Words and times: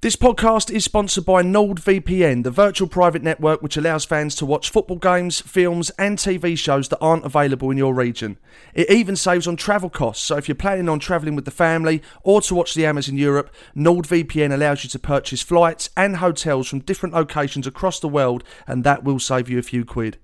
This 0.00 0.14
podcast 0.14 0.70
is 0.70 0.84
sponsored 0.84 1.24
by 1.24 1.42
NordVPN, 1.42 2.44
the 2.44 2.52
virtual 2.52 2.86
private 2.86 3.20
network 3.20 3.62
which 3.62 3.76
allows 3.76 4.04
fans 4.04 4.36
to 4.36 4.46
watch 4.46 4.70
football 4.70 4.98
games, 4.98 5.40
films, 5.40 5.90
and 5.98 6.16
TV 6.16 6.56
shows 6.56 6.88
that 6.90 7.00
aren't 7.00 7.24
available 7.24 7.72
in 7.72 7.78
your 7.78 7.92
region. 7.92 8.38
It 8.74 8.88
even 8.90 9.16
saves 9.16 9.48
on 9.48 9.56
travel 9.56 9.90
costs, 9.90 10.24
so 10.24 10.36
if 10.36 10.46
you're 10.46 10.54
planning 10.54 10.88
on 10.88 11.00
travelling 11.00 11.34
with 11.34 11.46
the 11.46 11.50
family 11.50 12.00
or 12.22 12.40
to 12.42 12.54
watch 12.54 12.74
the 12.74 12.86
Amazon 12.86 13.16
Europe, 13.16 13.52
NordVPN 13.76 14.54
allows 14.54 14.84
you 14.84 14.90
to 14.90 15.00
purchase 15.00 15.42
flights 15.42 15.90
and 15.96 16.18
hotels 16.18 16.68
from 16.68 16.78
different 16.78 17.16
locations 17.16 17.66
across 17.66 17.98
the 17.98 18.06
world, 18.06 18.44
and 18.68 18.84
that 18.84 19.02
will 19.02 19.18
save 19.18 19.48
you 19.48 19.58
a 19.58 19.62
few 19.62 19.84
quid. 19.84 20.16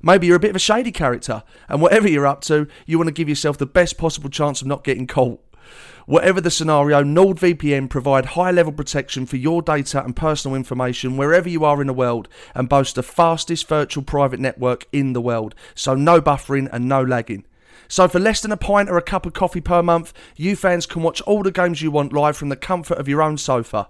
Maybe 0.00 0.28
you're 0.28 0.36
a 0.36 0.40
bit 0.40 0.48
of 0.48 0.56
a 0.56 0.60
shady 0.60 0.92
character, 0.92 1.42
and 1.68 1.82
whatever 1.82 2.08
you're 2.08 2.26
up 2.26 2.40
to, 2.44 2.68
you 2.86 2.96
want 2.96 3.08
to 3.08 3.12
give 3.12 3.28
yourself 3.28 3.58
the 3.58 3.66
best 3.66 3.98
possible 3.98 4.30
chance 4.30 4.62
of 4.62 4.66
not 4.66 4.82
getting 4.82 5.06
caught. 5.06 5.44
Whatever 6.06 6.40
the 6.40 6.50
scenario, 6.50 7.02
NordVPN 7.02 7.88
provide 7.88 8.26
high 8.26 8.50
level 8.50 8.72
protection 8.72 9.26
for 9.26 9.36
your 9.36 9.62
data 9.62 10.04
and 10.04 10.16
personal 10.16 10.56
information 10.56 11.16
wherever 11.16 11.48
you 11.48 11.64
are 11.64 11.80
in 11.80 11.86
the 11.86 11.92
world 11.92 12.28
and 12.54 12.68
boast 12.68 12.94
the 12.94 13.02
fastest 13.02 13.68
virtual 13.68 14.02
private 14.02 14.40
network 14.40 14.86
in 14.92 15.12
the 15.12 15.20
world. 15.20 15.54
So 15.74 15.94
no 15.94 16.20
buffering 16.20 16.68
and 16.72 16.88
no 16.88 17.02
lagging. 17.02 17.44
So 17.90 18.06
for 18.08 18.20
less 18.20 18.40
than 18.40 18.52
a 18.52 18.56
pint 18.56 18.88
or 18.88 18.96
a 18.96 19.02
cup 19.02 19.26
of 19.26 19.34
coffee 19.34 19.60
per 19.60 19.82
month, 19.82 20.14
you 20.36 20.56
fans 20.56 20.86
can 20.86 21.02
watch 21.02 21.20
all 21.22 21.42
the 21.42 21.50
games 21.50 21.82
you 21.82 21.90
want 21.90 22.12
live 22.12 22.36
from 22.36 22.48
the 22.48 22.56
comfort 22.56 22.98
of 22.98 23.08
your 23.08 23.20
own 23.20 23.36
sofa. 23.36 23.88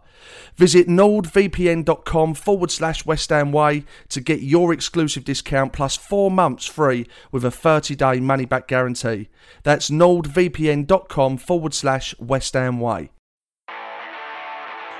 Visit 0.56 0.88
nordvpn.com 0.88 2.34
forward 2.34 2.70
slash 2.70 3.04
West 3.04 3.28
Ham 3.28 3.52
Way 3.52 3.84
to 4.08 4.20
get 4.20 4.40
your 4.40 4.72
exclusive 4.72 5.24
discount 5.24 5.74
plus 5.74 5.96
four 5.96 6.30
months 6.30 6.64
free 6.64 7.06
with 7.30 7.44
a 7.44 7.50
30 7.50 7.94
day 7.94 8.20
money 8.20 8.46
back 8.46 8.66
guarantee. 8.66 9.28
That's 9.62 9.90
nordvpn.com 9.90 11.36
forward 11.36 11.74
slash 11.74 12.18
West 12.18 12.54
Ham 12.54 12.80
Way. 12.80 13.10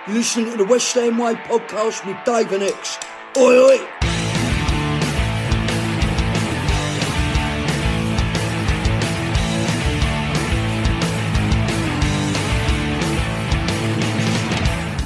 You're 0.07 0.17
listening 0.17 0.51
to 0.53 0.59
the 0.59 0.65
West 0.65 0.95
Ham 0.95 1.17
Way 1.17 1.35
podcast 1.35 2.07
with 2.07 2.23
Dave 2.27 2.53
and 2.53 2.63
Ex. 2.65 2.99
Oi, 3.39 3.79
oi! 3.79 4.10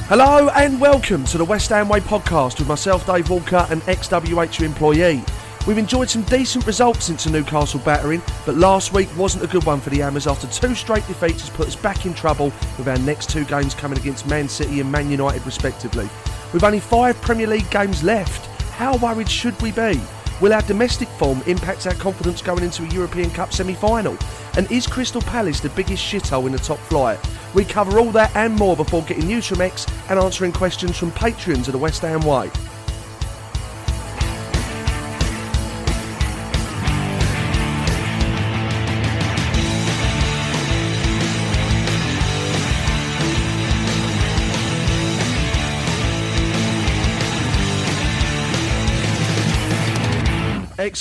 Hello 0.08 0.50
and 0.50 0.78
welcome 0.78 1.24
to 1.24 1.38
the 1.38 1.44
West 1.46 1.70
Ham 1.70 1.88
Way 1.88 1.98
podcast 1.98 2.58
with 2.58 2.68
myself, 2.68 3.06
Dave 3.06 3.30
Walker, 3.30 3.66
an 3.70 3.80
ex 3.86 4.06
WHU 4.10 4.62
employee. 4.62 5.24
We've 5.66 5.78
enjoyed 5.78 6.10
some 6.10 6.20
decent 6.24 6.66
results 6.66 7.06
since 7.06 7.24
the 7.24 7.30
Newcastle 7.30 7.80
battering, 7.80 8.20
but 8.44 8.54
last 8.54 8.92
week 8.92 9.08
wasn't 9.16 9.44
a 9.44 9.46
good 9.46 9.64
one 9.64 9.80
for 9.80 9.88
the 9.88 10.00
Hammers 10.00 10.26
after 10.26 10.46
two 10.48 10.74
straight 10.74 11.06
defeats 11.06 11.40
has 11.40 11.48
put 11.48 11.68
us 11.68 11.74
back 11.74 12.04
in 12.04 12.12
trouble 12.12 12.52
with 12.76 12.86
our 12.86 12.98
next 12.98 13.30
two 13.30 13.46
games 13.46 13.72
coming 13.72 13.98
against 13.98 14.26
Man 14.28 14.46
City 14.46 14.80
and 14.80 14.92
Man 14.92 15.10
United 15.10 15.44
respectively. 15.46 16.06
With 16.52 16.64
only 16.64 16.80
five 16.80 17.18
Premier 17.22 17.46
League 17.46 17.70
games 17.70 18.02
left, 18.02 18.44
how 18.72 18.98
worried 18.98 19.30
should 19.30 19.58
we 19.62 19.72
be? 19.72 19.98
Will 20.40 20.52
our 20.52 20.62
domestic 20.62 21.08
form 21.10 21.42
impact 21.46 21.86
our 21.86 21.94
confidence 21.94 22.42
going 22.42 22.64
into 22.64 22.82
a 22.82 22.88
European 22.88 23.30
Cup 23.30 23.52
semi 23.52 23.74
final? 23.74 24.16
And 24.56 24.70
is 24.70 24.86
Crystal 24.86 25.22
Palace 25.22 25.60
the 25.60 25.68
biggest 25.70 26.04
shithole 26.04 26.46
in 26.46 26.52
the 26.52 26.58
top 26.58 26.78
flight? 26.78 27.20
We 27.54 27.64
cover 27.64 28.00
all 28.00 28.10
that 28.10 28.34
and 28.34 28.54
more 28.54 28.76
before 28.76 29.02
getting 29.02 29.28
news 29.28 29.46
from 29.46 29.60
Ex 29.60 29.86
and 30.08 30.18
answering 30.18 30.52
questions 30.52 30.98
from 30.98 31.12
patrons 31.12 31.68
of 31.68 31.72
the 31.72 31.78
West 31.78 32.02
Ham 32.02 32.22
Way. 32.22 32.50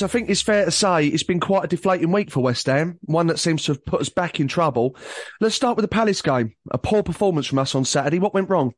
I 0.04 0.08
think 0.08 0.30
it's 0.30 0.42
fair 0.42 0.66
to 0.66 0.72
say 0.72 1.08
it's 1.08 1.24
been 1.24 1.40
quite 1.40 1.66
a 1.66 1.68
deflating 1.68 2.12
week 2.12 2.30
for 2.30 2.42
West 2.42 2.66
Ham, 2.68 3.00
one 3.04 3.28
that 3.28 3.40
seems 3.40 3.64
to 3.64 3.72
have 3.72 3.86
put 3.86 4.02
us 4.02 4.10
back 4.10 4.40
in 4.40 4.48
trouble. 4.48 4.96
Let's 5.40 5.56
start 5.56 5.78
with 5.78 5.84
the 5.84 5.90
Palace 5.90 6.22
game. 6.22 6.54
A 6.72 6.78
poor 6.78 7.04
performance 7.04 7.48
from 7.48 7.60
us 7.60 7.74
on 7.74 7.86
Saturday. 7.86 8.20
What 8.20 8.34
went 8.34 8.50
wrong? 8.50 8.74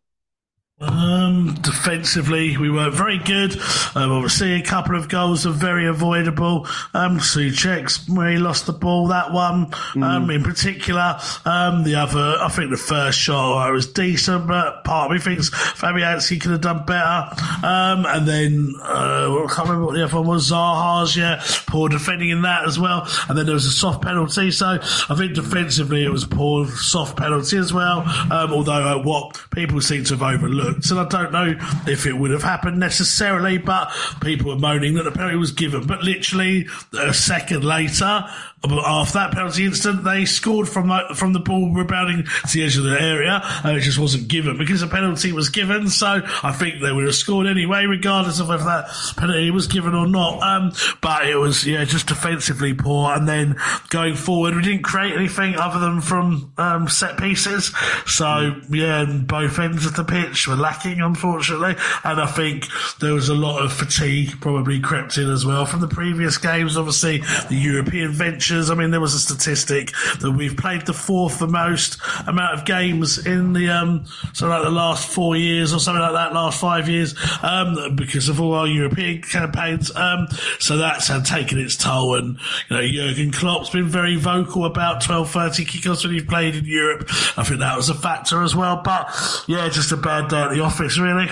Um, 0.81 1.53
defensively, 1.61 2.57
we 2.57 2.69
weren't 2.69 2.95
very 2.95 3.17
good. 3.17 3.53
Um, 3.95 4.11
obviously, 4.11 4.55
a 4.55 4.61
couple 4.61 4.97
of 4.97 5.07
goals 5.07 5.45
are 5.45 5.51
very 5.51 5.87
avoidable. 5.87 6.67
Um, 6.93 7.17
checks 7.19 8.09
where 8.09 8.31
he 8.31 8.37
lost 8.37 8.65
the 8.65 8.73
ball, 8.73 9.07
that 9.07 9.31
one, 9.31 9.73
um, 9.95 10.29
in 10.29 10.43
particular. 10.43 11.17
Um, 11.45 11.85
the 11.85 11.95
other, 11.95 12.35
I 12.41 12.49
think 12.49 12.71
the 12.71 12.77
first 12.77 13.17
shot 13.17 13.71
was 13.71 13.87
decent, 13.87 14.47
but 14.47 14.83
part 14.83 15.09
of 15.09 15.15
me 15.15 15.21
thinks 15.21 15.49
Fabianski 15.49 16.41
could 16.41 16.51
have 16.51 16.61
done 16.61 16.85
better. 16.85 17.29
Um, 17.65 18.05
and 18.05 18.27
then, 18.27 18.75
uh, 18.81 19.45
I 19.45 19.47
can't 19.47 19.69
remember 19.69 19.85
what 19.85 19.95
the 19.95 20.03
other 20.03 20.17
one 20.17 20.27
was, 20.27 20.51
Zaha's, 20.51 21.15
yeah, 21.15 21.41
poor 21.67 21.87
defending 21.87 22.31
in 22.31 22.41
that 22.41 22.65
as 22.67 22.77
well. 22.77 23.07
And 23.29 23.37
then 23.37 23.45
there 23.45 23.55
was 23.55 23.65
a 23.65 23.71
soft 23.71 24.01
penalty. 24.01 24.51
So 24.51 24.77
I 24.81 25.15
think 25.15 25.35
defensively 25.35 26.03
it 26.03 26.11
was 26.11 26.25
poor 26.25 26.67
soft 26.67 27.15
penalty 27.15 27.57
as 27.57 27.71
well. 27.71 28.01
Um, 28.29 28.51
although 28.51 28.99
uh, 28.99 29.01
what 29.01 29.41
people 29.51 29.79
seem 29.79 30.03
to 30.03 30.17
have 30.17 30.21
overlooked 30.21 30.64
and 30.67 30.99
I 30.99 31.07
don't 31.07 31.31
know 31.31 31.55
if 31.87 32.05
it 32.05 32.13
would 32.13 32.31
have 32.31 32.43
happened 32.43 32.79
necessarily, 32.79 33.57
but 33.57 33.91
people 34.21 34.51
were 34.51 34.59
moaning 34.59 34.95
that 34.95 35.03
the 35.03 35.11
penalty 35.11 35.37
was 35.37 35.51
given. 35.51 35.85
But 35.85 36.03
literally 36.03 36.67
a 36.97 37.13
second 37.13 37.63
later, 37.63 38.25
after 38.71 39.19
that 39.19 39.31
penalty 39.31 39.65
incident, 39.65 40.03
they 40.03 40.25
scored 40.25 40.67
from 40.67 40.87
the, 40.87 41.15
from 41.15 41.33
the 41.33 41.39
ball 41.39 41.71
rebounding 41.73 42.23
to 42.23 42.53
the 42.53 42.63
edge 42.63 42.77
of 42.77 42.83
the 42.83 42.99
area, 42.99 43.41
and 43.63 43.77
it 43.77 43.81
just 43.81 43.99
wasn't 43.99 44.27
given 44.27 44.57
because 44.57 44.81
the 44.81 44.87
penalty 44.87 45.31
was 45.31 45.49
given. 45.49 45.87
So 45.89 46.21
I 46.43 46.51
think 46.51 46.81
they 46.81 46.91
would 46.91 47.05
have 47.05 47.15
scored 47.15 47.47
anyway, 47.47 47.85
regardless 47.85 48.39
of 48.39 48.49
whether 48.49 48.63
that 48.65 48.87
penalty 49.17 49.51
was 49.51 49.67
given 49.67 49.93
or 49.93 50.07
not. 50.07 50.41
Um, 50.41 50.71
but 51.01 51.27
it 51.27 51.35
was 51.35 51.65
yeah, 51.65 51.85
just 51.85 52.07
defensively 52.07 52.73
poor, 52.73 53.11
and 53.11 53.27
then 53.27 53.55
going 53.89 54.15
forward, 54.15 54.55
we 54.55 54.61
didn't 54.61 54.83
create 54.83 55.13
anything 55.13 55.55
other 55.55 55.79
than 55.79 56.01
from 56.01 56.51
um, 56.57 56.87
set 56.87 57.17
pieces. 57.17 57.71
So 58.05 58.61
yeah, 58.69 59.05
both 59.05 59.59
ends 59.59 59.85
of 59.85 59.95
the 59.95 60.03
pitch 60.03 60.47
were 60.47 60.55
lacking, 60.55 61.01
unfortunately, 61.01 61.75
and 62.03 62.21
I 62.21 62.27
think 62.27 62.65
there 62.99 63.13
was 63.13 63.29
a 63.29 63.35
lot 63.35 63.63
of 63.63 63.73
fatigue 63.73 64.39
probably 64.41 64.79
crept 64.79 65.17
in 65.17 65.29
as 65.29 65.45
well 65.45 65.65
from 65.65 65.81
the 65.81 65.87
previous 65.87 66.37
games. 66.37 66.77
Obviously, 66.77 67.19
the 67.49 67.55
European 67.55 68.11
venture 68.11 68.54
I 68.69 68.75
mean, 68.75 68.91
there 68.91 69.01
was 69.01 69.13
a 69.13 69.19
statistic 69.19 69.91
that 70.21 70.31
we've 70.31 70.55
played 70.55 70.85
the 70.85 70.93
fourth 70.93 71.39
the 71.39 71.47
most 71.47 71.97
amount 72.27 72.57
of 72.57 72.65
games 72.65 73.25
in 73.25 73.53
the 73.53 73.69
um, 73.69 74.05
so 74.33 74.47
like 74.47 74.63
the 74.63 74.69
last 74.69 75.07
four 75.07 75.35
years 75.35 75.73
or 75.73 75.79
something 75.79 76.01
like 76.01 76.13
that, 76.13 76.33
last 76.33 76.59
five 76.59 76.89
years, 76.89 77.15
um, 77.43 77.95
because 77.95 78.29
of 78.29 78.41
all 78.41 78.53
our 78.53 78.67
European 78.67 79.21
campaigns. 79.21 79.95
Um, 79.95 80.27
so 80.59 80.77
that's 80.77 81.07
had 81.07 81.25
taken 81.25 81.59
its 81.59 81.75
toll. 81.75 82.15
And 82.15 82.37
you 82.69 82.75
know, 82.75 82.87
Jurgen 82.87 83.31
Klopp's 83.31 83.69
been 83.69 83.87
very 83.87 84.15
vocal 84.15 84.65
about 84.65 85.01
12, 85.01 85.29
30 85.29 85.65
kickoffs 85.65 86.03
when 86.03 86.13
he's 86.13 86.23
played 86.23 86.55
in 86.55 86.65
Europe. 86.65 87.07
I 87.37 87.43
think 87.43 87.59
that 87.59 87.75
was 87.75 87.89
a 87.89 87.95
factor 87.95 88.41
as 88.41 88.55
well. 88.55 88.81
But 88.83 89.07
yeah, 89.47 89.67
just 89.69 89.91
a 89.91 89.97
bad 89.97 90.29
day 90.29 90.41
at 90.41 90.51
the 90.51 90.61
office, 90.61 90.97
really. 90.97 91.29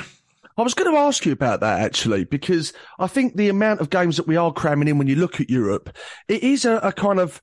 I 0.58 0.62
was 0.62 0.74
going 0.74 0.92
to 0.92 0.98
ask 0.98 1.26
you 1.26 1.32
about 1.32 1.62
that 1.62 1.82
actually, 1.82 2.26
because 2.26 2.74
I 3.00 3.08
think 3.08 3.36
the 3.36 3.50
amount 3.50 3.82
of 3.82 3.90
games 3.90 4.18
that 4.18 4.28
we 4.28 4.38
are 4.38 4.54
cramming 4.54 4.88
in 4.88 4.98
when 4.98 5.08
you 5.08 5.16
look 5.16 5.42
at 5.42 5.50
Europe, 5.50 5.96
it 6.28 6.44
is 6.44 6.66
a, 6.66 6.78
a 6.78 6.92
kind 6.92 7.20
of 7.20 7.42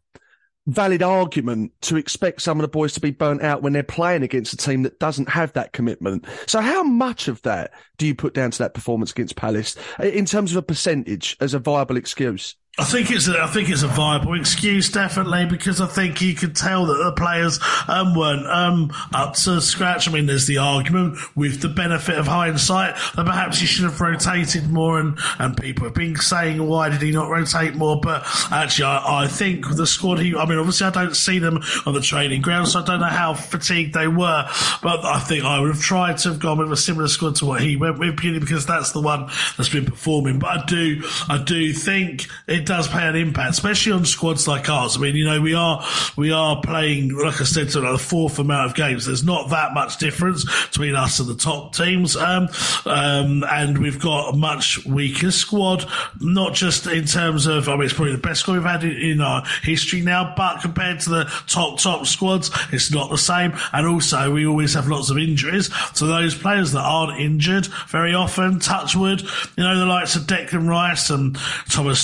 valid 0.66 1.02
argument 1.02 1.72
to 1.80 1.96
expect 1.96 2.42
some 2.42 2.58
of 2.58 2.62
the 2.62 2.68
boys 2.68 2.92
to 2.92 3.00
be 3.00 3.10
burnt 3.10 3.42
out 3.42 3.62
when 3.62 3.72
they're 3.72 3.82
playing 3.82 4.22
against 4.22 4.52
a 4.52 4.56
team 4.56 4.82
that 4.82 4.98
doesn't 5.00 5.28
have 5.28 5.52
that 5.54 5.72
commitment. 5.72 6.24
So 6.46 6.60
how 6.60 6.82
much 6.82 7.28
of 7.28 7.42
that 7.42 7.72
do 7.98 8.06
you 8.06 8.14
put 8.14 8.34
down 8.34 8.52
to 8.52 8.58
that 8.58 8.74
performance 8.74 9.10
against 9.10 9.36
Palace 9.36 9.74
in 9.98 10.26
terms 10.26 10.52
of 10.52 10.58
a 10.58 10.62
percentage 10.62 11.36
as 11.40 11.54
a 11.54 11.58
viable 11.58 11.96
excuse? 11.96 12.54
I 12.78 12.84
think 12.84 13.10
it's 13.10 13.26
a, 13.26 13.38
I 13.38 13.48
think 13.48 13.68
it's 13.68 13.82
a 13.82 13.88
viable 13.88 14.38
excuse, 14.38 14.90
definitely, 14.90 15.44
because 15.44 15.80
I 15.80 15.86
think 15.86 16.22
you 16.22 16.34
could 16.34 16.54
tell 16.54 16.86
that 16.86 16.94
the 16.94 17.12
players 17.12 17.58
um, 17.88 18.14
weren't 18.14 18.46
um, 18.46 18.92
up 19.12 19.34
to 19.34 19.60
scratch. 19.60 20.08
I 20.08 20.12
mean, 20.12 20.26
there's 20.26 20.46
the 20.46 20.58
argument 20.58 21.18
with 21.36 21.60
the 21.60 21.68
benefit 21.68 22.16
of 22.16 22.28
hindsight 22.28 22.94
that 23.16 23.26
perhaps 23.26 23.58
he 23.58 23.66
should 23.66 23.84
have 23.84 24.00
rotated 24.00 24.70
more, 24.70 25.00
and, 25.00 25.18
and 25.40 25.56
people 25.56 25.84
have 25.84 25.94
been 25.94 26.14
saying, 26.16 26.64
why 26.64 26.88
did 26.88 27.02
he 27.02 27.10
not 27.10 27.28
rotate 27.28 27.74
more? 27.74 28.00
But 28.00 28.22
actually, 28.52 28.86
I, 28.86 29.24
I 29.24 29.26
think 29.26 29.66
the 29.76 29.86
squad, 29.86 30.20
he, 30.20 30.34
I 30.36 30.46
mean, 30.46 30.56
obviously, 30.56 30.86
I 30.86 30.90
don't 30.90 31.16
see 31.16 31.40
them 31.40 31.58
on 31.84 31.92
the 31.92 32.00
training 32.00 32.40
ground, 32.40 32.68
so 32.68 32.80
I 32.80 32.84
don't 32.84 33.00
know 33.00 33.06
how 33.06 33.34
fatigued 33.34 33.94
they 33.94 34.08
were, 34.08 34.48
but 34.80 35.04
I 35.04 35.18
think 35.18 35.44
I 35.44 35.58
would 35.58 35.74
have 35.74 35.82
tried 35.82 36.18
to 36.18 36.30
have 36.30 36.38
gone 36.38 36.58
with 36.58 36.72
a 36.72 36.76
similar 36.76 37.08
squad 37.08 37.34
to 37.36 37.46
what 37.46 37.60
he 37.60 37.76
went 37.76 37.98
with, 37.98 38.16
purely 38.16 38.38
because 38.38 38.64
that's 38.64 38.92
the 38.92 39.02
one 39.02 39.28
that's 39.58 39.68
been 39.68 39.86
performing. 39.86 40.38
But 40.38 40.48
I 40.48 40.64
do, 40.66 41.02
I 41.28 41.42
do 41.44 41.72
think 41.72 42.26
it 42.46 42.59
does 42.66 42.88
play 42.88 43.06
an 43.06 43.16
impact, 43.16 43.50
especially 43.50 43.92
on 43.92 44.04
squads 44.04 44.46
like 44.48 44.68
ours. 44.68 44.96
I 44.96 45.00
mean, 45.00 45.16
you 45.16 45.24
know, 45.24 45.40
we 45.40 45.54
are 45.54 45.84
we 46.16 46.32
are 46.32 46.60
playing, 46.60 47.14
like 47.14 47.40
I 47.40 47.44
said, 47.44 47.70
to 47.70 47.80
the 47.80 47.98
fourth 47.98 48.38
amount 48.38 48.70
of 48.70 48.76
games. 48.76 49.06
There's 49.06 49.24
not 49.24 49.50
that 49.50 49.74
much 49.74 49.98
difference 49.98 50.44
between 50.66 50.94
us 50.94 51.18
and 51.20 51.28
the 51.28 51.34
top 51.34 51.74
teams, 51.74 52.16
um, 52.16 52.48
um, 52.86 53.44
and 53.44 53.78
we've 53.78 54.00
got 54.00 54.34
a 54.34 54.36
much 54.36 54.84
weaker 54.86 55.30
squad. 55.30 55.84
Not 56.20 56.54
just 56.54 56.86
in 56.86 57.04
terms 57.04 57.46
of, 57.46 57.68
I 57.68 57.74
mean, 57.74 57.84
it's 57.84 57.94
probably 57.94 58.12
the 58.12 58.18
best 58.18 58.40
squad 58.40 58.54
we've 58.54 58.64
had 58.64 58.84
in, 58.84 58.96
in 58.96 59.20
our 59.20 59.44
history 59.62 60.00
now, 60.00 60.34
but 60.36 60.60
compared 60.60 61.00
to 61.00 61.10
the 61.10 61.24
top 61.46 61.78
top 61.78 62.06
squads, 62.06 62.50
it's 62.72 62.92
not 62.92 63.10
the 63.10 63.18
same. 63.18 63.52
And 63.72 63.86
also, 63.86 64.32
we 64.32 64.46
always 64.46 64.74
have 64.74 64.88
lots 64.88 65.10
of 65.10 65.18
injuries. 65.18 65.70
So 65.94 66.06
those 66.06 66.34
players 66.34 66.72
that 66.72 66.82
aren't 66.82 67.20
injured 67.20 67.66
very 67.88 68.14
often, 68.14 68.58
Touchwood, 68.58 69.22
you 69.56 69.64
know, 69.64 69.78
the 69.78 69.86
likes 69.86 70.16
of 70.16 70.22
Declan 70.22 70.68
Rice 70.68 71.10
and 71.10 71.36
Thomas 71.68 72.00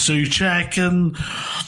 And 0.46 1.16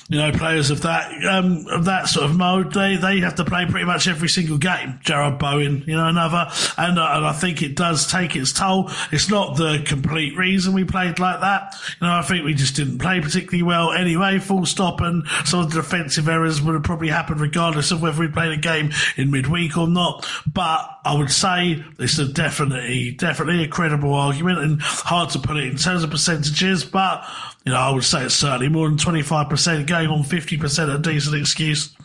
you 0.08 0.18
know 0.18 0.32
players 0.32 0.70
of 0.70 0.82
that 0.82 1.12
um, 1.26 1.66
of 1.68 1.84
that 1.84 2.08
sort 2.08 2.28
of 2.28 2.36
mode. 2.36 2.72
They 2.72 2.96
they 2.96 3.20
have 3.20 3.34
to 3.36 3.44
play 3.44 3.66
pretty 3.66 3.84
much 3.84 4.08
every 4.08 4.28
single 4.28 4.56
game. 4.56 4.98
Jarrod 5.04 5.38
Bowen, 5.38 5.84
you 5.86 5.96
know, 5.96 6.06
another, 6.06 6.50
and 6.78 6.98
uh, 6.98 7.12
and 7.12 7.26
I 7.26 7.32
think 7.32 7.62
it 7.62 7.76
does 7.76 8.10
take 8.10 8.34
its 8.34 8.52
toll. 8.52 8.90
It's 9.12 9.28
not 9.28 9.56
the 9.56 9.82
complete 9.84 10.36
reason 10.36 10.72
we 10.72 10.84
played 10.84 11.18
like 11.18 11.40
that. 11.40 11.74
You 12.00 12.06
know, 12.06 12.14
I 12.14 12.22
think 12.22 12.44
we 12.44 12.54
just 12.54 12.76
didn't 12.76 12.98
play 12.98 13.20
particularly 13.20 13.62
well 13.62 13.92
anyway. 13.92 14.38
Full 14.38 14.64
stop, 14.64 15.00
and 15.00 15.26
some 15.44 15.60
of 15.60 15.70
the 15.70 15.80
defensive 15.82 16.28
errors 16.28 16.62
would 16.62 16.74
have 16.74 16.84
probably 16.84 17.08
happened 17.08 17.40
regardless 17.40 17.90
of 17.90 18.00
whether 18.00 18.18
we 18.18 18.28
played 18.28 18.52
a 18.52 18.60
game 18.60 18.90
in 19.16 19.30
midweek 19.30 19.76
or 19.76 19.88
not. 19.88 20.26
But 20.46 20.97
I 21.08 21.16
would 21.16 21.30
say 21.30 21.82
it's 21.98 22.18
a 22.18 22.30
definitely 22.30 23.12
definitely 23.12 23.64
a 23.64 23.68
credible 23.68 24.12
argument 24.12 24.58
and 24.58 24.82
hard 24.82 25.30
to 25.30 25.38
put 25.38 25.56
it 25.56 25.64
in 25.64 25.76
terms 25.76 26.04
of 26.04 26.10
percentages, 26.10 26.84
but 26.84 27.24
you 27.64 27.72
know, 27.72 27.78
I 27.78 27.90
would 27.90 28.04
say 28.04 28.24
it's 28.26 28.34
certainly 28.34 28.68
more 28.68 28.90
than 28.90 28.98
25% 28.98 29.86
going 29.86 30.08
on 30.08 30.22
50% 30.22 30.94
a 30.94 30.98
decent 30.98 31.34
excuse. 31.34 31.96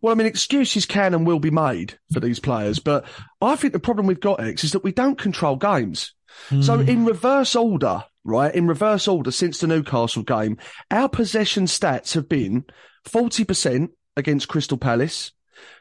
Well, 0.00 0.14
I 0.14 0.16
mean, 0.16 0.26
excuses 0.26 0.86
can 0.86 1.12
and 1.12 1.26
will 1.26 1.38
be 1.38 1.50
made 1.50 1.98
for 2.14 2.20
these 2.20 2.40
players, 2.40 2.78
but 2.78 3.04
I 3.42 3.56
think 3.56 3.74
the 3.74 3.78
problem 3.78 4.06
we've 4.06 4.18
got, 4.18 4.42
Ex, 4.42 4.64
is 4.64 4.72
that 4.72 4.84
we 4.84 4.92
don't 4.92 5.18
control 5.18 5.56
games. 5.56 6.14
Mm. 6.48 6.64
So 6.64 6.80
in 6.80 7.04
reverse 7.04 7.54
order, 7.54 8.04
right, 8.24 8.54
in 8.54 8.66
reverse 8.66 9.06
order 9.06 9.32
since 9.32 9.58
the 9.58 9.66
Newcastle 9.66 10.22
game, 10.22 10.56
our 10.90 11.10
possession 11.10 11.64
stats 11.64 12.14
have 12.14 12.26
been 12.26 12.64
40% 13.06 13.90
against 14.16 14.48
Crystal 14.48 14.78
Palace, 14.78 15.32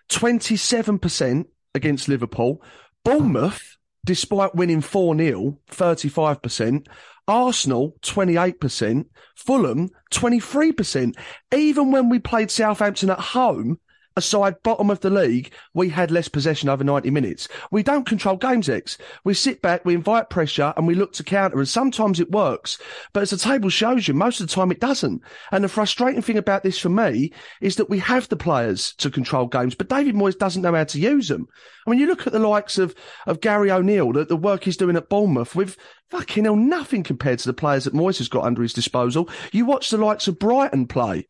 27% 0.09 1.45
against 1.75 2.07
Liverpool, 2.07 2.61
Bournemouth, 3.03 3.77
despite 4.05 4.55
winning 4.55 4.81
4 4.81 5.17
0, 5.17 5.59
35%, 5.71 6.87
Arsenal, 7.27 7.95
28%, 8.01 9.05
Fulham, 9.35 9.89
23%. 10.11 11.15
Even 11.53 11.91
when 11.91 12.09
we 12.09 12.19
played 12.19 12.49
Southampton 12.49 13.09
at 13.09 13.19
home, 13.19 13.79
aside 14.19 14.61
bottom 14.61 14.91
of 14.91 14.99
the 14.99 15.09
league, 15.09 15.51
we 15.73 15.89
had 15.89 16.11
less 16.11 16.27
possession 16.27 16.69
over 16.69 16.83
90 16.83 17.09
minutes. 17.09 17.47
We 17.71 17.81
don't 17.81 18.05
control 18.05 18.37
games, 18.37 18.69
Ex. 18.69 18.97
We 19.23 19.33
sit 19.33 19.61
back, 19.61 19.83
we 19.83 19.95
invite 19.95 20.29
pressure, 20.29 20.73
and 20.77 20.85
we 20.85 20.93
look 20.93 21.13
to 21.13 21.23
counter, 21.23 21.57
and 21.57 21.67
sometimes 21.67 22.19
it 22.19 22.29
works. 22.29 22.77
But 23.13 23.23
as 23.23 23.31
the 23.31 23.37
table 23.37 23.69
shows 23.69 24.07
you, 24.07 24.13
most 24.13 24.39
of 24.39 24.47
the 24.47 24.53
time 24.53 24.71
it 24.71 24.79
doesn't. 24.79 25.23
And 25.51 25.63
the 25.63 25.69
frustrating 25.69 26.21
thing 26.21 26.37
about 26.37 26.61
this 26.61 26.77
for 26.77 26.89
me 26.89 27.33
is 27.61 27.77
that 27.77 27.89
we 27.89 27.97
have 27.99 28.29
the 28.29 28.35
players 28.35 28.93
to 28.97 29.09
control 29.09 29.47
games, 29.47 29.73
but 29.73 29.89
David 29.89 30.15
Moyes 30.15 30.37
doesn't 30.37 30.61
know 30.61 30.75
how 30.75 30.83
to 30.83 30.99
use 30.99 31.29
them. 31.29 31.47
I 31.87 31.89
mean, 31.89 31.99
you 31.99 32.07
look 32.07 32.27
at 32.27 32.33
the 32.33 32.39
likes 32.39 32.77
of, 32.77 32.93
of 33.25 33.41
Gary 33.41 33.71
O'Neill, 33.71 34.11
the, 34.11 34.25
the 34.25 34.35
work 34.35 34.63
he's 34.65 34.77
doing 34.77 34.95
at 34.95 35.09
Bournemouth 35.09 35.55
with 35.55 35.77
fucking 36.09 36.45
hell, 36.45 36.55
nothing 36.55 37.03
compared 37.03 37.39
to 37.39 37.47
the 37.47 37.53
players 37.53 37.83
that 37.83 37.93
Moyes 37.93 38.17
has 38.17 38.27
got 38.27 38.43
under 38.43 38.61
his 38.61 38.73
disposal. 38.73 39.29
You 39.51 39.65
watch 39.65 39.89
the 39.89 39.97
likes 39.97 40.27
of 40.27 40.39
Brighton 40.39 40.87
play, 40.87 41.27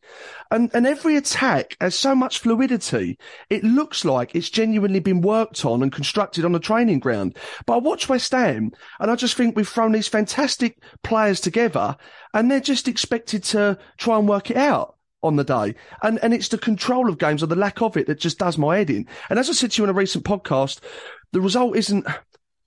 and, 0.51 0.71
and 0.73 0.87
every 0.87 1.15
attack 1.15 1.75
has 1.81 1.95
so 1.95 2.15
much 2.15 2.39
fluidity. 2.39 3.17
It 3.49 3.63
looks 3.63 4.05
like 4.05 4.35
it's 4.35 4.49
genuinely 4.49 4.99
been 4.99 5.21
worked 5.21 5.65
on 5.65 5.83
and 5.83 5.91
constructed 5.91 6.45
on 6.45 6.55
a 6.55 6.59
training 6.59 6.99
ground. 6.99 7.37
But 7.65 7.75
I 7.75 7.77
watch 7.79 8.09
West 8.09 8.31
Ham, 8.31 8.71
and 8.99 9.11
I 9.11 9.15
just 9.15 9.35
think 9.35 9.55
we've 9.55 9.67
thrown 9.67 9.91
these 9.91 10.07
fantastic 10.07 10.81
players 11.03 11.41
together, 11.41 11.97
and 12.33 12.49
they're 12.49 12.59
just 12.59 12.87
expected 12.87 13.43
to 13.45 13.77
try 13.97 14.17
and 14.17 14.27
work 14.27 14.49
it 14.49 14.57
out 14.57 14.95
on 15.21 15.35
the 15.35 15.43
day. 15.43 15.75
And, 16.01 16.19
and 16.23 16.33
it's 16.33 16.47
the 16.47 16.57
control 16.57 17.09
of 17.09 17.17
games 17.17 17.43
or 17.43 17.47
the 17.47 17.55
lack 17.55 17.81
of 17.81 17.97
it 17.97 18.07
that 18.07 18.19
just 18.19 18.39
does 18.39 18.57
my 18.57 18.77
head 18.77 18.89
in. 18.89 19.07
And 19.29 19.37
as 19.37 19.49
I 19.49 19.53
said 19.53 19.71
to 19.71 19.81
you 19.81 19.83
in 19.83 19.89
a 19.89 19.93
recent 19.93 20.23
podcast, 20.23 20.79
the 21.33 21.41
result 21.41 21.75
isn't, 21.75 22.07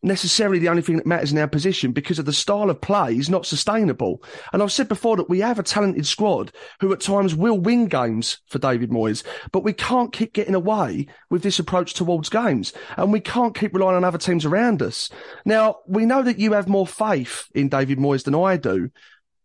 necessarily 0.03 0.59
the 0.59 0.69
only 0.69 0.83
thing 0.83 0.97
that 0.97 1.07
matters 1.07 1.33
in 1.33 1.39
our 1.39 1.49
position 1.49 1.93
because 1.93 2.19
of 2.19 2.25
the 2.25 2.33
style 2.33 2.71
of 2.71 2.81
play 2.81 3.15
is 3.15 3.31
not 3.31 3.47
sustainable. 3.47 4.23
And 4.53 4.63
I've 4.63 4.73
said 4.73 4.89
before 4.89 5.17
that 5.17 5.31
we 5.31 5.41
have 5.41 5.59
a 5.59 5.63
talented 5.63 6.07
squad 6.07 6.53
who 6.81 6.93
at 6.93 7.01
times 7.01 7.35
will 7.35 7.59
win 7.59 7.87
games 7.87 8.39
for 8.47 8.59
David 8.59 8.91
Moyes, 8.91 9.23
but 9.53 9.65
we 9.65 9.73
can't 9.73 10.13
keep 10.13 10.33
getting 10.33 10.55
away 10.55 11.07
with 11.31 11.43
this 11.43 11.59
approach 11.59 11.95
towards 11.95 12.29
games 12.29 12.73
and 12.97 13.13
we 13.13 13.21
can't 13.21 13.55
keep 13.55 13.75
relying 13.75 13.97
on 13.97 14.05
other 14.05 14.19
teams 14.19 14.45
around 14.45 14.83
us. 14.83 15.11
Now, 15.45 15.77
we 15.87 16.05
know 16.05 16.23
that 16.23 16.39
you 16.39 16.53
have 16.53 16.69
more 16.69 16.87
faith 16.87 17.49
in 17.55 17.69
David 17.69 17.99
Moyes 17.99 18.25
than 18.25 18.35
I 18.35 18.57
do, 18.57 18.91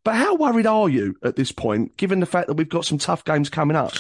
but 0.08 0.16
how 0.16 0.36
worried 0.36 0.66
are 0.66 0.88
you 0.88 1.18
at 1.22 1.36
this 1.36 1.52
point, 1.52 1.98
given 1.98 2.22
the 2.22 2.26
fact 2.26 2.48
that 2.48 2.54
we've 2.54 2.70
got 2.70 2.86
some 2.86 2.98
tough 2.98 3.26
games 3.26 3.50
coming 3.50 3.76
up? 3.76 3.92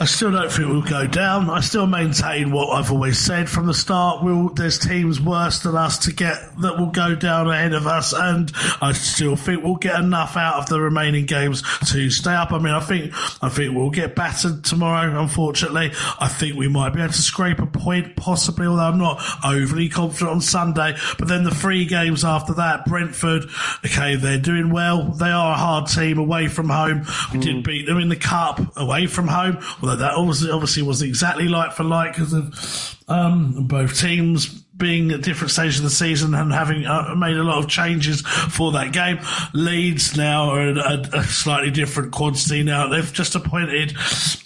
I 0.00 0.04
still 0.04 0.32
don't 0.32 0.50
think 0.50 0.68
we'll 0.68 0.82
go 0.82 1.06
down. 1.06 1.48
I 1.48 1.60
still 1.60 1.86
maintain 1.86 2.50
what 2.50 2.70
I've 2.70 2.90
always 2.90 3.20
said 3.20 3.48
from 3.48 3.66
the 3.66 3.74
start. 3.74 4.24
We'll, 4.24 4.48
there's 4.48 4.80
teams 4.80 5.20
worse 5.20 5.60
than 5.60 5.76
us 5.76 5.96
to 5.98 6.12
get 6.12 6.38
that 6.62 6.76
will 6.76 6.90
go 6.90 7.14
down 7.14 7.48
ahead 7.48 7.72
of 7.72 7.86
us, 7.86 8.12
and 8.12 8.50
I 8.80 8.90
still 8.94 9.36
think 9.36 9.62
we'll 9.62 9.76
get 9.76 10.00
enough 10.00 10.36
out 10.36 10.54
of 10.54 10.68
the 10.68 10.80
remaining 10.80 11.26
games 11.26 11.62
to 11.92 12.10
stay 12.10 12.34
up. 12.34 12.50
I 12.50 12.58
mean, 12.58 12.74
I 12.74 12.80
think 12.80 13.12
I 13.40 13.48
think 13.48 13.76
we'll 13.76 13.90
get 13.90 14.16
battered 14.16 14.64
tomorrow. 14.64 15.20
Unfortunately, 15.20 15.92
I 16.18 16.26
think 16.26 16.56
we 16.56 16.66
might 16.66 16.94
be 16.94 17.00
able 17.00 17.12
to 17.12 17.22
scrape 17.22 17.60
a 17.60 17.66
point, 17.66 18.16
possibly. 18.16 18.66
Although 18.66 18.82
I'm 18.82 18.98
not 18.98 19.22
overly 19.44 19.88
confident 19.88 20.30
on 20.30 20.40
Sunday. 20.40 20.96
But 21.16 21.28
then 21.28 21.44
the 21.44 21.54
three 21.54 21.84
games 21.84 22.24
after 22.24 22.54
that, 22.54 22.86
Brentford, 22.86 23.44
okay, 23.84 24.16
they're 24.16 24.40
doing 24.40 24.70
well. 24.70 25.12
They 25.12 25.27
they 25.28 25.32
are 25.32 25.52
a 25.52 25.56
hard 25.56 25.86
team 25.86 26.18
away 26.18 26.48
from 26.48 26.68
home. 26.68 27.00
We 27.32 27.38
mm. 27.38 27.42
did 27.42 27.64
beat 27.64 27.86
them 27.86 27.98
in 27.98 28.08
the 28.08 28.16
cup 28.16 28.60
away 28.76 29.06
from 29.06 29.28
home, 29.28 29.58
although 29.82 29.96
that 29.96 30.14
obviously, 30.14 30.50
obviously 30.50 30.82
wasn't 30.82 31.10
exactly 31.10 31.48
like 31.48 31.72
for 31.72 31.84
like 31.84 32.14
because 32.14 32.32
of 32.32 32.96
um, 33.08 33.66
both 33.66 33.98
teams 33.98 34.64
being 34.78 35.10
at 35.10 35.22
different 35.22 35.50
stages 35.50 35.78
of 35.78 35.84
the 35.84 35.90
season 35.90 36.34
and 36.34 36.52
having 36.52 36.86
uh, 36.86 37.14
made 37.16 37.36
a 37.36 37.42
lot 37.42 37.58
of 37.58 37.68
changes 37.68 38.22
for 38.22 38.72
that 38.72 38.92
game. 38.92 39.18
Leeds 39.52 40.16
now 40.16 40.50
are 40.50 40.68
a, 40.68 41.00
a 41.12 41.24
slightly 41.24 41.70
different 41.70 42.12
quantity 42.12 42.62
now. 42.62 42.88
They've 42.88 43.12
just 43.12 43.34
appointed 43.34 43.96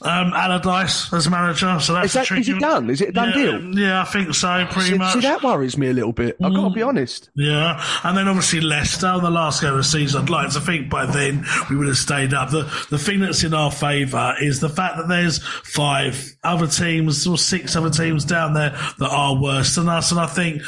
um, 0.03 0.33
Allardyce 0.33 1.13
as 1.13 1.29
manager, 1.29 1.79
so 1.81 1.95
that's 1.95 2.17
is, 2.17 2.29
that, 2.29 2.39
is 2.39 2.49
it 2.49 2.59
done? 2.59 2.91
Is 2.91 3.01
it 3.01 3.11
a 3.11 3.13
done 3.13 3.29
yeah, 3.29 3.35
deal? 3.35 3.79
Yeah, 3.79 4.03
I 4.03 4.05
think 4.05 4.35
so. 4.35 4.67
Pretty 4.71 4.91
see, 4.91 4.99
much. 4.99 5.15
See, 5.15 5.21
that 5.21 5.43
worries 5.43 5.77
me 5.77 5.91
a 5.91 5.93
little 5.93 6.13
bit. 6.13 6.37
I've 6.43 6.55
got 6.55 6.69
to 6.69 6.75
be 6.75 6.81
mm. 6.81 6.89
honest. 6.89 7.31
Yeah, 7.35 7.83
and 8.05 8.17
then 8.17 8.29
obviously 8.29 8.61
Leicester, 8.61 9.19
the 9.21 9.31
last 9.31 9.61
game 9.61 9.73
of 9.73 9.77
the 9.77 9.85
season. 9.85 10.23
I'd 10.23 10.31
like 10.31 10.53
to 10.53 10.61
think 10.61 10.89
by 10.89 11.07
then 11.07 11.45
we 11.69 11.77
would 11.77 11.89
have 11.89 11.97
stayed 11.97 12.35
up. 12.35 12.51
The 12.51 12.63
the 12.91 12.99
thing 12.99 13.21
that's 13.21 13.45
in 13.45 13.55
our 13.55 13.71
favour 13.71 14.35
is 14.41 14.61
the 14.61 14.69
fact 14.69 14.97
that 14.97 15.09
there's 15.09 15.39
five 15.43 16.37
other 16.43 16.67
teams 16.67 17.27
or 17.27 17.39
six 17.39 17.77
other 17.77 17.91
teams 17.91 18.25
down 18.25 18.55
there 18.55 18.71
that 18.99 19.11
are 19.11 19.41
worse 19.41 19.75
than 19.77 19.89
us, 19.89 20.11
and 20.11 20.21
I 20.23 20.27
think 20.27 20.63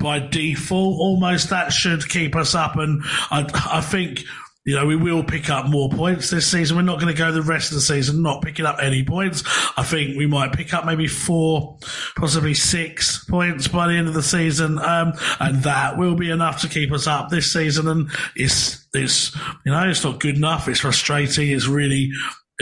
by 0.00 0.20
default, 0.20 1.00
almost 1.00 1.50
that 1.50 1.72
should 1.72 2.08
keep 2.08 2.36
us 2.36 2.54
up. 2.54 2.76
And 2.76 3.02
I, 3.30 3.48
I 3.70 3.80
think 3.80 4.24
you 4.64 4.76
know, 4.76 4.84
we 4.84 4.94
will 4.94 5.24
pick 5.24 5.48
up 5.48 5.68
more 5.68 5.88
points 5.88 6.28
this 6.28 6.46
season. 6.46 6.76
We're 6.76 6.82
not 6.82 7.00
going 7.00 7.12
to 7.12 7.18
go 7.18 7.32
the 7.32 7.40
rest 7.40 7.70
of 7.70 7.76
the 7.76 7.80
season 7.80 8.22
not 8.22 8.42
picking 8.42 8.66
up 8.66 8.76
any 8.80 9.02
points. 9.02 9.42
I 9.76 9.82
think 9.82 10.18
we 10.18 10.26
might 10.26 10.52
pick 10.52 10.74
up 10.74 10.84
maybe 10.84 11.06
four, 11.06 11.78
possibly 12.14 12.52
six 12.52 13.24
points 13.24 13.68
by 13.68 13.88
the 13.88 13.94
end 13.94 14.06
of 14.06 14.14
the 14.14 14.22
season. 14.22 14.78
Um, 14.78 15.14
and 15.40 15.62
that 15.62 15.96
will 15.96 16.14
be 16.14 16.30
enough 16.30 16.60
to 16.60 16.68
keep 16.68 16.92
us 16.92 17.06
up 17.06 17.30
this 17.30 17.50
season. 17.50 17.88
And 17.88 18.10
it's, 18.36 18.86
it's, 18.92 19.34
you 19.64 19.72
know, 19.72 19.88
it's 19.88 20.04
not 20.04 20.20
good 20.20 20.36
enough. 20.36 20.68
It's 20.68 20.80
frustrating. 20.80 21.50
It's 21.50 21.66
really, 21.66 22.12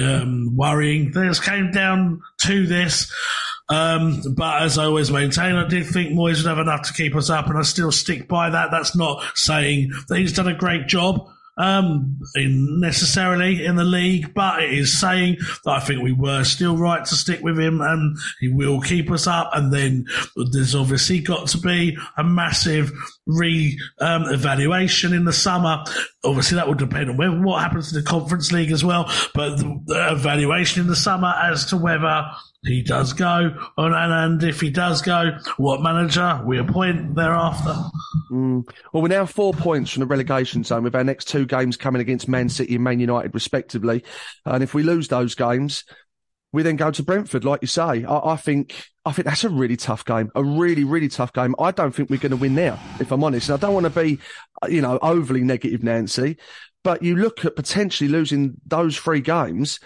um, 0.01 0.57
worrying. 0.57 1.11
This 1.11 1.41
came 1.41 1.73
down 1.73 2.21
to 2.43 2.67
this. 2.67 3.13
Um, 3.69 4.23
but 4.35 4.63
as 4.63 4.79
I 4.79 4.85
always 4.85 5.11
maintain, 5.11 5.55
I 5.55 5.69
did 5.69 5.87
think 5.87 6.13
Moyes 6.13 6.39
would 6.39 6.49
have 6.49 6.59
enough 6.59 6.87
to 6.89 6.93
keep 6.93 7.15
us 7.15 7.31
up, 7.31 7.49
and 7.49 7.59
I 7.59 7.63
still 7.63 7.93
stick 7.93 8.29
by 8.29 8.51
that. 8.51 8.71
That's 8.71 8.97
not 8.97 9.23
saying 9.35 9.93
that 10.09 10.19
he's 10.19 10.33
done 10.33 10.49
a 10.49 10.55
great 10.55 10.87
job 10.87 11.29
um, 11.59 12.21
in 12.37 12.81
necessarily 12.81 13.65
in 13.65 13.77
the 13.77 13.85
league, 13.85 14.33
but 14.33 14.63
it 14.63 14.73
is 14.73 14.99
saying 14.99 15.37
that 15.65 15.73
I 15.73 15.81
think 15.81 16.03
we 16.03 16.13
were 16.13 16.45
still 16.45 16.77
right 16.77 17.05
to 17.05 17.15
stick 17.15 17.41
with 17.43 17.59
him 17.59 17.81
and 17.81 18.17
he 18.41 18.49
will 18.49 18.81
keep 18.81 19.11
us 19.11 19.27
up. 19.27 19.51
And 19.53 19.73
then 19.73 20.07
there's 20.53 20.75
obviously 20.75 21.21
got 21.21 21.49
to 21.49 21.59
be 21.59 21.99
a 22.17 22.23
massive 22.23 22.93
re 23.27 23.79
um, 24.01 24.25
evaluation 24.27 25.13
in 25.13 25.25
the 25.25 25.33
summer. 25.33 25.85
Obviously, 26.25 26.57
that 26.57 26.69
would 26.69 26.79
depend 26.79 27.11
on 27.11 27.43
what 27.43 27.63
happens 27.63 27.89
to 27.89 27.97
the 27.97 28.03
Conference 28.03 28.53
League 28.53 28.71
as 28.71 28.85
well, 28.85 29.13
but 29.35 29.57
the 29.57 30.09
evaluation 30.13 30.83
in 30.83 30.87
the 30.87 30.97
summer 30.97 31.35
as 31.43 31.67
to 31.67 31.77
whether 31.77 32.25
he 32.65 32.83
does 32.83 33.13
go, 33.13 33.55
and, 33.77 33.95
and 33.95 34.43
if 34.43 34.61
he 34.61 34.71
does 34.71 35.01
go, 35.01 35.39
what 35.59 35.81
manager 35.81 36.43
we 36.45 36.59
appoint 36.59 37.15
thereafter. 37.15 37.75
Mm. 38.31 38.69
Well, 38.93 39.03
we're 39.03 39.09
now 39.09 39.27
four 39.27 39.53
points 39.53 39.93
from 39.93 40.01
the 40.01 40.07
relegation 40.07 40.65
zone 40.65 40.83
with 40.83 40.97
our 40.97 41.05
next 41.05 41.29
two 41.29 41.47
games 41.47 41.77
coming 41.77 42.03
against 42.03 42.29
Man 42.29 42.49
City 42.49 42.75
and 42.75 42.85
Man 42.85 42.99
United, 42.99 43.33
respectively. 43.33 44.03
And 44.45 44.63
if 44.63 44.75
we 44.75 44.83
lose 44.83 45.09
those 45.09 45.37
games, 45.37 45.85
we 46.53 46.63
then 46.63 46.77
go 46.77 46.91
to 46.91 47.03
Brentford, 47.03 47.45
like 47.45 47.63
you 47.63 47.69
say. 47.69 48.05
I, 48.05 48.33
I, 48.33 48.37
think 48.37 48.89
I 49.05 49.13
think 49.13 49.27
that's 49.27 49.45
a 49.45 49.51
really 49.51 49.77
tough 49.77 50.05
game, 50.05 50.31
a 50.35 50.43
really 50.43 50.85
really 50.85 51.09
tough 51.09 51.33
game. 51.33 51.55
I 51.59 51.71
don't 51.71 51.95
think 51.95 52.11
we're 52.11 52.19
going 52.19 52.31
to 52.31 52.37
win 52.37 52.55
now, 52.55 52.79
if 52.99 53.13
I'm 53.13 53.23
honest. 53.23 53.49
And 53.49 53.59
I 53.59 53.61
don't 53.61 53.75
want 53.75 53.85
to 53.85 53.91
be, 53.91 54.19
you 54.69 54.81
know, 54.81 54.99
overly 55.01 55.43
negative, 55.43 55.83
Nancy. 55.83 56.39
But 56.83 57.03
you 57.03 57.17
look 57.17 57.45
at 57.45 57.57
potentially 57.57 58.09
losing 58.09 58.55
those 58.67 58.97
three 58.97 59.21
games, 59.21 59.79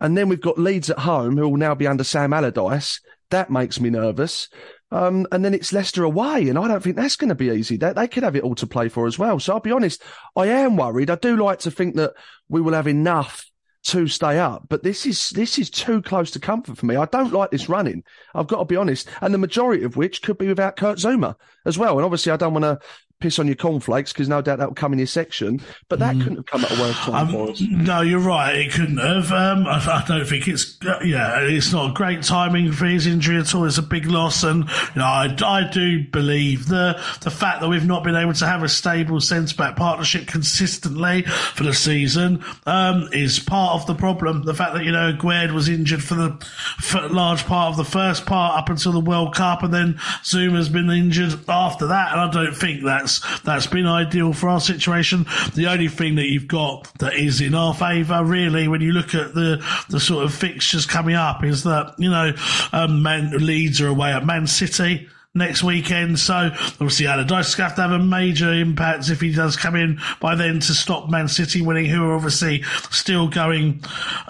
and 0.00 0.16
then 0.16 0.28
we've 0.28 0.40
got 0.40 0.58
Leeds 0.58 0.90
at 0.90 1.00
home, 1.00 1.36
who 1.36 1.48
will 1.48 1.56
now 1.56 1.74
be 1.74 1.86
under 1.86 2.04
Sam 2.04 2.32
Allardyce. 2.32 3.00
That 3.30 3.50
makes 3.50 3.80
me 3.80 3.90
nervous. 3.90 4.48
Um, 4.92 5.26
and 5.30 5.44
then 5.44 5.54
it's 5.54 5.72
Leicester 5.72 6.02
away, 6.02 6.48
and 6.48 6.58
I 6.58 6.66
don't 6.66 6.82
think 6.82 6.96
that's 6.96 7.16
going 7.16 7.28
to 7.28 7.34
be 7.34 7.50
easy. 7.50 7.76
They, 7.76 7.92
they 7.92 8.08
could 8.08 8.24
have 8.24 8.34
it 8.34 8.42
all 8.42 8.56
to 8.56 8.66
play 8.66 8.88
for 8.88 9.06
as 9.06 9.18
well. 9.18 9.38
So 9.38 9.52
I'll 9.52 9.60
be 9.60 9.70
honest, 9.70 10.02
I 10.34 10.46
am 10.46 10.76
worried. 10.76 11.10
I 11.10 11.14
do 11.14 11.36
like 11.36 11.60
to 11.60 11.70
think 11.70 11.94
that 11.96 12.14
we 12.48 12.60
will 12.60 12.72
have 12.72 12.88
enough 12.88 13.46
to 13.82 14.08
stay 14.08 14.38
up, 14.38 14.66
but 14.68 14.82
this 14.82 15.06
is 15.06 15.30
this 15.30 15.58
is 15.58 15.70
too 15.70 16.02
close 16.02 16.30
to 16.32 16.38
comfort 16.38 16.76
for 16.76 16.84
me. 16.84 16.96
I 16.96 17.06
don't 17.06 17.32
like 17.32 17.50
this 17.50 17.68
running. 17.68 18.02
I've 18.34 18.46
got 18.46 18.58
to 18.58 18.64
be 18.66 18.76
honest, 18.76 19.08
and 19.22 19.32
the 19.32 19.38
majority 19.38 19.84
of 19.84 19.96
which 19.96 20.20
could 20.20 20.36
be 20.36 20.48
without 20.48 20.76
Kurt 20.76 20.98
Zouma 20.98 21.34
as 21.64 21.78
well. 21.78 21.96
And 21.96 22.04
obviously, 22.04 22.30
I 22.30 22.36
don't 22.36 22.52
want 22.52 22.64
to 22.64 22.78
piss 23.20 23.38
on 23.38 23.46
your 23.46 23.56
cornflakes 23.56 24.12
because 24.12 24.28
no 24.28 24.40
doubt 24.40 24.58
that 24.58 24.68
will 24.68 24.74
come 24.74 24.92
in 24.92 24.98
your 24.98 25.06
section. 25.06 25.60
But 25.88 25.98
that 25.98 26.16
mm. 26.16 26.22
couldn't 26.22 26.36
have 26.38 26.46
come 26.46 26.64
at 26.64 26.70
a 26.70 26.80
worse 26.80 26.96
time 26.96 27.28
um, 27.28 27.32
for 27.32 27.50
us. 27.50 27.60
No, 27.60 28.00
you're 28.00 28.18
right. 28.18 28.56
It 28.56 28.72
couldn't 28.72 28.98
have. 28.98 29.30
Um, 29.30 29.66
I, 29.66 29.78
I, 29.78 30.04
don't 30.08 30.26
think 30.26 30.48
it's 30.48 30.78
yeah. 31.04 31.40
It's 31.40 31.72
not 31.72 31.94
great 31.94 32.22
timing 32.22 32.72
for 32.72 32.86
his 32.86 33.06
injury 33.06 33.38
at 33.38 33.54
all. 33.54 33.66
It's 33.66 33.78
a 33.78 33.82
big 33.82 34.06
loss, 34.06 34.42
and 34.42 34.64
you 34.64 34.96
know, 34.96 35.04
I, 35.04 35.36
I 35.44 35.70
do 35.70 36.04
believe 36.04 36.66
the 36.68 37.00
the 37.20 37.30
fact 37.30 37.60
that 37.60 37.68
we've 37.68 37.86
not 37.86 38.02
been 38.02 38.16
able 38.16 38.32
to 38.32 38.46
have 38.46 38.62
a 38.62 38.68
stable 38.68 39.20
centre 39.20 39.54
back 39.54 39.76
partnership 39.76 40.26
consistently 40.26 41.22
for 41.22 41.64
the 41.64 41.74
season 41.74 42.42
um, 42.66 43.08
is 43.12 43.38
part 43.38 43.74
of 43.74 43.86
the 43.86 43.94
problem. 43.94 44.44
The 44.44 44.54
fact 44.54 44.74
that 44.74 44.84
you 44.84 44.92
know 44.92 45.12
Aguerd 45.12 45.52
was 45.52 45.68
injured 45.68 46.02
for 46.02 46.14
the 46.14 46.30
for 46.78 47.06
large 47.08 47.44
part 47.44 47.70
of 47.70 47.76
the 47.76 47.84
first 47.84 48.24
part 48.24 48.58
up 48.58 48.70
until 48.70 48.92
the 48.92 49.00
World 49.00 49.34
Cup, 49.34 49.62
and 49.62 49.74
then 49.74 49.94
Zouma's 50.22 50.68
been 50.68 50.90
injured 50.90 51.38
after 51.48 51.86
that, 51.88 52.12
and 52.12 52.20
I 52.20 52.30
don't 52.30 52.54
think 52.54 52.84
that's 52.84 53.09
that's 53.18 53.42
that's 53.42 53.66
been 53.66 53.86
ideal 53.86 54.32
for 54.32 54.48
our 54.48 54.60
situation. 54.60 55.26
The 55.54 55.66
only 55.68 55.88
thing 55.88 56.14
that 56.16 56.26
you've 56.26 56.48
got 56.48 56.92
that 56.98 57.14
is 57.14 57.40
in 57.40 57.54
our 57.54 57.74
favour, 57.74 58.24
really, 58.24 58.68
when 58.68 58.80
you 58.80 58.92
look 58.92 59.14
at 59.14 59.34
the 59.34 59.64
the 59.88 60.00
sort 60.00 60.24
of 60.24 60.32
fixtures 60.32 60.86
coming 60.86 61.14
up, 61.14 61.44
is 61.44 61.64
that 61.64 61.94
you 61.98 62.10
know, 62.10 62.32
um, 62.72 63.02
Man, 63.02 63.30
Leeds 63.32 63.80
are 63.80 63.88
away 63.88 64.12
at 64.12 64.24
Man 64.24 64.46
City 64.46 65.08
next 65.32 65.62
weekend. 65.62 66.18
So 66.18 66.34
obviously 66.34 67.06
Allardyce 67.06 67.50
is 67.50 67.54
going 67.54 67.70
to 67.70 67.76
have 67.76 67.76
to 67.76 67.82
have 67.82 68.00
a 68.00 68.04
major 68.04 68.52
impact 68.52 69.10
if 69.10 69.20
he 69.20 69.32
does 69.32 69.56
come 69.56 69.76
in 69.76 70.00
by 70.20 70.34
then 70.34 70.58
to 70.58 70.74
stop 70.74 71.08
Man 71.08 71.28
City 71.28 71.62
winning, 71.62 71.84
who 71.84 72.04
are 72.04 72.14
obviously 72.14 72.62
still 72.90 73.28
going 73.28 73.80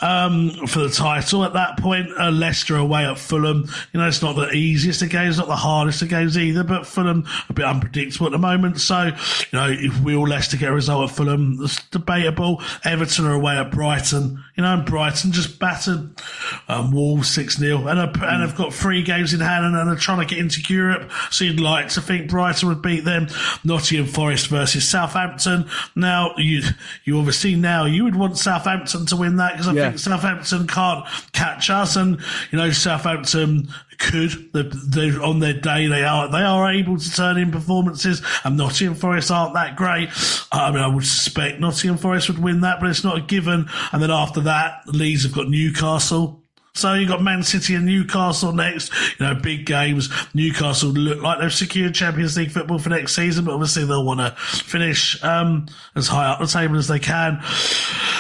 um, 0.03 0.51
for 0.67 0.81
the 0.81 0.91
title 0.91 1.43
at 1.45 1.55
that 1.55 1.79
point. 1.79 2.09
Uh, 2.19 2.31
Leicester 2.31 2.77
away 2.77 3.07
at 3.07 3.17
Fulham. 3.17 3.67
You 3.93 4.01
know, 4.01 4.09
it's 4.09 4.21
not 4.21 4.37
the 4.37 4.51
easiest 4.53 5.01
of 5.01 5.09
games, 5.09 5.39
not 5.39 5.49
the 5.49 5.57
hardest 5.57 6.03
of 6.03 6.11
games 6.11 6.37
either, 6.37 6.65
but 6.65 6.87
Fulham 6.87 7.27
a 7.49 7.55
bit 7.55 7.65
unpredictable 7.65 8.27
at 8.27 8.33
the 8.33 8.39
moment. 8.39 8.79
So, 8.79 9.05
you 9.05 9.59
know, 9.59 9.71
if 9.71 9.99
we 10.01 10.15
all 10.15 10.29
Leicester 10.29 10.59
get 10.59 10.69
a 10.69 10.75
result 10.75 11.09
at 11.09 11.17
Fulham, 11.17 11.57
it's 11.63 11.83
debatable. 11.89 12.63
Everton 12.85 13.25
are 13.25 13.35
away 13.35 13.57
at 13.57 13.71
Brighton. 13.71 14.45
You 14.55 14.65
know, 14.65 14.75
and 14.75 14.85
Brighton 14.85 15.33
just 15.33 15.59
battered 15.59 16.11
um, 16.69 16.93
Wolves 16.93 17.31
6 17.31 17.57
0 17.57 17.87
and, 17.87 17.99
and 17.99 18.43
have 18.43 18.55
got 18.55 18.75
three 18.75 19.03
games 19.03 19.33
in 19.33 19.41
hand 19.41 19.65
and, 19.65 19.75
and 19.75 19.89
are 19.89 19.97
trying 19.97 20.21
to 20.21 20.27
get 20.27 20.39
into 20.39 20.61
Europe 20.71 20.90
Europe, 20.91 21.11
so 21.31 21.45
you'd 21.45 21.61
like 21.61 21.89
to 21.91 22.01
think 22.01 22.31
Brighton 22.31 22.69
would 22.69 22.83
beat 22.83 23.05
them. 23.05 23.29
Nottingham 23.65 24.07
Forest 24.07 24.49
versus 24.49 24.89
Southampton. 24.89 25.69
Now, 25.95 26.35
you 26.37 26.63
you 27.05 27.19
obviously 27.19 27.57
now 27.57 27.85
you 27.85 28.05
would 28.05 28.17
want 28.17 28.39
Southampton 28.39 29.07
to 29.07 29.17
win 29.17 29.37
that 29.37 29.53
because 29.53 29.69
I 29.69 29.73
yeah. 29.73 29.89
think 29.89 29.99
Southampton 29.99 30.67
can't 30.67 31.07
catch 31.33 31.71
us, 31.71 31.97
and 31.97 32.21
you 32.51 32.59
know 32.59 32.71
Southampton 32.71 33.69
could. 34.01 34.53
They, 34.53 35.11
on 35.11 35.39
their 35.39 35.55
day, 35.55 35.87
they 35.87 36.03
are 36.03 36.29
they 36.29 36.43
are 36.43 36.73
able 36.73 36.99
to 36.99 37.13
turn 37.13 37.39
in 37.39 37.53
performances, 37.53 38.23
and 38.45 38.57
Nottingham 38.57 38.97
Forest 38.97 39.31
aren't 39.31 39.55
that 39.55 39.77
great. 39.77 40.09
I 40.51 40.71
mean, 40.73 40.81
I 40.81 40.89
would 40.89 41.07
suspect 41.07 41.61
Nottingham 41.61 41.99
Forest 41.99 42.29
would 42.29 42.43
win 42.43 42.63
that, 42.63 42.81
but 42.81 42.91
it's 42.91 43.05
not 43.05 43.19
a 43.19 43.21
given. 43.21 43.69
And 43.93 44.03
then 44.03 44.11
after 44.11 44.41
that, 44.41 44.83
Leeds 44.87 45.23
have 45.23 45.33
got 45.33 45.49
Newcastle. 45.49 46.40
So 46.75 46.95
you've 46.95 47.09
got 47.09 47.23
Man 47.23 47.43
City 47.43 47.75
and 47.75 47.85
Newcastle 47.85 48.53
next. 48.53 48.93
You 49.19 49.27
know, 49.27 49.35
big 49.35 49.67
games. 49.67 50.09
Newcastle 50.35 50.91
look 50.91 51.21
like 51.21 51.41
they've 51.41 51.53
secured 51.53 51.95
Champions 51.95 52.37
League 52.37 52.51
football 52.51 52.79
for 52.79 52.91
next 52.91 53.15
season, 53.15 53.45
but 53.45 53.55
obviously 53.55 53.85
they'll 53.85 54.05
want 54.05 54.21
to 54.21 54.31
finish 54.37 55.23
um, 55.25 55.67
as 55.97 56.07
high 56.07 56.27
up 56.27 56.41
the 56.41 56.47
table 56.47 56.77
as 56.77 56.89
they 56.89 56.99
can. 56.99 57.43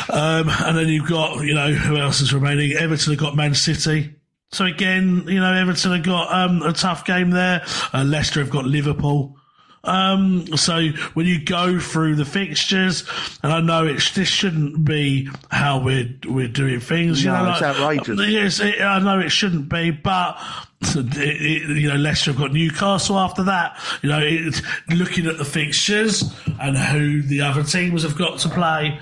Um, 0.08 0.48
and 0.48 0.76
then 0.76 0.88
you've 0.88 1.08
got, 1.08 1.44
you 1.44 1.54
know, 1.54 1.72
who 1.72 1.96
else 1.96 2.20
is 2.20 2.34
remaining? 2.34 2.72
Everton 2.72 3.12
have 3.12 3.20
got 3.20 3.36
Man 3.36 3.54
City. 3.54 4.16
So 4.52 4.64
again, 4.64 5.24
you 5.28 5.38
know, 5.38 5.52
Everton 5.52 5.92
have 5.92 6.02
got 6.02 6.32
um, 6.32 6.62
a 6.62 6.72
tough 6.72 7.04
game 7.04 7.30
there. 7.30 7.64
Uh, 7.94 8.02
Leicester 8.04 8.40
have 8.40 8.50
got 8.50 8.64
Liverpool. 8.64 9.36
Um, 9.82 10.46
so 10.56 10.88
when 11.14 11.26
you 11.26 11.42
go 11.42 11.80
through 11.80 12.16
the 12.16 12.24
fixtures, 12.24 13.04
and 13.42 13.52
I 13.52 13.60
know 13.60 13.86
it's 13.86 14.10
this 14.14 14.28
shouldn't 14.28 14.84
be 14.84 15.30
how 15.50 15.82
we're 15.82 16.14
we're 16.26 16.48
doing 16.48 16.80
things. 16.80 17.24
No, 17.24 17.32
you 17.32 17.44
know, 17.44 17.52
it's 17.52 17.60
like, 17.60 17.76
outrageous. 17.76 18.28
Yes, 18.28 18.60
it, 18.60 18.80
I 18.80 18.98
know 18.98 19.18
it 19.20 19.30
shouldn't 19.30 19.70
be, 19.70 19.90
but 19.90 20.38
it, 20.82 21.16
it, 21.16 21.76
you 21.78 21.88
know, 21.88 21.96
Leicester 21.96 22.32
have 22.32 22.40
got 22.40 22.52
Newcastle 22.52 23.18
after 23.18 23.44
that. 23.44 23.78
You 24.02 24.10
know, 24.10 24.50
looking 24.90 25.26
at 25.26 25.38
the 25.38 25.44
fixtures 25.44 26.24
and 26.60 26.76
who 26.76 27.22
the 27.22 27.40
other 27.40 27.62
teams 27.62 28.02
have 28.02 28.18
got 28.18 28.38
to 28.40 28.48
play. 28.50 29.00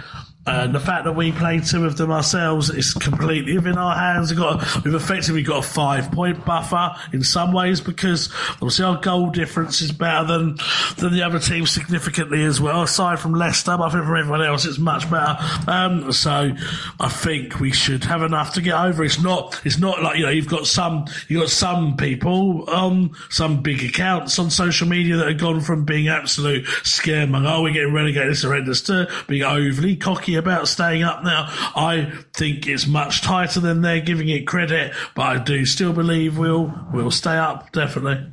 And 0.49 0.75
the 0.75 0.81
fact 0.81 1.05
that 1.05 1.13
we 1.13 1.33
played 1.33 1.65
two 1.65 1.85
of 1.85 1.97
them 1.97 2.11
ourselves 2.11 2.71
is 2.71 2.95
completely 2.95 3.57
within 3.57 3.79
our 3.79 3.95
hands. 3.95 4.31
We've 4.31 4.39
got 4.39 4.85
we've 4.85 4.95
effectively 4.95 5.43
got 5.43 5.65
a 5.65 5.69
five 5.69 6.11
point 6.13 6.45
buffer 6.45 6.95
in 7.13 7.23
some 7.23 7.53
ways 7.53 7.81
because 7.81 8.31
obviously 8.55 8.85
our 8.85 9.01
goal 9.01 9.31
difference 9.31 9.81
is 9.81 9.93
better 9.93 10.27
than 10.27 10.57
than 10.97 11.13
the 11.13 11.23
other 11.23 11.39
teams 11.39 11.71
significantly 11.71 12.45
as 12.45 12.61
well. 12.61 12.83
Aside 12.83 13.19
from 13.21 13.35
Leicester, 13.35 13.73
I 13.73 13.91
think 13.91 14.05
for 14.05 14.17
everyone 14.17 14.43
else 14.43 14.65
it's 14.65 14.79
much 14.79 15.11
better. 15.11 15.37
Um, 15.67 16.13
so 16.13 16.51
I 17.01 17.09
think 17.09 17.61
we 17.61 17.73
should 17.73 18.05
have 18.05 18.23
enough 18.23 18.55
to 18.55 18.63
get 18.63 18.75
over. 18.75 19.05
It's 19.05 19.21
not 19.21 19.61
it's 19.65 19.79
not 19.79 20.03
like 20.03 20.19
you 20.19 20.25
know 20.25 20.31
you've 20.31 20.49
got 20.49 20.67
some 20.67 21.07
you've 21.29 21.43
got 21.43 21.51
some 21.51 21.97
people 21.97 22.67
some 23.31 23.63
big 23.63 23.83
accounts 23.85 24.39
on 24.39 24.51
social 24.51 24.89
media 24.89 25.17
that 25.17 25.29
have 25.29 25.39
gone 25.39 25.61
from 25.61 25.85
being 25.85 26.09
absolute 26.09 26.65
scaremonger, 26.83 27.51
oh 27.51 27.63
we're 27.63 27.73
getting 27.73 27.93
relegated, 27.93 28.31
it's 28.31 28.43
horrendous, 28.43 28.83
to 28.83 29.09
being 29.27 29.43
overly 29.43 29.97
cocky 29.97 30.37
about 30.39 30.69
staying 30.69 31.03
up 31.03 31.23
now. 31.23 31.47
I 31.49 32.13
think 32.35 32.67
it's 32.67 32.87
much 32.87 33.23
tighter 33.23 33.61
than 33.61 33.83
they're 33.83 34.01
giving 34.01 34.29
it 34.29 34.47
credit, 34.47 34.95
but 35.15 35.23
I 35.23 35.39
do 35.39 35.67
still 35.67 35.93
believe 35.93 36.39
we'll 36.39 36.75
we'll 36.93 37.11
stay 37.11 37.37
up 37.37 37.73
definitely. 37.73 38.33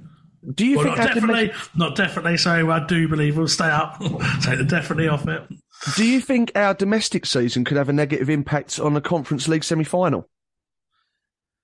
Do 0.54 0.66
you 0.66 0.78
well, 0.78 0.86
think 0.86 0.98
not 0.98 1.08
definitely? 1.08 1.52
Not 1.76 1.96
definitely. 1.96 2.38
Sorry, 2.38 2.64
I 2.64 2.86
do 2.86 3.08
believe 3.08 3.38
we'll 3.38 3.48
stay 3.48 3.66
up. 3.66 4.00
Take 4.42 4.60
the 4.60 4.66
definitely 4.68 5.08
off 5.08 5.28
it. 5.28 5.44
Do 5.96 6.06
you 6.06 6.22
think 6.22 6.52
our 6.56 6.74
domestic 6.74 7.26
season 7.26 7.66
could 7.66 7.78
have 7.78 7.90
a 7.90 7.94
negative 7.94 8.30
impact 8.30 8.80
on 8.80 8.94
the 8.94 9.02
Conference 9.02 9.48
League 9.48 9.64
semi-final? 9.64 10.30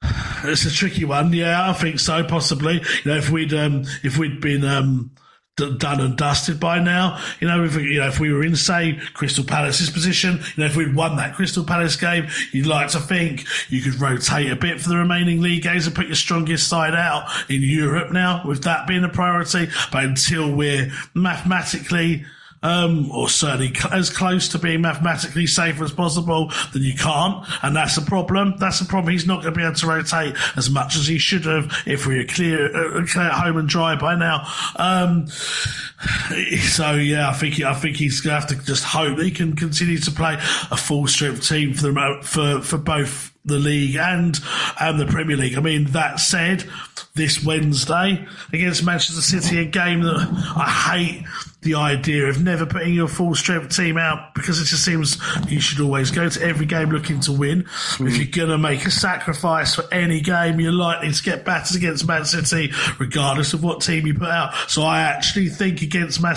It's 0.43 0.65
a 0.65 0.71
tricky 0.71 1.05
one. 1.05 1.31
Yeah, 1.33 1.69
I 1.69 1.73
think 1.73 1.99
so. 1.99 2.23
Possibly. 2.23 2.81
You 3.03 3.11
know, 3.11 3.17
if 3.17 3.29
we'd 3.29 3.53
um, 3.53 3.83
if 4.01 4.17
we'd 4.17 4.41
been 4.41 4.65
um, 4.65 5.11
done 5.55 5.99
and 5.99 6.17
dusted 6.17 6.59
by 6.59 6.79
now. 6.79 7.21
You 7.39 7.47
know, 7.47 7.63
if 7.63 7.75
you 7.75 7.99
know 7.99 8.07
if 8.07 8.19
we 8.19 8.31
were 8.31 8.43
in 8.43 8.55
say 8.55 8.99
Crystal 9.13 9.43
Palace's 9.43 9.89
position, 9.89 10.37
you 10.37 10.63
know, 10.63 10.65
if 10.65 10.75
we'd 10.75 10.95
won 10.95 11.17
that 11.17 11.35
Crystal 11.35 11.63
Palace 11.63 11.95
game, 11.95 12.27
you'd 12.51 12.65
like 12.65 12.89
to 12.89 12.99
think 12.99 13.45
you 13.69 13.81
could 13.81 13.99
rotate 13.99 14.51
a 14.51 14.55
bit 14.55 14.81
for 14.81 14.89
the 14.89 14.97
remaining 14.97 15.41
league 15.41 15.63
games 15.63 15.85
and 15.85 15.95
put 15.95 16.07
your 16.07 16.15
strongest 16.15 16.67
side 16.67 16.95
out 16.95 17.27
in 17.49 17.61
Europe 17.61 18.11
now, 18.11 18.41
with 18.45 18.63
that 18.63 18.87
being 18.87 19.03
a 19.03 19.09
priority. 19.09 19.67
But 19.91 20.05
until 20.05 20.55
we're 20.55 20.91
mathematically 21.13 22.25
um, 22.63 23.11
or 23.11 23.29
certainly 23.29 23.73
cl- 23.73 23.93
as 23.93 24.09
close 24.09 24.47
to 24.49 24.59
being 24.59 24.81
mathematically 24.81 25.47
safe 25.47 25.81
as 25.81 25.91
possible, 25.91 26.51
then 26.73 26.83
you 26.83 26.93
can't. 26.93 27.45
And 27.63 27.75
that's 27.75 27.97
a 27.97 28.01
problem. 28.01 28.55
That's 28.57 28.81
a 28.81 28.85
problem. 28.85 29.11
He's 29.11 29.25
not 29.25 29.41
going 29.41 29.53
to 29.53 29.57
be 29.57 29.63
able 29.63 29.75
to 29.75 29.87
rotate 29.87 30.35
as 30.55 30.69
much 30.69 30.95
as 30.95 31.07
he 31.07 31.17
should 31.17 31.45
have 31.45 31.71
if 31.85 32.05
we 32.05 32.17
were 32.17 32.25
clear, 32.25 32.65
uh, 32.65 33.05
clear 33.05 33.25
at 33.25 33.33
home 33.33 33.57
and 33.57 33.67
dry 33.67 33.95
by 33.95 34.15
now. 34.15 34.47
Um, 34.75 35.27
so 35.27 36.93
yeah, 36.93 37.29
I 37.29 37.33
think 37.33 37.61
I 37.61 37.73
think 37.73 37.97
he's 37.97 38.21
going 38.21 38.35
to 38.35 38.39
have 38.39 38.49
to 38.49 38.65
just 38.65 38.83
hope 38.83 39.17
that 39.17 39.23
he 39.23 39.31
can 39.31 39.55
continue 39.55 39.97
to 39.97 40.11
play 40.11 40.35
a 40.35 40.77
full 40.77 41.07
strength 41.07 41.47
team 41.47 41.73
for 41.73 41.87
the 41.87 42.19
for 42.23 42.61
for 42.61 42.77
both 42.77 43.31
the 43.43 43.57
league 43.57 43.95
and 43.95 44.39
and 44.79 44.99
the 44.99 45.05
Premier 45.05 45.37
League. 45.37 45.57
I 45.57 45.61
mean, 45.61 45.85
that 45.91 46.19
said, 46.19 46.69
this 47.15 47.43
Wednesday 47.43 48.25
against 48.53 48.85
Manchester 48.85 49.21
City, 49.21 49.59
a 49.59 49.65
game 49.65 50.01
that 50.01 50.15
I 50.55 50.69
hate 50.69 51.25
the 51.61 51.75
idea 51.75 52.25
of 52.25 52.41
never 52.41 52.65
putting 52.65 52.93
your 52.93 53.07
full 53.07 53.35
strength 53.35 53.75
team 53.75 53.97
out 53.97 54.33
because 54.33 54.59
it 54.59 54.65
just 54.65 54.83
seems 54.83 55.17
you 55.47 55.59
should 55.59 55.79
always 55.79 56.09
go 56.09 56.27
to 56.27 56.41
every 56.41 56.65
game 56.65 56.89
looking 56.89 57.19
to 57.21 57.31
win. 57.31 57.63
Mm. 57.63 58.07
If 58.07 58.17
you're 58.17 58.47
going 58.47 58.49
to 58.49 58.57
make 58.57 58.85
a 58.85 58.91
sacrifice 58.91 59.75
for 59.75 59.83
any 59.93 60.21
game, 60.21 60.59
you're 60.59 60.71
likely 60.71 61.11
to 61.11 61.23
get 61.23 61.45
battered 61.45 61.77
against 61.77 62.07
Man 62.07 62.25
City, 62.25 62.71
regardless 62.99 63.53
of 63.53 63.63
what 63.63 63.81
team 63.81 64.07
you 64.07 64.15
put 64.15 64.29
out. 64.29 64.53
So 64.69 64.81
I 64.81 65.01
actually 65.01 65.49
think 65.49 65.83
against 65.83 66.21
Man 66.21 66.35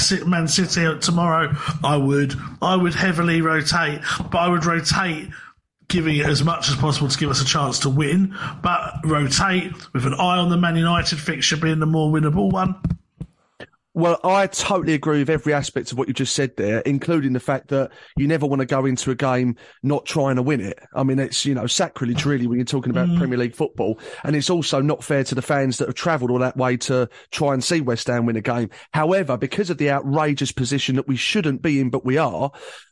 City 0.48 0.98
tomorrow, 1.00 1.54
I 1.82 1.96
would 1.96 2.34
I 2.60 2.76
would 2.76 2.94
heavily 2.94 3.40
rotate, 3.40 4.00
but 4.30 4.38
I 4.38 4.48
would 4.48 4.66
rotate 4.66 5.30
giving 5.88 6.16
it 6.16 6.26
as 6.26 6.42
much 6.42 6.68
as 6.68 6.76
possible 6.76 7.08
to 7.08 7.18
give 7.18 7.30
us 7.30 7.40
a 7.40 7.44
chance 7.44 7.78
to 7.80 7.88
win, 7.88 8.36
but 8.62 8.94
rotate 9.04 9.72
with 9.92 10.06
an 10.06 10.14
eye 10.14 10.38
on 10.38 10.50
the 10.50 10.56
Man 10.56 10.76
United 10.76 11.18
fixture 11.18 11.56
being 11.56 11.78
the 11.78 11.86
more 11.86 12.10
winnable 12.10 12.50
one. 12.50 12.74
Well, 13.96 14.18
I 14.24 14.48
totally 14.48 14.94
agree 14.94 15.20
with 15.20 15.30
every 15.30 15.54
aspect 15.54 15.92
of 15.92 15.98
what 15.98 16.08
you 16.08 16.14
just 16.14 16.34
said 16.34 16.56
there, 16.56 16.80
including 16.80 17.32
the 17.32 17.38
fact 17.38 17.68
that 17.68 17.92
you 18.16 18.26
never 18.26 18.44
want 18.44 18.58
to 18.58 18.66
go 18.66 18.86
into 18.86 19.12
a 19.12 19.14
game 19.14 19.54
not 19.84 20.04
trying 20.04 20.34
to 20.34 20.42
win 20.42 20.60
it. 20.60 20.80
I 20.96 21.04
mean, 21.04 21.20
it's, 21.20 21.46
you 21.46 21.54
know, 21.54 21.68
sacrilege 21.68 22.26
really 22.26 22.48
when 22.48 22.58
you're 22.58 22.64
talking 22.64 22.90
about 22.90 23.06
mm. 23.06 23.16
Premier 23.16 23.38
League 23.38 23.54
football. 23.54 24.00
And 24.24 24.34
it's 24.34 24.50
also 24.50 24.80
not 24.80 25.04
fair 25.04 25.22
to 25.22 25.36
the 25.36 25.42
fans 25.42 25.78
that 25.78 25.86
have 25.86 25.94
travelled 25.94 26.32
all 26.32 26.40
that 26.40 26.56
way 26.56 26.76
to 26.78 27.08
try 27.30 27.54
and 27.54 27.62
see 27.62 27.80
West 27.80 28.08
Ham 28.08 28.26
win 28.26 28.34
a 28.34 28.40
game. 28.40 28.68
However, 28.92 29.36
because 29.36 29.70
of 29.70 29.78
the 29.78 29.92
outrageous 29.92 30.50
position 30.50 30.96
that 30.96 31.06
we 31.06 31.14
shouldn't 31.14 31.62
be 31.62 31.78
in, 31.78 31.90
but 31.90 32.04
we 32.04 32.18
are, 32.18 32.50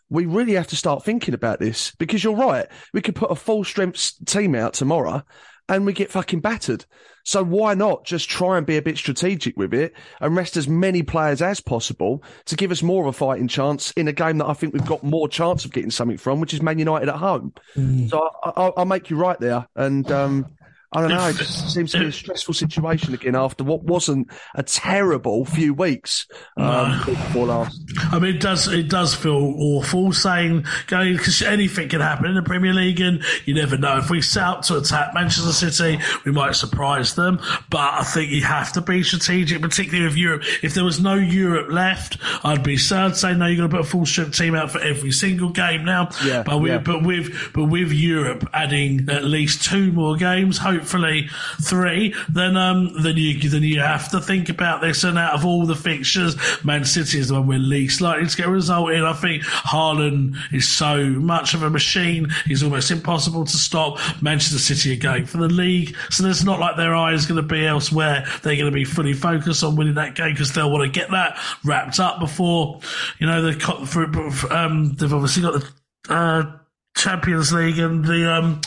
we 0.09 0.25
really 0.25 0.53
have 0.53 0.69
to 0.69 0.77
start 0.77 1.05
thinking 1.05 1.35
about 1.35 1.59
this 1.59 1.93
because 1.99 2.23
you're 2.23 2.37
right. 2.37 2.69
We 2.93 3.01
could 3.01 3.17
put 3.17 3.33
a 3.33 3.35
full 3.35 3.65
strength 3.65 4.25
team 4.25 4.55
out 4.55 4.75
tomorrow 4.75 5.25
and 5.69 5.85
we 5.85 5.95
get 5.95 6.13
fucking 6.13 6.41
battered. 6.41 6.85
So 7.25 7.45
why 7.45 7.75
not 7.75 8.05
just 8.05 8.29
try 8.29 8.59
and 8.59 8.67
be 8.67 8.77
a 8.77 8.83
bit 8.83 8.99
strategic 8.99 9.57
with 9.57 9.73
it 9.75 9.95
and 10.21 10.37
rest 10.37 10.57
as 10.57 10.69
many 10.69 11.03
players 11.03 11.43
as 11.43 11.61
possible 11.61 12.23
to 12.47 12.57
give 12.57 12.71
us 12.71 12.83
more 12.83 13.03
of 13.03 13.09
a 13.09 13.13
fighting 13.13 13.49
chance 13.49 13.93
in 13.93 14.09
a 14.09 14.13
game 14.13 14.39
that 14.39 14.47
I 14.49 14.55
think 14.55 14.73
we've 14.73 14.87
got 14.87 15.03
more 15.03 15.29
chance 15.29 15.65
of 15.65 15.73
getting 15.73 15.91
something 15.91 16.19
from, 16.19 16.41
which 16.41 16.55
is 16.55 16.63
Man 16.63 16.79
United 16.79 17.09
at 17.09 17.17
home. 17.17 17.53
Mm. 17.77 18.11
So 18.11 18.29
I, 18.45 18.73
will 18.77 18.85
make 18.85 19.11
you 19.11 19.17
right 19.17 19.39
there. 19.39 19.69
And, 19.77 20.11
um, 20.11 20.47
I 20.93 21.01
don't 21.01 21.11
know. 21.11 21.29
It 21.29 21.37
just 21.37 21.73
seems 21.73 21.93
to 21.93 22.01
be 22.01 22.07
a 22.07 22.13
stressful 22.13 22.55
situation 22.55 23.15
again 23.15 23.35
after 23.35 23.65
what 23.65 23.83
wasn't 23.83 24.29
a 24.55 24.63
terrible 24.63 25.45
few 25.45 25.75
weeks 25.75 26.27
um, 26.57 26.91
no. 26.91 27.03
before 27.07 27.47
last. 27.47 27.81
I 28.11 28.19
mean, 28.19 28.37
it 28.37 28.41
does 28.41 28.69
it 28.69 28.89
does 28.89 29.15
feel 29.15 29.55
awful 29.57 30.13
saying 30.13 30.67
going 30.87 31.17
because 31.17 31.43
anything 31.43 31.89
can 31.89 32.01
happen 32.01 32.27
in 32.27 32.35
the 32.35 32.43
Premier 32.43 32.73
League, 32.73 33.01
and 33.01 33.23
you 33.45 33.55
never 33.55 33.79
know. 33.79 33.99
If 33.99 34.11
we 34.11 34.21
set 34.21 34.43
out 34.43 34.63
to 34.65 34.79
attack 34.79 35.15
Manchester 35.15 35.53
City, 35.53 36.03
we 36.25 36.33
might 36.33 36.57
surprise 36.57 37.15
them. 37.15 37.41
But 37.71 37.95
I 37.95 38.03
think 38.05 38.31
you 38.31 38.43
have 38.43 38.73
to 38.73 38.81
be 38.81 39.03
strategic, 39.03 39.63
particularly 39.63 40.05
with 40.05 40.17
Europe. 40.17 40.43
If 40.63 40.75
there 40.75 40.85
was 40.85 41.01
no 41.01 41.15
Europe 41.15 41.71
left, 41.71 42.19
I'd 42.45 42.63
be 42.63 42.77
sad 42.77 43.17
saying 43.17 43.39
no. 43.39 43.47
You're 43.47 43.57
going 43.57 43.71
to 43.71 43.77
put 43.77 43.87
a 43.87 43.89
full 43.89 44.07
strength 44.07 44.37
team 44.37 44.55
out 44.55 44.71
for 44.71 44.81
every 44.81 45.13
single 45.13 45.51
game 45.51 45.85
now. 45.85 46.11
Yeah, 46.25 46.43
but 46.43 46.59
with 46.59 46.73
yeah. 46.73 46.79
but 46.79 47.03
with 47.03 47.53
but 47.55 47.67
with 47.67 47.93
Europe 47.93 48.49
adding 48.53 49.09
at 49.09 49.25
least 49.25 49.65
two 49.65 49.93
more 49.93 50.17
games, 50.17 50.59
hope 50.59 50.82
hopefully 50.83 51.29
three, 51.61 52.15
then 52.29 52.57
um, 52.57 53.03
then 53.03 53.17
you 53.17 53.39
then 53.49 53.63
you 53.63 53.81
have 53.81 54.11
to 54.11 54.21
think 54.21 54.49
about 54.49 54.81
this. 54.81 55.05
And 55.05 55.17
out 55.17 55.35
of 55.35 55.45
all 55.45 55.65
the 55.65 55.77
fixtures, 55.77 56.37
Man 56.65 56.85
City 56.85 57.19
is 57.19 57.29
the 57.29 57.35
one 57.35 57.47
we're 57.47 57.59
least 57.59 58.01
likely 58.01 58.27
to 58.27 58.37
get 58.37 58.47
a 58.47 58.51
result 58.51 58.91
in. 58.91 59.05
I 59.05 59.13
think 59.13 59.45
Haaland 59.45 60.37
is 60.53 60.69
so 60.69 61.05
much 61.05 61.55
of 61.55 61.63
a 61.63 61.71
machine; 61.71 62.29
he's 62.47 62.63
almost 62.63 62.91
impossible 62.91 63.45
to 63.45 63.57
stop. 63.57 63.99
Manchester 64.21 64.59
City 64.59 64.95
are 64.95 65.01
going 65.01 65.27
for 65.27 65.39
the 65.39 65.49
league, 65.49 65.97
so 66.11 66.27
it's 66.27 66.45
not 66.45 66.59
like 66.59 66.77
their 66.77 66.95
eye 66.95 67.13
is 67.13 67.27
going 67.27 67.41
to 67.41 67.47
be 67.47 67.65
elsewhere. 67.65 68.27
They're 68.43 68.57
going 68.57 68.67
to 68.67 68.73
be 68.73 68.85
fully 68.85 69.13
focused 69.13 69.63
on 69.63 69.77
winning 69.77 69.95
that 69.95 70.17
game 70.17 70.33
because 70.33 70.53
they'll 70.53 70.71
want 70.71 70.85
to 70.85 71.01
get 71.01 71.11
that 71.13 71.39
wrapped 71.65 72.01
up 72.01 72.19
before 72.19 72.81
you 73.19 73.27
know 73.27 73.43
the 73.43 74.49
um, 74.51 74.95
they've 74.95 75.13
obviously 75.13 75.43
got 75.43 75.55
the. 75.55 75.69
Uh, 76.09 76.59
Champions 76.95 77.53
League 77.53 77.79
and 77.79 78.05
the 78.05 78.33
um, 78.33 78.61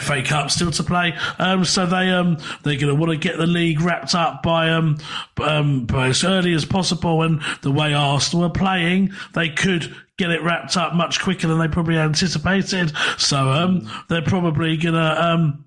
FA 0.00 0.22
Cup 0.22 0.50
still 0.50 0.70
to 0.70 0.82
play. 0.82 1.16
Um, 1.38 1.64
so 1.64 1.86
they 1.86 2.10
um, 2.10 2.36
they're 2.62 2.78
going 2.78 2.88
to 2.88 2.94
want 2.94 3.10
to 3.10 3.16
get 3.16 3.38
the 3.38 3.46
league 3.46 3.80
wrapped 3.80 4.14
up 4.14 4.42
by 4.42 4.70
um, 4.70 4.98
um, 5.42 5.86
by 5.86 6.08
as 6.08 6.24
early 6.24 6.54
as 6.54 6.64
possible. 6.64 7.22
And 7.22 7.42
the 7.62 7.70
way 7.70 7.94
Arsenal 7.94 8.46
are 8.46 8.50
playing, 8.50 9.12
they 9.34 9.48
could 9.48 9.94
get 10.18 10.30
it 10.30 10.42
wrapped 10.42 10.76
up 10.76 10.94
much 10.94 11.20
quicker 11.20 11.48
than 11.48 11.58
they 11.58 11.68
probably 11.68 11.96
anticipated. 11.96 12.92
So 13.18 13.50
um, 13.50 13.90
they're 14.08 14.22
probably 14.22 14.76
gonna 14.76 15.16
um, 15.18 15.64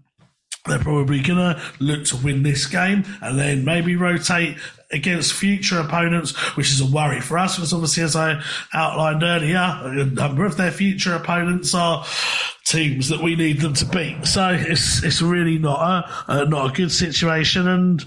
they're 0.66 0.80
probably 0.80 1.22
gonna 1.22 1.62
look 1.80 2.06
to 2.06 2.18
win 2.18 2.44
this 2.44 2.68
game 2.68 3.04
and 3.22 3.38
then 3.38 3.66
maybe 3.66 3.96
rotate 3.96 4.58
against 4.94 5.34
future 5.34 5.80
opponents, 5.80 6.38
which 6.56 6.72
is 6.72 6.82
a 6.82 6.86
worry 6.86 7.20
for 7.20 7.38
us 7.38 7.56
because 7.56 7.74
obviously, 7.74 8.04
as 8.04 8.16
I 8.16 8.42
outlined 8.74 9.24
earlier, 9.24 9.80
a 9.84 10.06
number 10.06 10.46
of 10.46 10.58
their 10.58 10.72
future 10.72 11.14
opponents 11.14 11.74
are 11.74 12.06
teams 12.66 13.10
that 13.10 13.22
we 13.22 13.36
need 13.36 13.60
them 13.60 13.74
to 13.74 13.86
beat. 13.86 14.26
So 14.26 14.58
it's 14.60 15.04
it's 15.04 15.22
really 15.22 15.58
not 15.58 15.80
a 15.80 16.32
uh, 16.32 16.44
not 16.46 16.72
a 16.72 16.74
good 16.74 16.92
situation, 16.92 17.68
and 17.68 18.02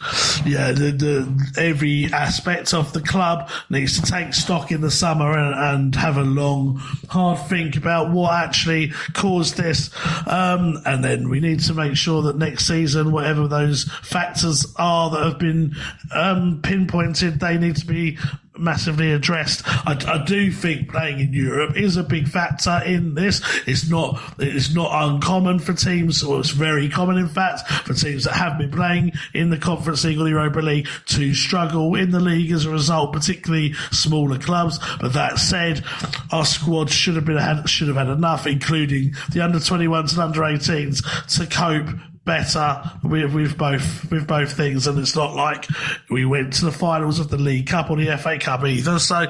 yeah, 0.46 0.72
the, 0.72 0.92
the, 0.92 1.60
every 1.60 2.06
aspect 2.12 2.72
of 2.72 2.92
the 2.92 3.02
club 3.02 3.50
needs 3.68 4.00
to 4.00 4.10
take 4.10 4.32
stock 4.32 4.72
in 4.72 4.80
the 4.80 4.90
summer 4.90 5.36
and, 5.36 5.54
and 5.54 5.94
have 5.96 6.16
a 6.16 6.22
long, 6.22 6.76
hard 7.08 7.38
think 7.48 7.76
about 7.76 8.10
what 8.10 8.32
actually 8.32 8.92
caused 9.12 9.56
this, 9.56 9.90
um, 10.26 10.80
and 10.86 11.04
then 11.04 11.28
we 11.28 11.40
need 11.40 11.60
to 11.60 11.74
make 11.74 11.96
sure 11.96 12.22
that 12.22 12.36
next 12.36 12.66
season, 12.66 13.12
whatever 13.12 13.46
those 13.46 13.84
factors 14.02 14.66
are 14.76 15.10
that 15.10 15.22
have 15.22 15.38
been 15.38 15.74
um, 16.14 16.60
pinpointed, 16.62 17.40
they 17.40 17.58
need 17.58 17.76
to 17.76 17.86
be 17.86 18.18
massively 18.58 19.12
addressed. 19.12 19.62
I, 19.66 19.98
I, 20.06 20.24
do 20.24 20.50
think 20.50 20.90
playing 20.90 21.20
in 21.20 21.32
Europe 21.32 21.76
is 21.76 21.96
a 21.96 22.02
big 22.02 22.28
factor 22.28 22.80
in 22.84 23.14
this. 23.14 23.40
It's 23.66 23.88
not 23.88 24.20
it's 24.38 24.74
not 24.74 24.90
uncommon 24.92 25.58
for 25.58 25.72
teams, 25.72 26.22
or 26.22 26.40
it's 26.40 26.50
very 26.50 26.88
common, 26.88 27.18
in 27.18 27.28
fact, 27.28 27.68
for 27.86 27.94
teams 27.94 28.24
that 28.24 28.34
have 28.34 28.58
been 28.58 28.70
playing 28.70 29.12
in 29.34 29.50
the 29.50 29.58
Conference 29.58 30.04
League 30.04 30.18
or 30.18 30.24
the 30.24 30.30
Europa 30.30 30.60
League 30.60 30.88
to 31.06 31.34
struggle 31.34 31.94
in 31.94 32.10
the 32.10 32.20
league 32.20 32.52
as 32.52 32.64
a 32.64 32.70
result, 32.70 33.12
particularly 33.12 33.74
smaller 33.90 34.38
clubs. 34.38 34.78
But 35.00 35.12
that 35.12 35.38
said, 35.38 35.84
our 36.32 36.44
squad 36.44 36.90
should 36.90 37.16
have 37.16 37.24
been 37.24 37.64
should 37.66 37.88
have 37.88 37.96
had 37.96 38.08
enough, 38.08 38.46
including 38.46 39.14
the 39.32 39.40
under 39.40 39.58
21s 39.58 40.12
and 40.12 40.20
under 40.20 40.40
18s, 40.40 41.36
to 41.38 41.46
cope 41.46 41.88
better 42.26 42.82
with, 43.04 43.32
with 43.32 43.56
both 43.56 44.10
with 44.10 44.26
both 44.26 44.52
things, 44.52 44.86
and 44.86 44.98
it's 44.98 45.16
not 45.16 45.34
like 45.34 45.66
we 46.10 46.26
went 46.26 46.52
to 46.54 46.66
the 46.66 46.72
finals 46.72 47.18
of 47.18 47.30
the 47.30 47.38
League 47.38 47.68
Cup 47.68 47.88
or 47.88 47.96
the 47.96 48.18
FA 48.18 48.38
Cup 48.38 48.64
either. 48.64 48.98
So, 48.98 49.26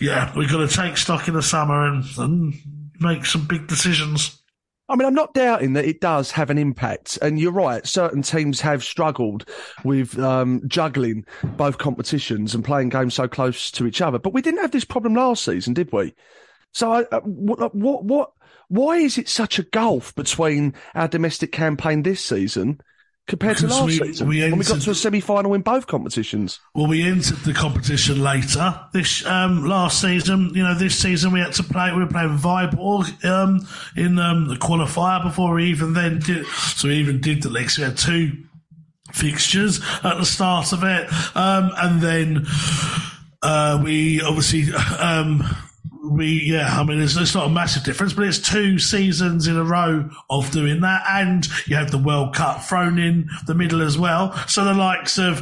yeah, 0.00 0.32
we've 0.36 0.50
got 0.50 0.68
to 0.68 0.76
take 0.76 0.96
stock 0.96 1.28
in 1.28 1.34
the 1.34 1.42
summer 1.42 1.86
and, 1.86 2.04
and 2.16 2.54
make 2.98 3.24
some 3.26 3.46
big 3.46 3.68
decisions. 3.68 4.42
I 4.88 4.96
mean, 4.96 5.06
I'm 5.06 5.14
not 5.14 5.34
doubting 5.34 5.74
that 5.74 5.84
it 5.84 6.00
does 6.00 6.30
have 6.30 6.48
an 6.48 6.56
impact, 6.56 7.18
and 7.20 7.38
you're 7.38 7.52
right. 7.52 7.86
Certain 7.86 8.22
teams 8.22 8.62
have 8.62 8.82
struggled 8.82 9.44
with 9.84 10.18
um, 10.18 10.62
juggling 10.66 11.26
both 11.56 11.76
competitions 11.76 12.54
and 12.54 12.64
playing 12.64 12.88
games 12.88 13.14
so 13.14 13.28
close 13.28 13.70
to 13.72 13.86
each 13.86 14.00
other. 14.00 14.18
But 14.18 14.32
we 14.32 14.40
didn't 14.40 14.62
have 14.62 14.70
this 14.70 14.86
problem 14.86 15.14
last 15.14 15.44
season, 15.44 15.74
did 15.74 15.92
we? 15.92 16.14
So, 16.72 16.90
I, 16.90 17.02
uh, 17.12 17.20
what, 17.20 17.74
what, 17.74 18.04
what 18.04 18.30
why 18.68 18.98
is 18.98 19.18
it 19.18 19.28
such 19.28 19.58
a 19.58 19.62
gulf 19.62 20.14
between 20.14 20.74
our 20.94 21.08
domestic 21.08 21.52
campaign 21.52 22.02
this 22.02 22.20
season 22.20 22.80
compared 23.26 23.56
because 23.56 23.70
to 23.70 23.76
last 23.76 23.86
we, 23.86 23.98
season 23.98 24.28
we 24.28 24.40
when 24.42 24.58
we 24.58 24.64
got 24.64 24.80
to 24.80 24.90
a 24.90 24.94
semi-final 24.94 25.54
in 25.54 25.62
both 25.62 25.86
competitions? 25.86 26.60
Well, 26.74 26.86
we 26.86 27.02
entered 27.02 27.38
the 27.38 27.54
competition 27.54 28.22
later 28.22 28.78
this 28.92 29.24
um, 29.26 29.64
last 29.64 30.00
season. 30.00 30.50
You 30.54 30.64
know, 30.64 30.74
this 30.74 30.98
season 30.98 31.32
we 31.32 31.40
had 31.40 31.52
to 31.54 31.62
play. 31.62 31.92
We 31.92 32.00
were 32.00 32.06
playing 32.06 32.38
Viborg 32.38 33.24
um, 33.24 33.66
in 33.96 34.18
um, 34.18 34.48
the 34.48 34.56
qualifier 34.56 35.22
before 35.22 35.54
we 35.54 35.66
even 35.66 35.94
then 35.94 36.18
did. 36.18 36.46
So 36.46 36.88
we 36.88 36.94
even 36.96 37.20
did 37.20 37.42
the 37.42 37.50
league. 37.50 37.70
So 37.70 37.82
we 37.82 37.88
had 37.88 37.98
two 37.98 38.44
fixtures 39.12 39.80
at 40.04 40.18
the 40.18 40.26
start 40.26 40.72
of 40.72 40.82
it, 40.84 41.08
um, 41.36 41.70
and 41.76 42.00
then 42.02 42.46
uh, 43.42 43.80
we 43.82 44.20
obviously 44.20 44.72
um, 44.98 45.42
we 46.10 46.42
yeah, 46.44 46.78
I 46.80 46.84
mean, 46.84 47.00
it's, 47.00 47.16
it's 47.16 47.34
not 47.34 47.46
a 47.46 47.50
massive 47.50 47.84
difference, 47.84 48.12
but 48.12 48.26
it's 48.26 48.38
two 48.38 48.78
seasons 48.78 49.46
in 49.46 49.56
a 49.56 49.64
row 49.64 50.08
of 50.30 50.50
doing 50.50 50.80
that, 50.80 51.02
and 51.08 51.46
you 51.66 51.76
have 51.76 51.90
the 51.90 51.98
World 51.98 52.34
Cup 52.34 52.62
thrown 52.64 52.98
in 52.98 53.28
the 53.46 53.54
middle 53.54 53.82
as 53.82 53.98
well. 53.98 54.32
So 54.46 54.64
the 54.64 54.74
likes 54.74 55.18
of 55.18 55.40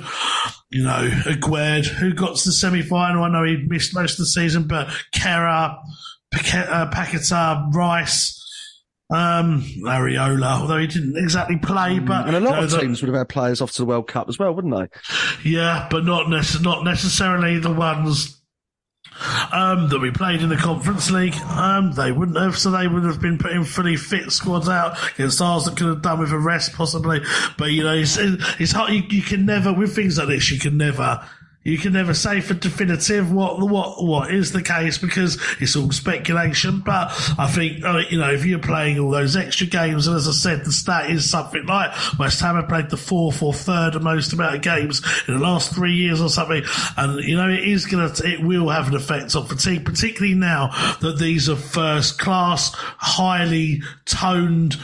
you 0.71 0.83
know 0.85 1.09
Aguerd, 1.25 1.87
who 1.87 2.13
got 2.13 2.37
to 2.37 2.49
the 2.49 2.53
semi 2.53 2.83
final, 2.83 3.25
I 3.25 3.29
know 3.29 3.45
he 3.45 3.57
missed 3.57 3.95
most 3.95 4.13
of 4.13 4.19
the 4.19 4.27
season, 4.27 4.67
but 4.67 4.89
Kehrer, 5.15 5.77
uh, 6.35 6.91
Paquetá, 6.91 7.73
Rice. 7.75 8.33
Um, 9.09 9.63
Areola, 9.85 10.63
although 10.63 10.79
he 10.79 10.89
didn't 10.89 11.17
exactly 11.17 11.57
play, 11.59 12.01
but 12.01 12.27
And 12.27 12.35
a 12.35 12.41
lot 12.41 12.51
you 12.51 12.57
know, 12.57 12.63
of 12.65 12.71
the- 12.73 12.81
teams 12.81 13.01
would 13.03 13.07
have 13.07 13.17
had 13.17 13.29
players 13.29 13.61
off 13.61 13.71
to 13.75 13.83
the 13.83 13.87
World 13.87 14.09
Cup 14.09 14.29
as 14.29 14.37
well, 14.37 14.53
wouldn't 14.53 14.75
they? 14.75 15.49
yeah, 15.49 15.87
but 15.93 16.05
not 16.05 16.27
nece- 16.27 16.61
not 16.61 16.83
necessarily 16.83 17.61
the 17.61 17.71
ones 17.73 18.36
um, 19.53 19.89
that 19.89 20.01
we 20.01 20.11
played 20.11 20.43
in 20.43 20.49
the 20.49 20.57
Conference 20.57 21.11
League. 21.11 21.35
Um, 21.49 21.93
they 21.93 22.13
wouldn't 22.13 22.39
have, 22.39 22.59
so 22.59 22.71
they 22.71 22.87
would 22.87 23.05
have 23.05 23.21
been 23.21 23.39
putting 23.39 23.65
fully 23.65 23.97
fit 23.97 24.31
squads 24.33 24.69
out 24.69 24.97
against 25.13 25.41
ours 25.41 25.65
that 25.65 25.77
could 25.77 25.87
have 25.89 26.03
done 26.03 26.19
with 26.19 26.33
a 26.33 26.39
rest 26.39 26.73
possibly. 26.75 27.21
But 27.59 27.73
you 27.73 27.83
know, 27.83 27.95
it's, 27.95 28.17
it's 28.19 28.73
hard. 28.73 28.93
You, 28.93 29.03
you 29.09 29.23
can 29.23 29.47
never 29.47 29.73
with 29.73 29.95
things 29.95 30.19
like 30.19 30.29
this. 30.29 30.51
You 30.51 30.59
can 30.59 30.77
never. 30.77 31.27
You 31.67 31.79
can 31.79 31.95
never 31.95 32.15
say 32.15 32.41
for 32.41 32.55
definitive 32.55 33.33
what 33.33 33.59
what 33.59 34.05
what 34.05 34.33
is 34.33 34.53
the 34.53 34.63
case 34.63 34.99
because 34.99 35.37
it's 35.61 35.75
all 35.75 35.91
speculation. 35.91 36.79
But 36.79 37.09
I 37.37 37.49
think 37.49 37.85
uh, 37.85 38.03
you 38.09 38.21
know 38.21 38.31
if 38.31 38.45
you're 38.45 38.61
playing 38.61 39.01
all 39.01 39.11
those 39.11 39.35
extra 39.35 39.67
games, 39.67 40.07
and 40.07 40.17
as 40.17 40.29
I 40.29 40.31
said, 40.31 40.65
the 40.65 40.71
stat 40.71 41.11
is 41.11 41.29
something 41.29 41.67
like 41.67 41.91
West 42.21 42.41
Ham 42.41 42.55
have 42.55 42.69
played 42.69 42.91
the 42.91 42.97
fourth 42.97 43.43
or 43.43 43.53
third 43.53 44.01
most 44.01 44.33
amount 44.33 44.55
of 44.55 44.63
games 44.63 45.03
in 45.27 45.35
the 45.35 45.41
last 45.41 45.75
three 45.75 45.97
years 45.97 46.21
or 46.21 46.29
something, 46.29 46.63
and 46.97 47.25
you 47.25 47.35
know 47.37 47.49
it 47.49 47.65
is 47.65 47.85
gonna 47.85 48.13
it 48.25 48.45
will 48.45 48.69
have 48.69 48.87
an 48.87 48.95
effect 48.95 49.35
on 49.35 49.47
fatigue, 49.47 49.85
particularly 49.85 50.35
now 50.35 50.69
that 51.01 51.19
these 51.19 51.49
are 51.49 51.57
first 51.57 52.17
class, 52.21 52.71
highly 52.77 53.83
toned 54.05 54.77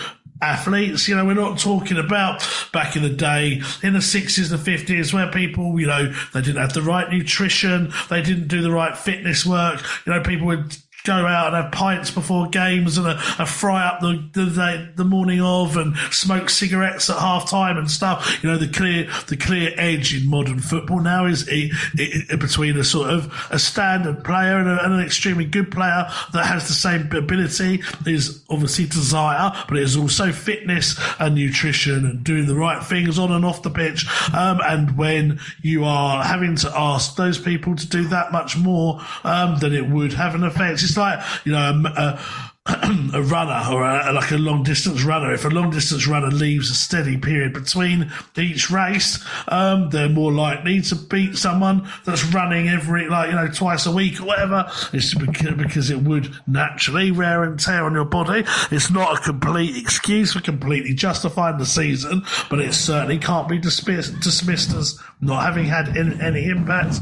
athletes. 0.43 1.09
You 1.09 1.17
know, 1.17 1.25
we're 1.25 1.35
not 1.35 1.59
talking 1.59 1.97
about 1.97 2.47
back 2.73 2.97
in 2.97 3.03
the 3.03 3.11
day 3.11 3.63
in 3.83 3.93
the 3.93 4.01
60s 4.01 4.53
and 4.53 4.61
50s 4.61 5.15
where 5.15 5.31
people, 5.31 5.79
you 5.81 5.87
know, 5.87 6.13
they 6.35 6.43
didn't 6.43 6.61
have 6.61 6.73
the 6.75 6.83
right 6.83 7.09
nutrition, 7.11 7.93
they 8.11 8.23
didn't 8.23 8.49
do 8.49 8.61
the 8.61 8.73
right 8.73 8.97
fitness 8.97 9.47
work. 9.47 9.83
You 10.05 10.13
know, 10.13 10.23
people 10.23 10.47
would 10.49 10.77
go 11.05 11.27
out 11.27 11.49
and 11.49 11.57
have 11.57 11.73
pints 11.73 12.11
before 12.11 12.49
games 12.49 12.99
and 12.99 13.07
a, 13.07 13.19
a 13.39 13.47
fry 13.47 13.87
up 13.87 14.01
the, 14.01 14.23
the 14.33 14.93
the 14.97 15.05
morning 15.05 15.41
of 15.41 15.77
and 15.77 15.97
smoke 16.11 16.51
cigarettes 16.51 17.11
at 17.11 17.19
half 17.19 17.49
time 17.49 17.77
and 17.77 17.91
stuff. 17.91 18.43
You 18.43 18.51
know, 18.51 18.59
the 18.59 18.69
clear 18.69 19.09
the 19.29 19.37
clear 19.37 19.73
edge 19.77 20.15
in 20.15 20.29
modern 20.29 20.61
football 20.61 21.01
now 21.01 21.27
is 21.27 21.49
i 21.51 21.71
i 21.99 22.37
between 22.37 22.77
a 22.77 22.85
sort 22.85 23.11
of 23.11 23.49
a 23.51 23.59
standard 23.59 24.25
player 24.25 24.59
and, 24.59 24.69
a, 24.69 24.85
and 24.85 24.95
an 24.95 25.01
extremely 25.01 25.45
good 25.45 25.71
player 25.71 26.07
that 26.33 26.47
has 26.47 26.69
the 26.69 26.75
same 26.75 27.11
ability 27.13 27.83
is 28.07 28.43
obviously 28.51 28.87
desire, 28.87 29.53
but 29.69 29.77
it 29.77 29.83
is 29.83 29.97
also 29.97 30.33
fitness 30.33 30.99
and 31.19 31.35
nutrition 31.35 32.05
and 32.07 32.25
doing 32.25 32.47
the 32.47 32.55
right 32.55 32.85
things 32.85 33.19
on 33.19 33.33
and 33.33 33.45
off 33.45 33.63
the 33.63 33.71
pitch. 33.71 34.07
Um, 34.33 34.61
and 34.65 34.97
when 34.97 35.41
you 35.63 35.85
are 35.85 36.23
having 36.23 36.57
to 36.57 36.73
ask 36.79 37.17
those 37.17 37.39
people 37.39 37.77
to 37.77 37.87
do 37.87 38.09
that 38.09 38.33
much 38.33 38.57
more, 38.57 39.01
um, 39.25 39.59
then 39.59 39.73
it 39.73 39.89
would 39.89 40.13
have 40.13 40.35
an 40.35 40.45
effect. 40.45 40.83
It's 40.83 40.92
like, 40.97 41.25
you 41.45 41.53
know, 41.53 41.59
a, 41.87 41.89
a 41.89 42.21
a 42.65 43.23
runner 43.23 43.75
or 43.75 43.83
a, 43.85 44.13
like 44.13 44.31
a 44.31 44.37
long 44.37 44.63
distance 44.63 45.03
runner, 45.03 45.33
if 45.33 45.45
a 45.45 45.49
long 45.49 45.71
distance 45.71 46.07
runner 46.07 46.29
leaves 46.29 46.71
a 46.71 46.75
steady 46.75 47.17
period 47.17 47.53
between 47.53 48.11
each 48.37 48.71
race, 48.71 49.25
um, 49.49 49.91
they're 49.91 50.09
more 50.09 50.33
likely 50.33 50.81
to 50.81 50.95
beat 50.95 51.37
someone 51.37 51.89
that's 52.05 52.25
running 52.27 52.69
every, 52.69 53.09
like, 53.09 53.31
you 53.31 53.35
know, 53.35 53.49
twice 53.49 53.85
a 53.87 53.91
week 53.91 54.21
or 54.21 54.27
whatever. 54.27 54.71
It's 54.93 55.13
because, 55.13 55.91
it 55.91 56.03
would 56.03 56.33
naturally 56.47 57.11
wear 57.11 57.43
and 57.43 57.59
tear 57.59 57.85
on 57.85 57.95
your 57.95 58.05
body. 58.05 58.45
It's 58.71 58.91
not 58.91 59.19
a 59.19 59.21
complete 59.21 59.77
excuse 59.77 60.33
for 60.35 60.41
completely 60.41 60.95
justifying 60.95 61.59
the 61.59 61.67
season, 61.67 62.23
but 62.49 62.61
it 62.61 62.75
certainly 62.75 63.19
can't 63.19 63.49
be 63.49 63.59
dismissed, 63.59 64.21
dismissed 64.21 64.73
as 64.75 65.01
not 65.21 65.43
having 65.43 65.65
had 65.65 65.97
any, 65.97 66.21
any 66.21 66.45
impact. 66.45 67.01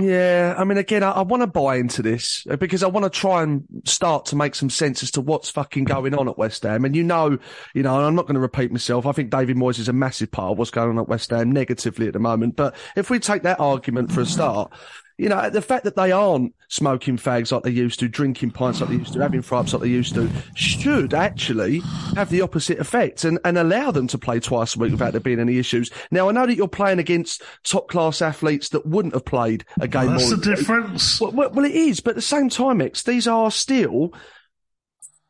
Yeah, 0.00 0.54
I 0.56 0.64
mean, 0.64 0.78
again, 0.78 1.02
I, 1.02 1.10
I 1.10 1.22
want 1.22 1.42
to 1.42 1.46
buy 1.46 1.76
into 1.76 2.00
this 2.00 2.46
uh, 2.50 2.56
because 2.56 2.82
I 2.82 2.86
want 2.86 3.04
to 3.04 3.10
try 3.10 3.42
and 3.42 3.64
start 3.84 4.26
to 4.26 4.36
make 4.36 4.53
some 4.54 4.70
sense 4.70 5.02
as 5.02 5.10
to 5.12 5.20
what's 5.20 5.50
fucking 5.50 5.84
going 5.84 6.14
on 6.14 6.28
at 6.28 6.38
West 6.38 6.62
Ham. 6.62 6.84
And 6.84 6.94
you 6.94 7.02
know, 7.02 7.38
you 7.74 7.82
know, 7.82 7.96
and 7.96 8.06
I'm 8.06 8.14
not 8.14 8.26
going 8.26 8.34
to 8.34 8.40
repeat 8.40 8.72
myself. 8.72 9.06
I 9.06 9.12
think 9.12 9.30
David 9.30 9.56
Moyes 9.56 9.78
is 9.78 9.88
a 9.88 9.92
massive 9.92 10.30
part 10.30 10.52
of 10.52 10.58
what's 10.58 10.70
going 10.70 10.90
on 10.90 10.98
at 10.98 11.08
West 11.08 11.30
Ham 11.30 11.52
negatively 11.52 12.06
at 12.06 12.12
the 12.12 12.18
moment. 12.18 12.56
But 12.56 12.74
if 12.96 13.10
we 13.10 13.18
take 13.18 13.42
that 13.42 13.60
argument 13.60 14.12
for 14.12 14.20
a 14.20 14.26
start, 14.26 14.72
you 15.16 15.28
know, 15.28 15.48
the 15.48 15.62
fact 15.62 15.84
that 15.84 15.94
they 15.94 16.10
aren't 16.10 16.54
smoking 16.68 17.16
fags 17.16 17.52
like 17.52 17.62
they 17.62 17.70
used 17.70 18.00
to, 18.00 18.08
drinking 18.08 18.50
pints 18.50 18.80
like 18.80 18.90
they 18.90 18.96
used 18.96 19.12
to, 19.12 19.20
having 19.20 19.42
fry-ups 19.42 19.72
like 19.72 19.82
they 19.82 19.88
used 19.88 20.14
to, 20.16 20.28
should 20.56 21.14
actually 21.14 21.80
have 22.16 22.30
the 22.30 22.40
opposite 22.40 22.80
effect 22.80 23.22
and, 23.22 23.38
and 23.44 23.56
allow 23.56 23.92
them 23.92 24.08
to 24.08 24.18
play 24.18 24.40
twice 24.40 24.74
a 24.74 24.78
week 24.80 24.90
without 24.90 25.12
there 25.12 25.20
being 25.20 25.38
any 25.38 25.58
issues. 25.58 25.90
Now, 26.10 26.28
I 26.28 26.32
know 26.32 26.46
that 26.46 26.56
you're 26.56 26.66
playing 26.66 26.98
against 26.98 27.42
top-class 27.62 28.22
athletes 28.22 28.70
that 28.70 28.86
wouldn't 28.86 29.14
have 29.14 29.24
played 29.24 29.64
a 29.80 29.86
game 29.86 30.08
That's 30.08 30.30
the 30.30 30.36
difference. 30.36 31.20
well, 31.20 31.30
well, 31.30 31.50
well, 31.50 31.64
it 31.64 31.74
is, 31.74 32.00
but 32.00 32.10
at 32.10 32.16
the 32.16 32.22
same 32.22 32.48
time, 32.48 32.80
Ex, 32.80 33.04
these 33.04 33.28
are 33.28 33.52
still 33.52 34.12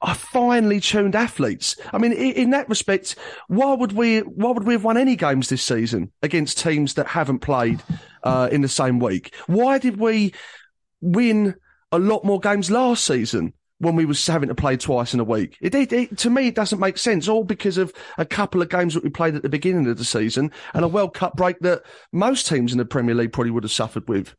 are 0.04 0.14
finely 0.14 0.80
tuned 0.80 1.16
athletes. 1.16 1.76
I 1.92 1.98
mean, 1.98 2.12
in, 2.12 2.50
that 2.50 2.68
respect, 2.68 3.16
why 3.48 3.72
would 3.72 3.92
we? 3.92 4.20
Why 4.20 4.50
would 4.50 4.64
we 4.64 4.74
have 4.74 4.84
won 4.84 4.98
any 4.98 5.16
games 5.16 5.48
this 5.48 5.62
season 5.62 6.12
against 6.22 6.58
teams 6.58 6.94
that 6.94 7.06
haven't 7.06 7.38
played 7.38 7.82
uh, 8.22 8.48
in 8.52 8.60
the 8.60 8.68
same 8.68 8.98
week? 8.98 9.34
Why 9.46 9.78
did 9.78 9.98
we 9.98 10.34
win 11.00 11.54
a 11.90 11.98
lot 11.98 12.24
more 12.24 12.38
games 12.38 12.70
last 12.70 13.04
season? 13.04 13.54
When 13.78 13.96
we 13.96 14.04
was 14.04 14.24
having 14.24 14.48
to 14.48 14.54
play 14.54 14.76
twice 14.76 15.14
in 15.14 15.20
a 15.20 15.24
week, 15.24 15.58
it, 15.60 15.74
it, 15.74 15.92
it 15.92 16.18
to 16.18 16.30
me 16.30 16.46
it 16.46 16.54
doesn't 16.54 16.78
make 16.78 16.96
sense. 16.96 17.26
All 17.26 17.42
because 17.42 17.76
of 17.76 17.92
a 18.16 18.24
couple 18.24 18.62
of 18.62 18.68
games 18.68 18.94
that 18.94 19.02
we 19.02 19.10
played 19.10 19.34
at 19.34 19.42
the 19.42 19.48
beginning 19.48 19.88
of 19.88 19.98
the 19.98 20.04
season 20.04 20.52
and 20.74 20.84
a 20.84 20.88
World 20.88 21.12
Cup 21.12 21.34
break 21.34 21.58
that 21.60 21.82
most 22.12 22.46
teams 22.46 22.72
in 22.72 22.78
the 22.78 22.84
Premier 22.84 23.14
League 23.14 23.32
probably 23.32 23.50
would 23.50 23.64
have 23.64 23.72
suffered 23.72 24.08
with. 24.08 24.36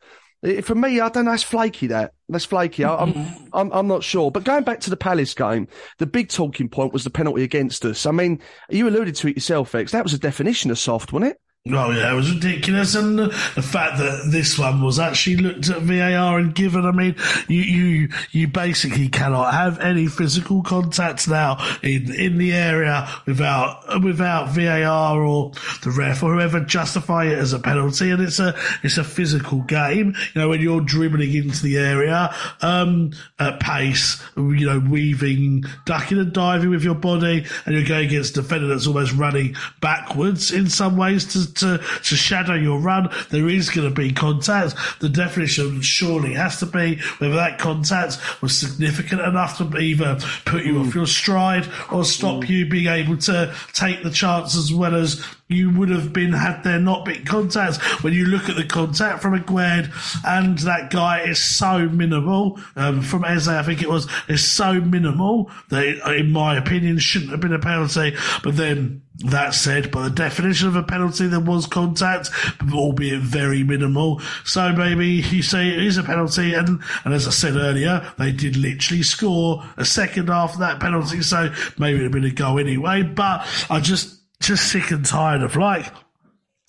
For 0.62 0.75
me, 0.75 0.99
I 0.99 1.10
don't 1.10 1.25
know. 1.25 1.31
That's 1.31 1.43
flaky. 1.43 1.88
That 1.88 2.13
that's 2.29 2.45
flaky. 2.45 2.84
I, 2.84 2.95
I'm, 2.95 3.13
mm-hmm. 3.13 3.45
I'm 3.53 3.71
I'm 3.71 3.88
not 3.88 4.03
sure. 4.03 4.31
But 4.31 4.43
going 4.43 4.63
back 4.63 4.79
to 4.81 4.89
the 4.89 4.97
Palace 4.97 5.34
game, 5.34 5.67
the 5.97 6.05
big 6.05 6.29
talking 6.29 6.69
point 6.69 6.93
was 6.93 7.03
the 7.03 7.10
penalty 7.10 7.43
against 7.43 7.86
us. 7.86 8.05
I 8.05 8.12
mean, 8.12 8.39
you 8.69 8.88
alluded 8.88 9.15
to 9.15 9.27
it 9.29 9.38
yourself, 9.38 9.73
Ex. 9.73 9.91
That 9.91 10.03
was 10.03 10.13
a 10.13 10.19
definition 10.19 10.71
of 10.71 10.79
soft, 10.79 11.13
wasn't 11.13 11.31
it? 11.31 11.41
Oh 11.67 11.89
yeah, 11.89 12.12
it 12.12 12.15
was 12.15 12.32
ridiculous, 12.32 12.93
and 12.93 13.17
the 13.17 13.32
fact 13.32 13.97
that 13.97 14.28
this 14.30 14.56
one 14.60 14.84
was 14.84 14.99
actually 14.99 15.38
looked 15.38 15.67
at 15.67 15.82
VAR 15.82 16.38
and 16.38 16.54
given. 16.54 16.86
I 16.86 16.91
mean, 16.91 17.15
you 17.47 17.62
you 17.62 18.10
you 18.30 18.47
basically 18.47 19.10
cannot 19.10 19.51
have 19.51 19.80
any 19.80 20.06
physical 20.06 20.62
contact 20.62 21.28
now 21.28 21.58
in 21.82 22.13
in 22.13 22.38
the 22.38 22.54
area 22.54 23.10
without 23.25 24.04
without 24.04 24.49
VAR 24.49 25.19
or 25.19 25.54
the 25.82 25.89
ref 25.89 26.21
or 26.21 26.36
whoever 26.36 26.60
justify 26.60 27.25
it 27.25 27.39
as 27.39 27.51
a 27.51 27.58
penalty, 27.58 28.12
and 28.12 28.21
it's 28.21 28.38
a 28.38 28.54
it's 28.84 28.99
a 28.99 29.04
physical 29.04 29.62
game. 29.62 30.13
You 30.36 30.41
know, 30.41 30.49
when 30.49 30.62
you're 30.62 30.82
dribbling 30.82 31.34
into 31.34 31.63
the 31.63 31.80
area 31.80 32.32
um, 32.62 33.10
at 33.39 33.60
pace, 33.60 34.21
you 34.38 34.67
know, 34.67 34.78
weaving, 34.88 35.63
ducking 35.86 36.19
and 36.19 36.32
diving 36.32 36.69
with 36.69 36.84
your 36.84 36.93
body, 36.93 37.43
and 37.65 37.73
you're 37.73 37.88
going 37.88 38.06
against 38.06 38.38
a 38.38 38.43
defender 38.43 38.67
that's 38.67 38.86
almost 38.86 39.13
running 39.13 39.56
backwards 39.82 40.51
in 40.51 40.69
some 40.69 40.95
ways 40.95 41.25
to 41.34 41.55
to, 41.56 41.78
to 41.78 42.15
shadow 42.15 42.54
your 42.54 42.80
run, 42.80 43.10
there 43.30 43.50
is 43.50 43.70
going 43.70 43.88
to 43.88 43.94
be 43.94 44.12
contact. 44.12 44.76
The 45.00 45.10
definition 45.10 45.82
surely 45.82 46.34
has 46.34 46.60
to 46.60 46.65
be 46.65 47.00
whether 47.18 47.36
that 47.36 47.60
contact 47.60 48.20
was 48.41 48.58
significant 48.58 49.22
enough 49.22 49.58
to 49.58 49.78
either 49.78 50.18
put 50.46 50.65
you 50.65 50.80
off 50.80 50.96
your 50.96 51.08
stride 51.08 51.68
or 51.91 52.04
stop 52.06 52.48
you 52.50 52.65
being 52.65 52.88
able 52.88 53.18
to 53.18 53.54
take 53.74 54.04
the 54.04 54.12
chance 54.12 54.56
as 54.56 54.74
well 54.74 54.96
as 54.96 55.24
you 55.48 55.70
would 55.70 55.89
have 55.89 56.12
been 56.12 56.34
had 56.34 56.63
there 56.63 56.80
not 56.80 57.06
been 57.06 57.24
contact. 57.24 57.78
When 58.04 58.13
you 58.13 58.26
look 58.26 58.50
at 58.50 58.56
the 58.56 58.65
contact 58.65 59.22
from 59.22 59.39
Aguerd 59.39 59.91
and 60.26 60.58
that 60.60 60.89
guy 60.89 61.22
is 61.22 61.44
so 61.44 61.88
minimal, 61.88 62.60
um, 62.76 63.02
from 63.02 63.24
Eze, 63.24 63.48
I 63.48 63.62
think 63.62 63.84
it 63.84 63.89
was, 63.89 64.08
is 64.28 64.44
so 64.44 64.74
minimal 64.74 65.52
that, 65.70 65.86
it, 65.86 66.20
in 66.20 66.32
my 66.32 66.58
opinion, 66.58 66.98
shouldn't 66.98 67.32
have 67.32 67.41
been 67.41 67.54
a 67.54 67.60
penalty. 67.60 68.15
But 68.44 68.58
then, 68.58 69.04
that 69.19 69.54
said, 69.54 69.91
by 69.91 70.04
the 70.04 70.10
definition 70.10 70.67
of 70.67 70.75
a 70.75 70.84
penalty, 70.84 71.28
there 71.28 71.39
was 71.39 71.67
contact, 71.67 72.30
albeit 72.73 73.21
very 73.21 73.63
minimal. 73.63 74.21
So 74.43 74.73
maybe 74.73 75.08
you 75.08 75.41
say 75.41 75.69
it 75.69 75.84
is 75.84 75.97
a 75.97 76.04
penalty, 76.04 76.54
and, 76.54 76.82
and 77.04 77.13
as 77.13 77.28
I 77.28 77.32
said 77.32 77.56
earlier, 77.56 78.12
they 78.17 78.32
did 78.32 78.58
literally 78.58 79.04
score 79.04 79.63
a 79.78 79.86
second 79.86 80.30
after 80.30 80.60
that 80.60 80.80
penalty, 80.80 81.21
so 81.21 81.54
maybe 81.78 81.99
it'd 81.99 82.04
have 82.04 82.12
been 82.12 82.25
a 82.25 82.32
goal 82.32 82.60
anyway. 82.60 83.04
But 83.04 83.47
I 83.69 83.80
just 83.80 84.21
just 84.41 84.69
sick 84.71 84.91
and 84.91 85.06
tired 85.06 85.41
of 85.41 85.56
like 85.56 85.88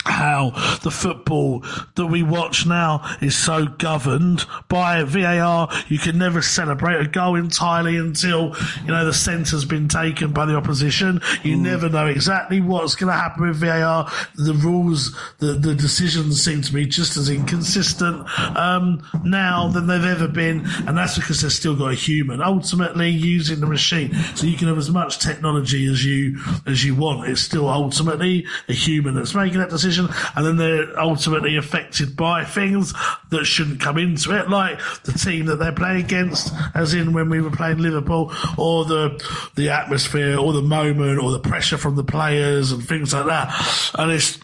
how 0.07 0.51
the 0.83 0.91
football 0.91 1.65
that 1.97 2.07
we 2.07 2.23
watch 2.23 2.67
now 2.67 3.03
is 3.21 3.37
so 3.37 3.67
governed 3.67 4.45
by 4.69 5.03
VAR. 5.03 5.69
You 5.89 5.99
can 5.99 6.19
never 6.19 6.43
celebrate 6.43 7.01
a 7.01 7.09
goal 7.09 7.37
entirely 7.37 7.97
until, 7.97 8.57
you 8.83 8.89
know, 8.89 9.05
the 9.05 9.13
centre's 9.13 9.65
been 9.65 9.89
taken 9.89 10.33
by 10.33 10.47
the 10.47 10.57
opposition. 10.57 11.21
You 11.43 11.57
mm. 11.57 11.61
never 11.61 11.89
know 11.89 12.07
exactly 12.07 12.61
what's 12.61 12.95
going 12.95 13.13
to 13.13 13.19
happen 13.19 13.49
with 13.49 13.57
VAR. 13.57 14.11
The 14.37 14.55
rules, 14.55 15.17
the, 15.39 15.53
the 15.53 15.75
decisions 15.75 16.43
seem 16.43 16.63
to 16.63 16.73
be 16.73 16.87
just 16.87 17.17
as 17.17 17.29
inconsistent, 17.29 18.27
um, 18.57 19.03
now 19.25 19.69
than 19.69 19.87
they've 19.87 20.05
ever 20.05 20.29
been. 20.29 20.67
And 20.87 20.97
that's 20.97 21.17
because 21.19 21.43
they've 21.43 21.53
still 21.53 21.77
got 21.77 21.93
a 21.93 21.95
human 21.95 22.41
ultimately 22.41 23.11
using 23.11 23.61
the 23.61 23.67
machine. 23.67 24.15
So 24.35 24.47
you 24.47 24.57
can 24.57 24.69
have 24.69 24.79
as 24.79 24.91
much 24.91 25.19
technology 25.19 25.87
as 25.91 26.05
you, 26.05 26.39
as 26.67 26.85
you 26.85 26.95
want. 26.95 27.29
It's 27.29 27.41
still 27.41 27.69
ultimately 27.69 28.47
a 28.69 28.73
human 28.73 29.15
that's 29.15 29.35
making 29.35 29.59
that 29.59 29.71
decision 29.71 29.96
and 29.99 30.47
then 30.47 30.57
they're 30.57 30.99
ultimately 30.99 31.57
affected 31.57 32.17
by 32.17 32.45
things 32.45 32.93
that 33.31 33.45
shouldn't 33.45 33.81
come 33.81 33.99
into 33.99 34.37
it, 34.39 34.49
like 34.51 34.79
the 35.05 35.13
team 35.13 35.47
that 35.47 35.57
they're 35.57 35.73
playing 35.73 36.05
against, 36.05 36.53
as 36.75 36.95
in 36.95 37.13
when 37.13 37.29
we 37.29 37.41
were 37.41 37.51
playing 37.51 37.79
Liverpool, 37.79 38.33
or 38.59 38.85
the 38.85 39.51
the 39.55 39.71
atmosphere, 39.71 40.39
or 40.39 40.53
the 40.53 40.63
moment, 40.63 41.21
or 41.21 41.31
the 41.33 41.41
pressure 41.41 41.79
from 41.79 41.97
the 41.97 42.05
players, 42.05 42.73
and 42.73 42.87
things 42.87 43.13
like 43.13 43.27
that. 43.27 43.91
And 43.95 44.13
it's 44.13 44.39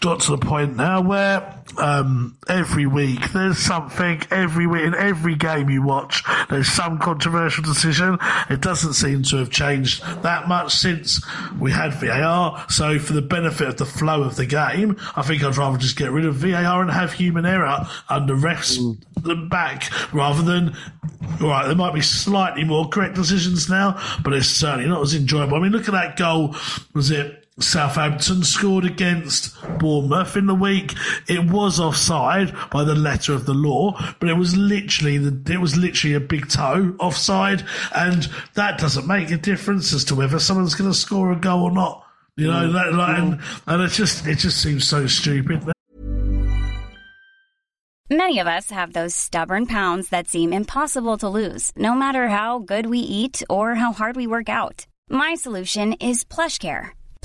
got 0.00 0.20
to 0.20 0.32
the 0.32 0.38
point 0.38 0.76
now 0.76 1.00
where 1.00 1.62
um, 1.78 2.36
every 2.48 2.86
week 2.86 3.32
there's 3.32 3.58
something 3.58 4.20
every 4.30 4.66
week 4.66 4.82
in 4.82 4.94
every 4.94 5.34
game 5.34 5.70
you 5.70 5.82
watch 5.82 6.22
there's 6.48 6.68
some 6.68 6.98
controversial 6.98 7.64
decision. 7.64 8.18
It 8.50 8.60
doesn't 8.60 8.94
seem 8.94 9.22
to 9.24 9.36
have 9.38 9.50
changed 9.50 10.02
that 10.22 10.48
much 10.48 10.74
since 10.74 11.24
we 11.58 11.70
had 11.72 11.94
VAR 11.94 12.64
so 12.68 12.98
for 12.98 13.12
the 13.12 13.22
benefit 13.22 13.68
of 13.68 13.76
the 13.76 13.86
flow 13.86 14.22
of 14.22 14.36
the 14.36 14.46
game 14.46 14.96
I 15.14 15.22
think 15.22 15.42
I'd 15.42 15.56
rather 15.56 15.78
just 15.78 15.96
get 15.96 16.10
rid 16.10 16.24
of 16.24 16.34
VAR 16.36 16.82
and 16.82 16.90
have 16.90 17.12
human 17.12 17.46
error 17.46 17.86
under 18.08 18.34
refs 18.34 18.78
mm. 18.78 19.48
back 19.48 19.90
rather 20.12 20.42
than 20.42 20.76
right 21.40 21.66
there 21.66 21.76
might 21.76 21.94
be 21.94 22.02
slightly 22.02 22.64
more 22.64 22.88
correct 22.88 23.14
decisions 23.14 23.68
now 23.68 24.00
but 24.22 24.32
it's 24.32 24.46
certainly 24.46 24.88
not 24.88 25.02
as 25.02 25.14
enjoyable. 25.14 25.56
I 25.56 25.60
mean 25.60 25.72
look 25.72 25.88
at 25.88 25.92
that 25.92 26.16
goal 26.16 26.54
was 26.92 27.10
it 27.10 27.45
Southampton 27.58 28.42
scored 28.42 28.84
against 28.84 29.56
Bournemouth 29.78 30.36
in 30.36 30.44
the 30.44 30.54
week. 30.54 30.92
It 31.26 31.50
was 31.50 31.80
offside 31.80 32.54
by 32.70 32.84
the 32.84 32.94
letter 32.94 33.32
of 33.32 33.46
the 33.46 33.54
law, 33.54 33.98
but 34.20 34.28
it 34.28 34.34
was 34.34 34.54
literally 34.56 35.16
the, 35.16 35.52
it 35.52 35.60
was 35.60 35.74
literally 35.74 36.14
a 36.14 36.20
big 36.20 36.50
toe 36.50 36.94
offside, 37.00 37.64
and 37.94 38.28
that 38.54 38.78
doesn't 38.78 39.06
make 39.06 39.30
a 39.30 39.38
difference 39.38 39.94
as 39.94 40.04
to 40.04 40.14
whether 40.14 40.38
someone's 40.38 40.74
going 40.74 40.90
to 40.90 40.96
score 40.96 41.32
a 41.32 41.36
goal 41.36 41.62
or 41.64 41.72
not. 41.72 42.04
You 42.36 42.48
know, 42.48 42.70
that, 42.72 42.92
like, 42.92 43.18
and, 43.18 43.40
and 43.66 43.82
it 43.82 43.92
just 43.92 44.26
it 44.26 44.36
just 44.36 44.60
seems 44.60 44.86
so 44.86 45.06
stupid. 45.06 45.64
Many 48.10 48.38
of 48.38 48.46
us 48.46 48.70
have 48.70 48.92
those 48.92 49.16
stubborn 49.16 49.66
pounds 49.66 50.10
that 50.10 50.28
seem 50.28 50.52
impossible 50.52 51.16
to 51.18 51.28
lose, 51.28 51.72
no 51.74 51.94
matter 51.94 52.28
how 52.28 52.58
good 52.58 52.86
we 52.86 52.98
eat 52.98 53.42
or 53.48 53.76
how 53.76 53.94
hard 53.94 54.14
we 54.14 54.26
work 54.26 54.50
out. 54.50 54.86
My 55.08 55.34
solution 55.36 55.94
is 55.94 56.22
PlushCare 56.22 56.90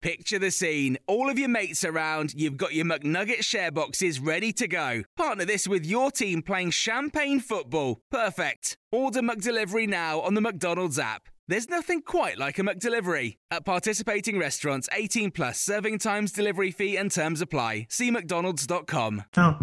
Picture 0.00 0.38
the 0.38 0.52
scene. 0.52 0.96
All 1.08 1.28
of 1.28 1.40
your 1.40 1.48
mates 1.48 1.84
around, 1.84 2.32
you've 2.34 2.56
got 2.56 2.72
your 2.72 2.84
McNugget 2.84 3.42
share 3.42 3.72
boxes 3.72 4.20
ready 4.20 4.52
to 4.52 4.68
go. 4.68 5.02
Partner 5.16 5.44
this 5.44 5.66
with 5.66 5.84
your 5.84 6.12
team 6.12 6.40
playing 6.40 6.70
champagne 6.70 7.40
football. 7.40 8.00
Perfect. 8.08 8.76
Order 8.92 9.22
McDelivery 9.22 9.88
now 9.88 10.20
on 10.20 10.34
the 10.34 10.40
McDonald's 10.40 11.00
app. 11.00 11.28
There's 11.48 11.68
nothing 11.68 12.02
quite 12.02 12.38
like 12.38 12.60
a 12.60 12.62
McDelivery. 12.62 13.38
At 13.50 13.64
participating 13.64 14.38
restaurants, 14.38 14.88
18 14.92 15.32
plus 15.32 15.58
serving 15.58 15.98
times, 15.98 16.30
delivery 16.30 16.70
fee, 16.70 16.96
and 16.96 17.10
terms 17.10 17.40
apply. 17.40 17.88
See 17.90 18.12
McDonald's.com. 18.12 19.24
Oh. 19.36 19.58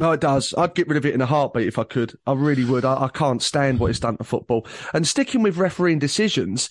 No, 0.00 0.12
it 0.12 0.20
does. 0.20 0.54
I'd 0.56 0.74
get 0.74 0.88
rid 0.88 0.96
of 0.96 1.06
it 1.06 1.14
in 1.14 1.20
a 1.20 1.26
heartbeat 1.26 1.68
if 1.68 1.78
I 1.78 1.84
could. 1.84 2.18
I 2.26 2.32
really 2.32 2.64
would. 2.64 2.84
I, 2.84 3.04
I 3.04 3.08
can't 3.08 3.42
stand 3.42 3.78
what 3.78 3.90
it's 3.90 4.00
done 4.00 4.16
to 4.16 4.24
football. 4.24 4.66
And 4.92 5.06
sticking 5.06 5.42
with 5.42 5.56
refereeing 5.56 5.98
decisions, 5.98 6.70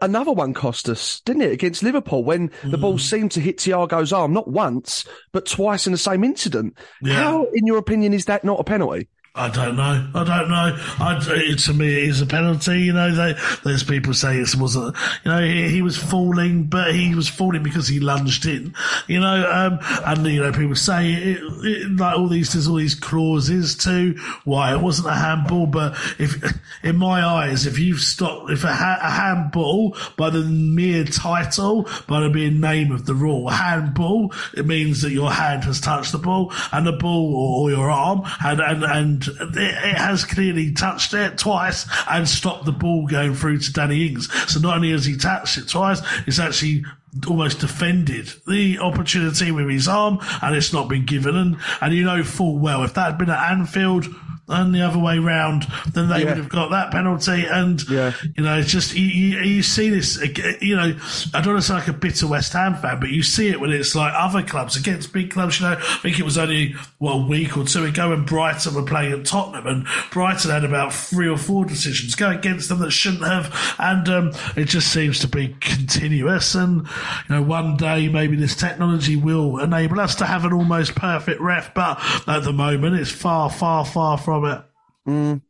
another 0.00 0.32
one 0.32 0.54
cost 0.54 0.88
us, 0.88 1.20
didn't 1.20 1.42
it, 1.42 1.52
against 1.52 1.82
Liverpool 1.82 2.24
when 2.24 2.48
mm. 2.48 2.70
the 2.70 2.78
ball 2.78 2.94
mm. 2.94 3.00
seemed 3.00 3.32
to 3.32 3.40
hit 3.40 3.58
Thiago's 3.58 4.12
arm, 4.12 4.32
not 4.32 4.48
once, 4.48 5.04
but 5.32 5.46
twice 5.46 5.86
in 5.86 5.92
the 5.92 5.98
same 5.98 6.24
incident. 6.24 6.76
Yeah. 7.00 7.14
How, 7.14 7.44
in 7.52 7.66
your 7.66 7.78
opinion, 7.78 8.12
is 8.12 8.26
that 8.26 8.44
not 8.44 8.60
a 8.60 8.64
penalty? 8.64 9.08
I 9.34 9.48
don't 9.48 9.76
know. 9.76 10.10
I 10.14 10.24
don't 10.24 10.50
know. 10.50 10.76
I, 11.00 11.18
to 11.56 11.72
me, 11.72 11.86
it 11.86 12.08
is 12.10 12.20
a 12.20 12.26
penalty. 12.26 12.80
You 12.80 12.92
know, 12.92 13.14
they, 13.14 13.34
there's 13.64 13.82
people 13.82 14.12
say 14.12 14.36
it 14.36 14.54
wasn't. 14.54 14.94
You 15.24 15.30
know, 15.30 15.42
he, 15.42 15.70
he, 15.70 15.80
was 15.80 15.96
falling, 15.96 16.64
but 16.64 16.94
he 16.94 17.14
was 17.14 17.30
falling 17.30 17.62
because 17.62 17.88
he 17.88 17.98
lunged 17.98 18.44
in. 18.44 18.74
You 19.06 19.20
know, 19.20 19.50
um, 19.50 19.78
and 20.04 20.26
you 20.26 20.42
know, 20.42 20.52
people 20.52 20.74
say 20.74 21.12
it, 21.12 21.40
it, 21.40 21.96
like 21.96 22.18
all 22.18 22.28
these 22.28 22.52
there's 22.52 22.68
all 22.68 22.74
these 22.74 22.94
clauses 22.94 23.74
to 23.76 24.14
why 24.44 24.74
it 24.74 24.82
wasn't 24.82 25.08
a 25.08 25.14
handball. 25.14 25.66
But 25.66 25.94
if, 26.18 26.36
in 26.82 26.98
my 26.98 27.24
eyes, 27.24 27.64
if 27.64 27.78
you've 27.78 28.00
stopped, 28.00 28.50
if 28.50 28.64
a, 28.64 28.74
ha- 28.74 29.00
a 29.00 29.10
handball 29.10 29.96
by 30.18 30.28
the 30.28 30.42
mere 30.42 31.04
title, 31.04 31.88
by 32.06 32.20
the 32.20 32.28
mere 32.28 32.50
name 32.50 32.92
of 32.92 33.06
the 33.06 33.14
rule, 33.14 33.48
handball, 33.48 34.34
it 34.54 34.66
means 34.66 35.00
that 35.00 35.12
your 35.12 35.30
hand 35.30 35.64
has 35.64 35.80
touched 35.80 36.12
the 36.12 36.18
ball, 36.18 36.52
and 36.70 36.86
the 36.86 36.92
ball 36.92 37.34
or, 37.34 37.62
or 37.62 37.70
your 37.70 37.90
arm, 37.90 38.24
and 38.44 38.60
and 38.60 38.84
and 38.84 39.21
it, 39.28 39.96
has 39.96 40.24
clearly 40.24 40.72
touched 40.72 41.14
it 41.14 41.38
twice 41.38 41.86
and 42.08 42.28
stopped 42.28 42.64
the 42.64 42.72
ball 42.72 43.06
going 43.06 43.34
through 43.34 43.58
to 43.58 43.72
Danny 43.72 44.08
Ings. 44.08 44.32
So 44.50 44.60
not 44.60 44.76
only 44.76 44.90
has 44.92 45.04
he 45.04 45.16
touched 45.16 45.58
it 45.58 45.68
twice, 45.68 46.00
it's 46.26 46.38
actually 46.38 46.84
almost 47.26 47.60
defended 47.60 48.32
the 48.46 48.78
opportunity 48.78 49.50
with 49.50 49.68
his 49.68 49.86
arm 49.86 50.18
and 50.40 50.56
it's 50.56 50.72
not 50.72 50.88
been 50.88 51.04
given. 51.04 51.36
And, 51.36 51.56
and 51.80 51.94
you 51.94 52.04
know 52.04 52.22
full 52.22 52.58
well 52.58 52.82
if 52.84 52.94
that 52.94 53.06
had 53.06 53.18
been 53.18 53.30
at 53.30 53.50
Anfield, 53.50 54.06
and 54.48 54.74
the 54.74 54.82
other 54.82 54.98
way 54.98 55.18
round, 55.18 55.66
then 55.92 56.08
they 56.08 56.20
yeah. 56.20 56.24
would 56.26 56.36
have 56.36 56.48
got 56.48 56.70
that 56.70 56.90
penalty. 56.90 57.44
And, 57.46 57.88
yeah. 57.88 58.12
you 58.36 58.42
know, 58.42 58.58
it's 58.58 58.70
just, 58.70 58.94
you, 58.94 59.06
you, 59.06 59.38
you, 59.40 59.62
see 59.62 59.88
this, 59.88 60.20
you 60.60 60.74
know, 60.74 60.96
I 61.32 61.40
don't 61.40 61.54
want 61.54 61.60
to 61.60 61.62
sound 61.62 61.80
like 61.80 61.88
a 61.88 61.92
bitter 61.92 62.26
West 62.26 62.52
Ham 62.52 62.74
fan, 62.74 62.98
but 62.98 63.10
you 63.10 63.22
see 63.22 63.48
it 63.48 63.60
when 63.60 63.70
it's 63.70 63.94
like 63.94 64.12
other 64.16 64.42
clubs 64.42 64.76
against 64.76 65.12
big 65.12 65.30
clubs. 65.30 65.60
You 65.60 65.66
know, 65.66 65.76
I 65.78 65.98
think 65.98 66.18
it 66.18 66.24
was 66.24 66.38
only, 66.38 66.74
well, 66.98 67.20
a 67.20 67.26
week 67.26 67.56
or 67.56 67.64
two 67.64 67.84
ago 67.84 68.10
when 68.10 68.24
Brighton 68.24 68.74
were 68.74 68.82
playing 68.82 69.12
at 69.12 69.24
Tottenham 69.24 69.66
and 69.66 69.86
Brighton 70.10 70.50
had 70.50 70.64
about 70.64 70.92
three 70.92 71.28
or 71.28 71.38
four 71.38 71.64
decisions 71.64 72.16
go 72.16 72.30
against 72.30 72.68
them 72.68 72.80
that 72.80 72.90
shouldn't 72.90 73.24
have. 73.24 73.74
And, 73.78 74.08
um, 74.08 74.32
it 74.56 74.64
just 74.64 74.92
seems 74.92 75.20
to 75.20 75.28
be 75.28 75.56
continuous. 75.60 76.56
And, 76.56 76.82
you 77.28 77.36
know, 77.36 77.42
one 77.42 77.76
day 77.76 78.08
maybe 78.08 78.34
this 78.34 78.56
technology 78.56 79.14
will 79.14 79.60
enable 79.60 80.00
us 80.00 80.16
to 80.16 80.26
have 80.26 80.44
an 80.44 80.52
almost 80.52 80.96
perfect 80.96 81.40
ref, 81.40 81.72
but 81.74 81.98
at 82.26 82.42
the 82.42 82.52
moment 82.52 82.96
it's 82.96 83.10
far, 83.10 83.48
far, 83.48 83.84
far 83.84 84.18
from 84.18 84.31
from 84.32 84.44
it. 84.46 84.62
Mm, 85.06 85.42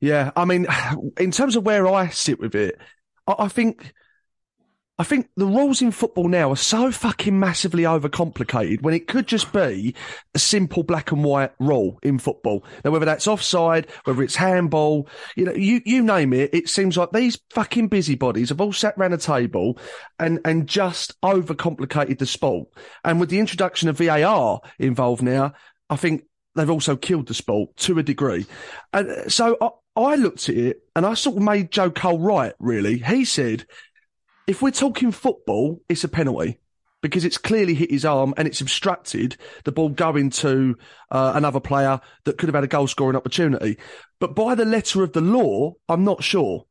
yeah, 0.00 0.30
I 0.36 0.44
mean, 0.44 0.66
in 1.18 1.30
terms 1.30 1.56
of 1.56 1.64
where 1.64 1.86
I 1.86 2.08
sit 2.08 2.40
with 2.40 2.54
it, 2.54 2.78
I, 3.26 3.34
I 3.40 3.48
think. 3.48 3.92
I 4.98 5.04
think 5.04 5.28
the 5.36 5.44
rules 5.44 5.82
in 5.82 5.90
football 5.90 6.26
now 6.26 6.50
are 6.50 6.56
so 6.56 6.90
fucking 6.90 7.38
massively 7.38 7.82
overcomplicated 7.82 8.80
when 8.80 8.94
it 8.94 9.06
could 9.06 9.26
just 9.26 9.52
be 9.52 9.94
a 10.34 10.38
simple 10.38 10.84
black 10.84 11.12
and 11.12 11.22
white 11.22 11.52
rule 11.60 11.98
in 12.02 12.18
football. 12.18 12.64
Now, 12.82 12.92
whether 12.92 13.04
that's 13.04 13.26
offside, 13.26 13.88
whether 14.04 14.22
it's 14.22 14.36
handball, 14.36 15.06
you 15.36 15.44
know, 15.44 15.52
you, 15.52 15.82
you 15.84 16.02
name 16.02 16.32
it, 16.32 16.54
it 16.54 16.70
seems 16.70 16.96
like 16.96 17.12
these 17.12 17.38
fucking 17.50 17.88
busybodies 17.88 18.48
have 18.48 18.60
all 18.62 18.72
sat 18.72 18.96
round 18.96 19.12
a 19.12 19.18
table 19.18 19.78
and, 20.18 20.40
and 20.46 20.66
just 20.66 21.20
overcomplicated 21.20 22.18
the 22.18 22.24
sport. 22.24 22.66
And 23.04 23.20
with 23.20 23.28
the 23.28 23.38
introduction 23.38 23.90
of 23.90 23.98
VAR 23.98 24.62
involved 24.78 25.22
now, 25.22 25.52
I 25.90 25.96
think 25.96 26.24
they've 26.56 26.70
also 26.70 26.96
killed 26.96 27.28
the 27.28 27.34
sport 27.34 27.76
to 27.76 27.98
a 27.98 28.02
degree. 28.02 28.46
And 28.92 29.30
so 29.30 29.56
I, 29.60 29.70
I 30.00 30.14
looked 30.16 30.48
at 30.48 30.56
it 30.56 30.82
and 30.94 31.06
I 31.06 31.14
sort 31.14 31.36
of 31.36 31.42
made 31.42 31.70
Joe 31.70 31.90
Cole 31.90 32.18
right, 32.18 32.52
really. 32.58 32.98
He 32.98 33.24
said, 33.24 33.66
if 34.46 34.62
we're 34.62 34.70
talking 34.70 35.10
football, 35.10 35.80
it's 35.88 36.04
a 36.04 36.08
penalty 36.08 36.58
because 37.02 37.24
it's 37.24 37.38
clearly 37.38 37.74
hit 37.74 37.90
his 37.90 38.04
arm 38.04 38.34
and 38.36 38.48
it's 38.48 38.60
obstructed 38.60 39.36
the 39.64 39.72
ball 39.72 39.88
going 39.88 40.30
to 40.30 40.76
uh, 41.10 41.32
another 41.34 41.60
player 41.60 42.00
that 42.24 42.38
could 42.38 42.48
have 42.48 42.54
had 42.54 42.64
a 42.64 42.68
goal 42.68 42.86
scoring 42.86 43.16
opportunity. 43.16 43.78
But 44.18 44.34
by 44.34 44.54
the 44.54 44.64
letter 44.64 45.02
of 45.02 45.12
the 45.12 45.20
law, 45.20 45.74
I'm 45.88 46.04
not 46.04 46.24
sure. 46.24 46.66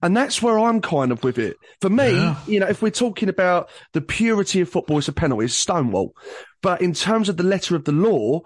And 0.00 0.16
that's 0.16 0.40
where 0.40 0.58
I'm 0.58 0.80
kind 0.80 1.10
of 1.10 1.24
with 1.24 1.38
it. 1.38 1.56
For 1.80 1.90
me, 1.90 2.12
yeah. 2.12 2.36
you 2.46 2.60
know, 2.60 2.68
if 2.68 2.82
we're 2.82 2.90
talking 2.90 3.28
about 3.28 3.68
the 3.94 4.00
purity 4.00 4.60
of 4.60 4.68
football, 4.68 4.98
it's 4.98 5.08
a 5.08 5.12
penalty, 5.12 5.46
it's 5.46 5.54
Stonewall. 5.54 6.14
But 6.62 6.82
in 6.82 6.92
terms 6.92 7.28
of 7.28 7.36
the 7.36 7.42
letter 7.42 7.74
of 7.74 7.84
the 7.84 7.92
law, 7.92 8.42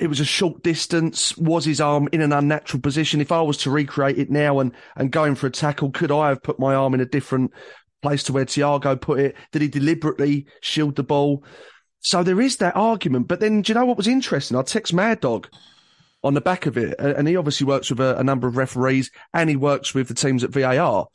it 0.00 0.08
was 0.08 0.20
a 0.20 0.24
short 0.24 0.62
distance. 0.62 1.36
Was 1.38 1.64
his 1.64 1.80
arm 1.80 2.08
in 2.12 2.20
an 2.20 2.32
unnatural 2.32 2.80
position? 2.80 3.20
If 3.20 3.32
I 3.32 3.40
was 3.42 3.58
to 3.58 3.70
recreate 3.70 4.18
it 4.18 4.30
now 4.30 4.60
and, 4.60 4.72
and 4.96 5.10
going 5.10 5.34
for 5.34 5.46
a 5.46 5.50
tackle, 5.50 5.90
could 5.90 6.10
I 6.10 6.28
have 6.28 6.42
put 6.42 6.58
my 6.58 6.74
arm 6.74 6.94
in 6.94 7.00
a 7.00 7.06
different 7.06 7.52
place 8.02 8.22
to 8.24 8.32
where 8.32 8.44
Thiago 8.44 9.00
put 9.00 9.20
it? 9.20 9.36
Did 9.52 9.62
he 9.62 9.68
deliberately 9.68 10.46
shield 10.60 10.96
the 10.96 11.02
ball? 11.02 11.44
So 12.00 12.22
there 12.22 12.40
is 12.40 12.58
that 12.58 12.76
argument. 12.76 13.28
But 13.28 13.40
then, 13.40 13.62
do 13.62 13.72
you 13.72 13.78
know 13.78 13.84
what 13.84 13.96
was 13.96 14.08
interesting? 14.08 14.56
I 14.56 14.62
text 14.62 14.92
Mad 14.92 15.20
Dog 15.20 15.48
on 16.22 16.34
the 16.34 16.40
back 16.40 16.66
of 16.66 16.76
it, 16.76 16.98
and 16.98 17.28
he 17.28 17.36
obviously 17.36 17.66
works 17.66 17.90
with 17.90 18.00
a, 18.00 18.18
a 18.18 18.24
number 18.24 18.48
of 18.48 18.56
referees 18.56 19.10
and 19.32 19.48
he 19.48 19.56
works 19.56 19.94
with 19.94 20.08
the 20.08 20.14
teams 20.14 20.42
at 20.42 20.50
VAR. 20.50 21.06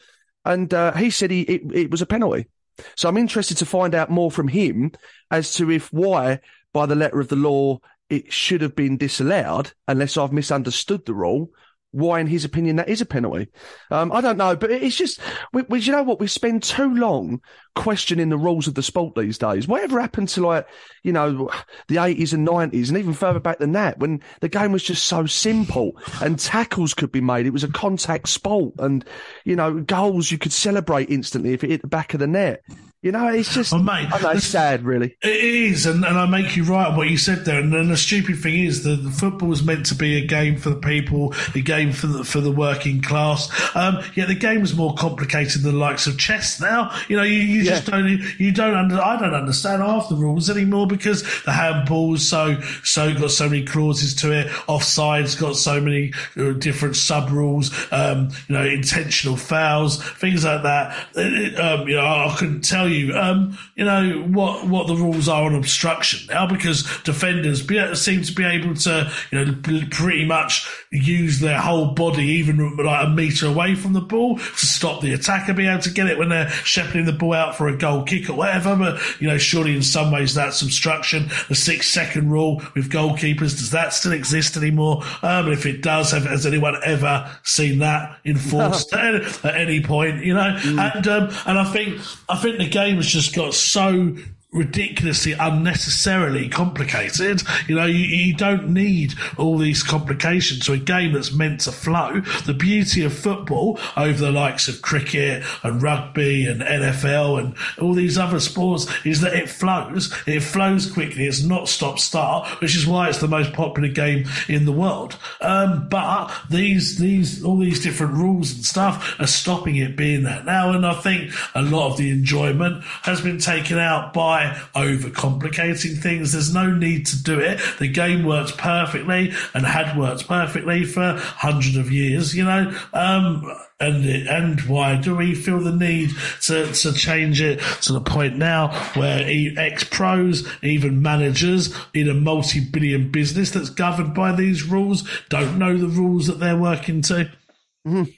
And 0.46 0.74
uh, 0.74 0.94
he 0.94 1.10
said 1.10 1.32
he 1.32 1.42
it, 1.42 1.62
it 1.74 1.92
was 1.92 2.02
a 2.02 2.06
penalty. 2.06 2.48
So 2.96 3.08
I'm 3.08 3.18
interested 3.18 3.58
to 3.58 3.66
find 3.66 3.94
out 3.96 4.10
more 4.10 4.32
from 4.32 4.48
him 4.48 4.92
as 5.30 5.54
to 5.56 5.70
if 5.70 5.92
why, 5.94 6.40
by 6.74 6.86
the 6.86 6.96
letter 6.96 7.20
of 7.20 7.28
the 7.28 7.36
law, 7.36 7.80
it 8.10 8.32
should 8.32 8.62
have 8.62 8.76
been 8.76 8.98
disallowed, 8.98 9.74
unless 9.88 10.18
I've 10.18 10.34
misunderstood 10.34 11.06
the 11.06 11.14
rule. 11.14 11.50
Why, 11.92 12.20
in 12.20 12.28
his 12.28 12.44
opinion, 12.44 12.78
that 12.78 12.90
is 12.90 13.02
a 13.02 13.06
penalty. 13.06 13.50
Um, 13.92 14.12
I 14.12 14.22
don't 14.22 14.38
know, 14.38 14.56
but 14.56 14.72
it's 14.72 14.96
just, 14.96 15.20
we, 15.54 15.62
we, 15.70 15.80
you 15.80 15.92
know 15.92 16.02
what? 16.02 16.20
We 16.20 16.28
spend 16.28 16.64
too 16.64 16.94
long 16.96 17.42
questioning 17.76 18.30
the 18.30 18.38
rules 18.38 18.68
of 18.68 18.76
the 18.76 18.84
sport 18.84 19.16
these 19.16 19.38
days. 19.38 19.68
Whatever 19.68 20.00
happened 20.00 20.30
to 20.30 20.46
like, 20.46 20.68
you 21.04 21.12
know, 21.12 21.50
the 21.88 21.96
80s 21.96 22.34
and 22.34 22.48
90s 22.48 22.90
and 22.90 22.98
even 22.98 23.14
further 23.14 23.40
back 23.40 23.60
than 23.60 23.72
that 23.74 24.00
when 24.00 24.22
the 24.42 24.50
game 24.50 24.72
was 24.72 24.84
just 24.84 25.06
so 25.06 25.26
simple 25.26 25.94
and 26.22 26.40
tackles 26.40 26.94
could 26.94 27.12
be 27.12 27.22
made. 27.22 27.46
It 27.46 27.54
was 27.54 27.64
a 27.64 27.72
contact 27.72 28.30
sport 28.30 28.74
and, 28.80 29.04
you 29.44 29.56
know, 29.56 29.80
goals 29.82 30.32
you 30.32 30.38
could 30.38 30.54
celebrate 30.54 31.10
instantly 31.10 31.54
if 31.54 31.64
it 31.64 31.70
hit 31.70 31.82
the 31.82 31.88
back 31.88 32.14
of 32.14 32.20
the 32.20 32.28
net. 32.28 32.64
You 33.04 33.12
know, 33.12 33.28
it's 33.28 33.54
just, 33.54 33.74
Oh, 33.74 33.80
mate, 33.80 34.08
I 34.14 34.22
know, 34.22 34.30
it's 34.30 34.46
sad, 34.46 34.86
really. 34.86 35.18
It 35.22 35.36
is, 35.36 35.86
and, 35.86 36.06
and 36.06 36.18
I 36.18 36.26
make 36.26 36.56
you 36.56 36.64
right 36.64 36.88
on 36.88 36.96
what 36.96 37.10
you 37.10 37.18
said 37.18 37.44
there. 37.44 37.60
And 37.60 37.74
then 37.74 37.90
the 37.90 37.98
stupid 37.98 38.40
thing 38.40 38.64
is 38.64 38.86
that 38.86 38.96
the 38.96 39.12
football 39.12 39.50
was 39.50 39.62
meant 39.62 39.86
to 39.88 39.96
be 39.96 40.16
a 40.16 40.26
game 40.26 40.56
for 40.56 40.70
the 40.70 40.78
people, 40.78 41.34
a 41.54 41.60
game 41.60 41.92
for 41.92 42.08
the 42.08 42.24
for 42.24 42.40
the 42.40 42.50
working 42.52 43.02
class. 43.02 43.50
Um, 43.76 44.02
yet 44.16 44.30
the 44.30 44.36
game 44.36 44.62
is 44.62 44.74
more 44.74 44.96
complicated 44.96 45.64
than 45.64 45.74
the 45.74 45.78
likes 45.78 46.08
of 46.08 46.18
chess 46.18 46.62
now. 46.62 46.98
You 47.10 47.18
know, 47.18 47.24
you, 47.24 47.40
you 47.40 47.63
just 47.64 47.86
don't 47.86 48.08
you 48.40 48.52
don't 48.52 48.76
under 48.76 49.02
I 49.02 49.20
don't 49.20 49.34
understand 49.34 49.82
half 49.82 50.10
the 50.10 50.16
rules 50.16 50.50
anymore 50.50 50.88
because 50.88 51.24
the 51.44 51.52
handball's 51.52 52.28
so 52.28 52.60
so 52.84 53.14
got 53.14 53.32
so 53.32 53.50
many 53.50 53.66
clauses 53.66 54.14
to 54.16 54.32
it. 54.32 54.48
Offside's 54.68 55.36
got 55.36 55.56
so 55.56 55.80
many 55.82 56.14
uh, 56.38 56.52
different 56.54 56.96
sub 56.96 57.30
rules. 57.30 57.72
Um, 57.92 58.30
you 58.48 58.56
know, 58.56 58.66
intentional 58.66 59.38
fouls, 59.38 60.02
things 60.14 60.44
like 60.46 60.64
that. 60.64 61.08
It- 61.16 61.54
um, 61.60 61.88
you 61.88 61.96
know, 61.96 62.06
I 62.06 62.36
couldn't 62.38 62.62
tell 62.62 62.88
you, 62.90 63.14
um, 63.16 63.58
you 63.76 63.86
know, 63.86 64.24
what 64.28 64.68
what 64.68 64.88
the 64.88 64.96
rules 64.96 65.28
are 65.30 65.44
on 65.44 65.56
obstruction 65.56 66.28
now 66.30 66.48
because 66.48 66.84
defenders 67.04 67.62
be, 67.62 67.96
seem 67.96 68.22
to 68.24 68.34
be 68.34 68.44
able 68.44 68.76
to, 68.76 69.12
you 69.32 69.46
know, 69.46 69.56
pretty 69.92 70.26
much 70.26 70.68
use 70.92 71.40
their 71.40 71.60
whole 71.60 71.94
body, 71.94 72.24
even 72.26 72.76
like 72.78 73.08
a 73.08 73.10
meter 73.10 73.48
away 73.48 73.76
from 73.76 73.94
the 73.94 74.02
ball, 74.02 74.38
to 74.38 74.66
stop 74.66 75.02
the 75.02 75.14
attacker 75.14 75.54
being 75.54 75.70
able 75.70 75.82
to 75.82 75.90
get 75.92 76.08
it 76.08 76.18
when 76.18 76.30
they're 76.30 76.50
shepherding 76.50 77.06
the 77.06 77.12
ball 77.14 77.34
out 77.34 77.53
for 77.56 77.68
a 77.68 77.78
goal 77.78 78.04
kick 78.04 78.30
or 78.30 78.34
whatever. 78.34 78.76
But 78.76 79.02
you 79.22 79.28
know, 79.28 79.38
surely 79.38 79.76
in 79.76 79.84
some 79.84 80.12
ways 80.12 80.34
that's 80.34 80.62
obstruction. 80.62 81.30
The 81.50 81.56
six 81.56 81.88
second 81.88 82.32
rule 82.32 82.62
with 82.76 82.90
goalkeepers 82.92 83.58
does 83.58 83.72
that 83.72 83.94
still 83.94 84.14
exist 84.14 84.58
anymore? 84.58 85.04
Um, 85.22 85.52
if 85.52 85.66
it 85.66 85.82
does, 85.82 86.12
have, 86.12 86.26
has 86.26 86.46
anyone 86.46 86.76
ever 86.84 87.30
seen 87.44 87.80
that 87.80 88.18
enforced 88.26 88.94
at, 88.94 89.16
any- 89.16 89.26
at 89.44 89.56
any 89.56 89.82
point? 89.82 90.24
You 90.24 90.34
know, 90.34 90.60
and 90.64 91.08
um, 91.08 91.30
and 91.46 91.58
I 91.60 91.66
think 91.72 92.00
I 92.30 92.38
think 92.38 92.58
the 92.58 92.70
game 92.70 92.96
has 92.98 93.08
just 93.08 93.36
got 93.36 93.54
so 93.54 94.16
ridiculously 94.54 95.34
unnecessarily 95.34 96.48
complicated. 96.48 97.42
You 97.68 97.76
know, 97.76 97.86
you, 97.86 98.06
you 98.06 98.36
don't 98.36 98.70
need 98.70 99.14
all 99.38 99.58
these 99.58 99.84
complications 99.84 100.66
to 100.66 100.74
a 100.74 100.78
game 100.78 101.14
that's 101.14 101.34
meant 101.34 101.62
to 101.62 101.72
flow. 101.72 102.22
The 102.46 102.54
beauty 102.54 103.04
of 103.04 103.14
football 103.14 103.80
over 103.98 104.18
the 104.18 104.32
likes 104.32 104.68
of 104.68 104.82
cricket 104.82 105.44
and 105.64 105.82
rugby 105.82 106.46
and 106.46 106.62
NFL 106.62 107.40
and 107.40 107.56
all 107.82 107.94
these 107.94 108.18
other 108.18 108.40
sports 108.40 108.88
is 109.06 109.22
that 109.22 109.34
it 109.34 109.50
flows. 109.50 110.14
It 110.28 110.42
flows 110.42 110.90
quickly. 110.90 111.26
It's 111.26 111.44
not 111.44 111.68
stop 111.68 112.00
start, 112.00 112.48
which 112.62 112.76
is 112.76 112.86
why 112.86 113.10
it's 113.10 113.20
the 113.20 113.28
most 113.28 113.54
popular 113.54 113.90
game 113.90 114.26
in 114.48 114.66
the 114.66 114.72
world. 114.72 115.18
Um, 115.42 115.88
but 115.90 116.32
these, 116.50 117.00
these, 117.00 117.44
all 117.44 117.58
these 117.58 117.82
different 117.82 118.14
rules 118.14 118.54
and 118.54 118.64
stuff 118.64 119.20
are 119.20 119.28
stopping 119.28 119.78
it 119.78 119.96
being 119.96 120.24
that 120.24 120.46
now. 120.46 120.72
And 120.72 120.86
I 120.86 120.94
think 120.94 121.32
a 121.56 121.62
lot 121.62 121.92
of 121.92 121.98
the 121.98 122.12
enjoyment 122.12 122.84
has 123.04 123.22
been 123.22 123.40
taken 123.40 123.80
out 123.80 124.14
by 124.14 124.43
overcomplicating 124.76 126.02
things. 126.02 126.32
There's 126.32 126.54
no 126.54 126.72
need 126.72 127.06
to 127.08 127.22
do 127.22 127.40
it. 127.40 127.60
The 127.80 127.88
game 127.88 128.24
works 128.26 128.52
perfectly 128.52 129.34
and 129.54 129.66
had 129.66 129.98
worked 129.98 130.28
perfectly 130.28 130.86
for 130.86 131.16
hundreds 131.18 131.78
of 131.78 131.92
years, 131.92 132.36
you 132.36 132.44
know. 132.44 132.78
Um, 132.94 133.52
and 133.80 134.06
and 134.06 134.62
why 134.62 134.96
do 134.96 135.16
we 135.16 135.36
feel 135.36 135.60
the 135.60 135.72
need 135.72 136.12
to, 136.44 136.72
to 136.72 136.94
change 136.94 137.42
it 137.42 137.60
to 137.82 137.94
the 137.94 138.02
point 138.02 138.38
now 138.38 138.70
where 138.94 139.26
ex 139.58 139.84
pros, 139.84 140.48
even 140.64 141.02
managers 141.02 141.76
in 141.94 142.10
a 142.10 142.14
multi 142.14 142.60
billion 142.60 143.12
business 143.12 143.52
that's 143.52 143.70
governed 143.70 144.14
by 144.14 144.34
these 144.34 144.64
rules, 144.64 145.08
don't 145.30 145.58
know 145.58 145.78
the 145.78 145.88
rules 145.88 146.28
that 146.28 146.40
they're 146.40 146.58
working 146.58 147.02
to? 147.02 147.30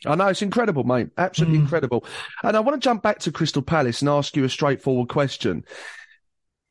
I 0.06 0.16
know 0.16 0.28
it's 0.28 0.44
incredible, 0.44 0.84
mate. 0.84 1.10
Absolutely 1.18 1.58
incredible. 1.58 2.06
And 2.44 2.56
I 2.56 2.60
want 2.60 2.80
to 2.80 2.86
jump 2.86 3.02
back 3.02 3.20
to 3.20 3.32
Crystal 3.32 3.64
Palace 3.64 4.02
and 4.02 4.10
ask 4.10 4.36
you 4.36 4.44
a 4.44 4.50
straightforward 4.50 5.10
question. 5.10 5.66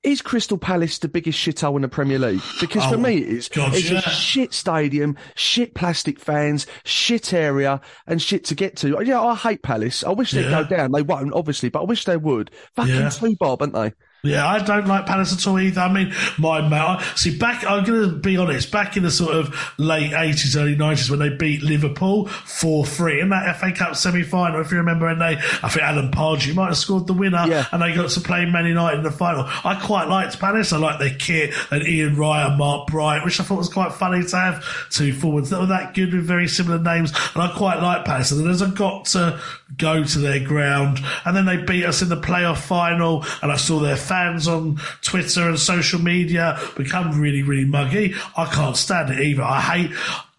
Is 0.04 0.20
Crystal 0.20 0.58
Palace 0.58 0.98
the 0.98 1.08
biggest 1.08 1.38
shithole 1.38 1.76
in 1.76 1.82
the 1.82 1.88
Premier 1.88 2.18
League? 2.18 2.42
Because 2.60 2.84
for 2.84 2.96
Oh, 2.96 2.98
me, 2.98 3.16
it 3.16 3.28
is. 3.28 3.48
God, 3.48 3.74
it's 3.74 3.90
yeah. 3.90 3.98
a 3.98 4.02
shit 4.02 4.52
stadium, 4.52 5.16
shit 5.34 5.74
plastic 5.74 6.20
fans, 6.20 6.66
shit 6.84 7.32
area, 7.32 7.80
and 8.06 8.20
shit 8.20 8.44
to 8.44 8.54
get 8.54 8.76
to. 8.76 9.02
Yeah, 9.02 9.20
I 9.22 9.34
hate 9.34 9.62
Palace. 9.62 10.04
I 10.04 10.10
wish 10.10 10.32
they'd 10.32 10.42
Yeah. 10.50 10.62
go 10.62 10.68
down. 10.68 10.92
They 10.92 11.00
won't, 11.02 11.32
obviously, 11.32 11.70
but 11.70 11.80
I 11.80 11.84
wish 11.84 12.04
they 12.04 12.18
would. 12.18 12.50
Fucking 12.76 12.94
Yeah. 12.94 13.08
two 13.08 13.34
bob, 13.40 13.62
aren't 13.62 13.72
they? 13.72 13.92
Yeah, 14.24 14.46
I 14.46 14.58
don't 14.64 14.86
like 14.86 15.06
Palace 15.06 15.32
at 15.32 15.46
all 15.46 15.60
either. 15.60 15.80
I 15.82 15.92
mean, 15.92 16.12
my 16.38 16.66
mate, 16.66 17.00
see, 17.14 17.36
back, 17.36 17.64
I'm 17.64 17.84
going 17.84 18.08
to 18.10 18.16
be 18.16 18.36
honest, 18.36 18.72
back 18.72 18.96
in 18.96 19.02
the 19.02 19.10
sort 19.10 19.34
of 19.36 19.54
late 19.78 20.12
80s, 20.12 20.56
early 20.60 20.74
90s 20.74 21.10
when 21.10 21.18
they 21.20 21.28
beat 21.28 21.62
Liverpool 21.62 22.26
4 22.28 22.86
3 22.86 23.20
in 23.20 23.28
that 23.28 23.56
FA 23.60 23.70
Cup 23.72 23.94
semi 23.96 24.22
final, 24.22 24.60
if 24.60 24.70
you 24.70 24.78
remember, 24.78 25.06
and 25.08 25.20
they, 25.20 25.36
I 25.62 25.68
think 25.68 25.82
Alan 25.82 26.10
Pardew 26.10 26.54
might 26.54 26.68
have 26.68 26.76
scored 26.78 27.06
the 27.06 27.12
winner, 27.12 27.44
Yeah. 27.46 27.66
and 27.70 27.82
they 27.82 27.92
got 27.94 28.10
to 28.10 28.20
play 28.20 28.46
Man 28.46 28.66
United 28.66 28.98
in 28.98 29.04
the 29.04 29.10
final. 29.10 29.44
I 29.46 29.78
quite 29.84 30.08
liked 30.08 30.40
Palace. 30.40 30.72
I 30.72 30.78
liked 30.78 31.00
their 31.00 31.14
kit 31.14 31.52
and 31.70 31.82
Ian 31.86 32.16
Wright 32.16 32.46
and 32.48 32.58
Mark 32.58 32.86
Bright, 32.88 33.24
which 33.24 33.38
I 33.40 33.44
thought 33.44 33.58
was 33.58 33.68
quite 33.68 33.92
funny 33.92 34.24
to 34.24 34.36
have 34.36 34.64
two 34.90 35.12
forwards 35.12 35.50
that 35.50 35.60
were 35.60 35.66
that 35.66 35.94
good 35.94 36.14
with 36.14 36.24
very 36.24 36.48
similar 36.48 36.78
names, 36.78 37.12
and 37.34 37.42
I 37.42 37.52
quite 37.54 37.80
liked 37.82 38.06
Palace. 38.06 38.30
And 38.32 38.40
then 38.40 38.48
as 38.50 38.62
I 38.62 38.70
got 38.70 39.04
to 39.06 39.38
go 39.76 40.02
to 40.02 40.18
their 40.18 40.40
ground, 40.40 41.00
and 41.26 41.36
then 41.36 41.44
they 41.44 41.58
beat 41.58 41.84
us 41.84 42.00
in 42.00 42.08
the 42.08 42.16
playoff 42.20 42.58
final, 42.58 43.24
and 43.42 43.52
I 43.52 43.56
saw 43.56 43.80
their 43.80 43.96
fans 44.14 44.46
on 44.46 44.80
Twitter 45.02 45.48
and 45.48 45.58
social 45.58 46.00
media 46.00 46.56
become 46.76 47.20
really, 47.20 47.42
really 47.42 47.64
muggy. 47.64 48.14
I 48.36 48.44
can't 48.46 48.76
stand 48.76 49.10
it 49.10 49.20
either. 49.20 49.42
I 49.42 49.60
hate 49.60 49.90